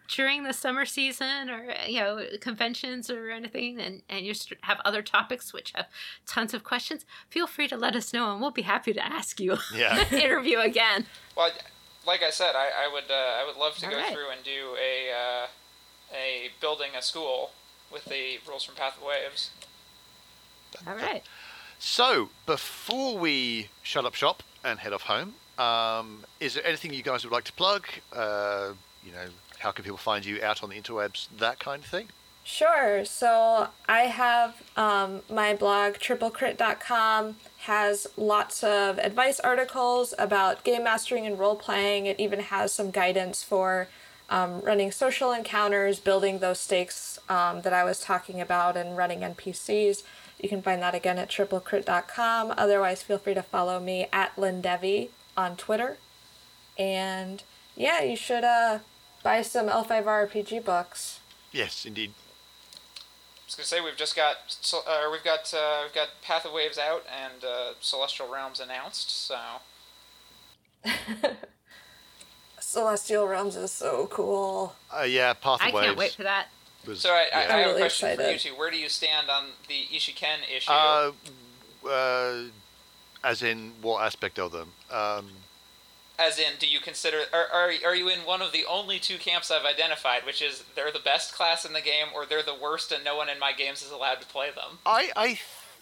[0.09, 5.03] during the summer season or you know conventions or anything and, and you have other
[5.03, 5.87] topics which have
[6.27, 9.41] tons of questions feel free to let us know and we'll be happy to ask
[9.41, 10.05] you yeah.
[10.13, 11.07] interview again
[11.37, 11.51] well
[12.07, 14.13] like i said i, I would uh, i would love to All go right.
[14.13, 15.47] through and do a uh,
[16.15, 17.53] a building a school
[17.95, 19.51] with the rules from Path of Waves.
[20.87, 21.23] All right.
[21.79, 27.03] So before we shut up shop and head off home, um, is there anything you
[27.03, 27.87] guys would like to plug?
[28.13, 28.73] Uh,
[29.05, 29.27] you know,
[29.61, 32.09] how can people find you out on the interwebs, that kind of thing?
[32.43, 33.05] Sure.
[33.07, 41.27] So I have um, my blog, triplecrit.com, has lots of advice articles about game mastering
[41.27, 42.05] and role playing.
[42.05, 43.89] It even has some guidance for
[44.29, 49.21] um, running social encounters, building those stakes um, that I was talking about, and running
[49.21, 50.03] NPCs.
[50.41, 52.55] You can find that again at triplecrit.com.
[52.57, 55.99] Otherwise, feel free to follow me at Lindevi on Twitter.
[56.79, 57.43] And
[57.77, 58.81] yeah, you should uh,
[59.23, 61.21] buy some L5 RPG books.
[61.53, 62.13] Yes, indeed.
[62.17, 64.37] I was gonna say we've just got
[64.87, 69.11] uh, we've got uh, we've got Path of Waves out and uh, Celestial Realms announced,
[69.11, 69.37] so.
[72.61, 74.75] Celestial Realms is so cool.
[74.91, 75.87] Uh, yeah, Path of I Waves.
[75.87, 76.49] can't wait for that.
[76.87, 77.39] Was, so I, yeah.
[77.39, 78.25] I, I have really a question excited.
[78.25, 78.59] for you two.
[78.59, 80.71] Where do you stand on the Ishiken issue?
[80.71, 81.13] Uh,
[81.89, 82.43] uh,
[83.23, 84.73] as in what aspect of them?
[84.91, 85.31] Um,
[86.19, 89.19] as in, do you consider are, are are you in one of the only two
[89.19, 92.57] camps I've identified, which is they're the best class in the game, or they're the
[92.61, 94.79] worst, and no one in my games is allowed to play them?
[94.87, 95.39] I I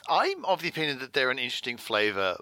[0.08, 2.38] I'm of the opinion that they're an interesting flavor.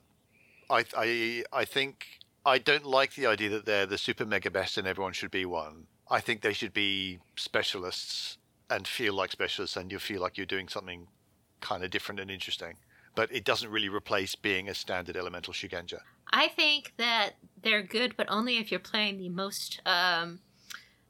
[0.68, 2.06] I I I think
[2.46, 5.44] I don't like the idea that they're the super mega best and everyone should be
[5.44, 5.86] one.
[6.08, 8.38] I think they should be specialists
[8.70, 11.08] and feel like specialists, and you feel like you're doing something
[11.60, 12.76] kind of different and interesting.
[13.14, 16.00] But it doesn't really replace being a standard elemental Shugenja.
[16.32, 20.40] I think that they're good, but only if you're playing the most um,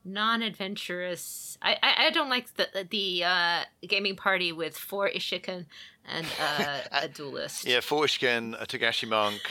[0.05, 1.59] non-adventurous.
[1.61, 5.67] I I, I don't like the the uh, gaming party with four Ishiken
[6.07, 7.67] and uh, a duelist.
[7.67, 9.43] Yeah, four Ishiken, a Togashi monk,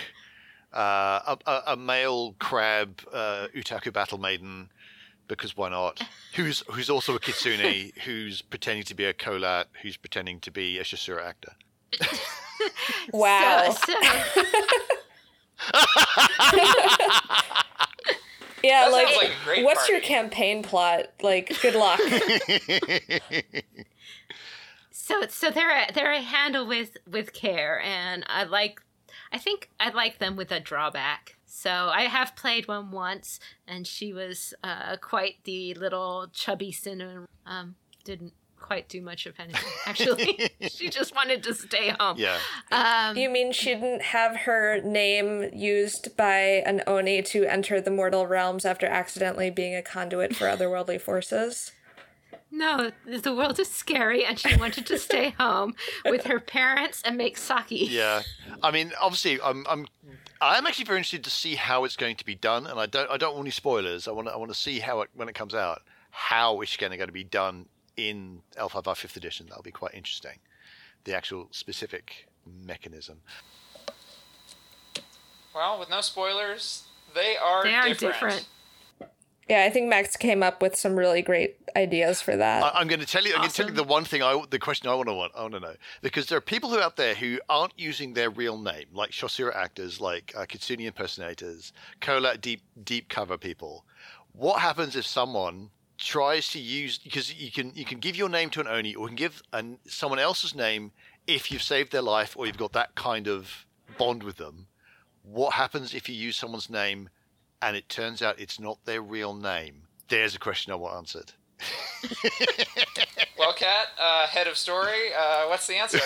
[0.73, 4.69] uh, a, a, a, male crab, uh, Utaku battle maiden,
[5.29, 6.01] because why not?
[6.35, 10.77] Who's who's also a kitsune, who's pretending to be a kolat, who's pretending to be
[10.77, 11.53] a Shosuro actor.
[13.13, 13.71] wow.
[13.71, 13.99] So, so,
[18.63, 19.07] yeah, That like,
[19.47, 19.93] like what's party.
[19.93, 21.07] your campaign plot?
[21.21, 21.99] Like, good luck.
[24.91, 28.81] so so they're a, they're a handle with with care, and I like.
[29.31, 31.35] I think I like them with a drawback.
[31.49, 37.27] So I have played one once, and she was uh, quite the little chubby sinner.
[37.45, 39.71] Um, didn't quite do much of anything.
[39.85, 42.17] Actually, she just wanted to stay home.
[42.17, 42.37] yeah.
[42.71, 47.91] Um, you mean she didn't have her name used by an Oni to enter the
[47.91, 51.71] mortal realms after accidentally being a conduit for otherworldly forces?
[52.51, 57.17] no, the world is scary, and she wanted to stay home with her parents and
[57.17, 57.65] make sake.
[57.69, 58.23] Yeah,
[58.63, 59.87] I mean, obviously, I'm, I'm,
[60.41, 63.09] I'm actually very interested to see how it's going to be done, and I don't,
[63.11, 64.07] I don't want any spoilers.
[64.07, 66.77] I want, to, I want to see how it when it comes out, how it's
[66.77, 67.65] going to, going to be done
[67.97, 69.47] in L5R Fifth Edition.
[69.49, 70.39] That'll be quite interesting.
[71.03, 73.17] The actual specific mechanism.
[75.53, 76.83] Well, with no spoilers,
[77.13, 78.13] they are They are different.
[78.13, 78.47] different.
[79.49, 82.63] Yeah, I think Max came up with some really great ideas for that.
[82.63, 83.33] I, I'm going to tell you.
[83.33, 84.21] I'm going to tell you the one thing.
[84.21, 85.31] I the question I want to want.
[85.35, 85.73] I want to know
[86.03, 89.55] because there are people who out there who aren't using their real name, like Shosuro
[89.55, 93.85] actors, like uh, Kitsune impersonators, Kolat deep deep cover people.
[94.33, 98.51] What happens if someone tries to use because you can you can give your name
[98.51, 100.91] to an oni or you can give an, someone else's name
[101.25, 103.65] if you've saved their life or you've got that kind of
[103.97, 104.67] bond with them.
[105.23, 107.09] What happens if you use someone's name
[107.61, 109.83] and it turns out it's not their real name?
[110.07, 111.33] There's a question I want answered.
[113.39, 115.99] Well, Kat, uh, head of story, uh, what's the answer?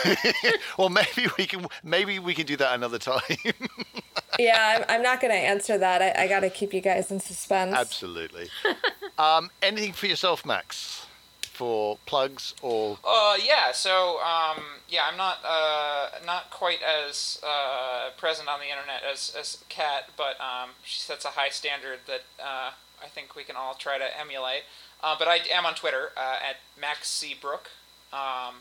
[0.77, 3.21] well, maybe we can maybe we can do that another time.
[4.39, 6.01] yeah, I'm, I'm not going to answer that.
[6.03, 7.73] I, I got to keep you guys in suspense.
[7.75, 8.49] Absolutely.
[9.17, 11.07] um, anything for yourself, Max,
[11.53, 13.71] for plugs or Uh, yeah.
[13.71, 19.35] So, um, yeah, I'm not uh, not quite as uh, present on the internet as
[19.39, 22.71] as Kat, but um, she sets a high standard that uh,
[23.03, 24.63] I think we can all try to emulate.
[25.01, 27.69] Uh, but I am on Twitter uh, at Max C Brook,
[28.13, 28.55] um,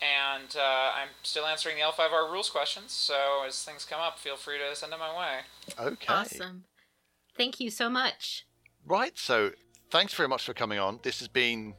[0.00, 2.92] and uh, I'm still answering the L5R rules questions.
[2.92, 5.38] So as things come up, feel free to send them my way.
[5.80, 6.12] okay?
[6.12, 6.64] Awesome.
[7.36, 8.44] Thank you so much.
[8.84, 9.16] Right.
[9.16, 9.52] So,
[9.90, 11.00] thanks very much for coming on.
[11.02, 11.74] This has been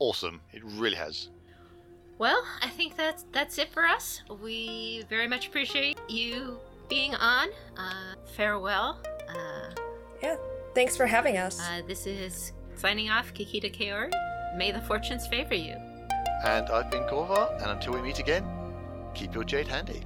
[0.00, 0.40] awesome.
[0.52, 1.28] It really has.
[2.18, 4.22] Well, I think that's that's it for us.
[4.42, 6.58] We very much appreciate you
[6.88, 7.48] being on.
[7.78, 8.98] Uh, farewell.
[9.28, 9.70] Uh,
[10.22, 10.36] Yeah,
[10.74, 11.60] thanks for having us.
[11.60, 14.10] uh, this is signing off, Kakita Kaori.
[14.56, 15.76] May the fortunes favor you.
[16.44, 18.44] And I've been Korvar, and until we meet again,
[19.14, 20.02] keep your jade handy.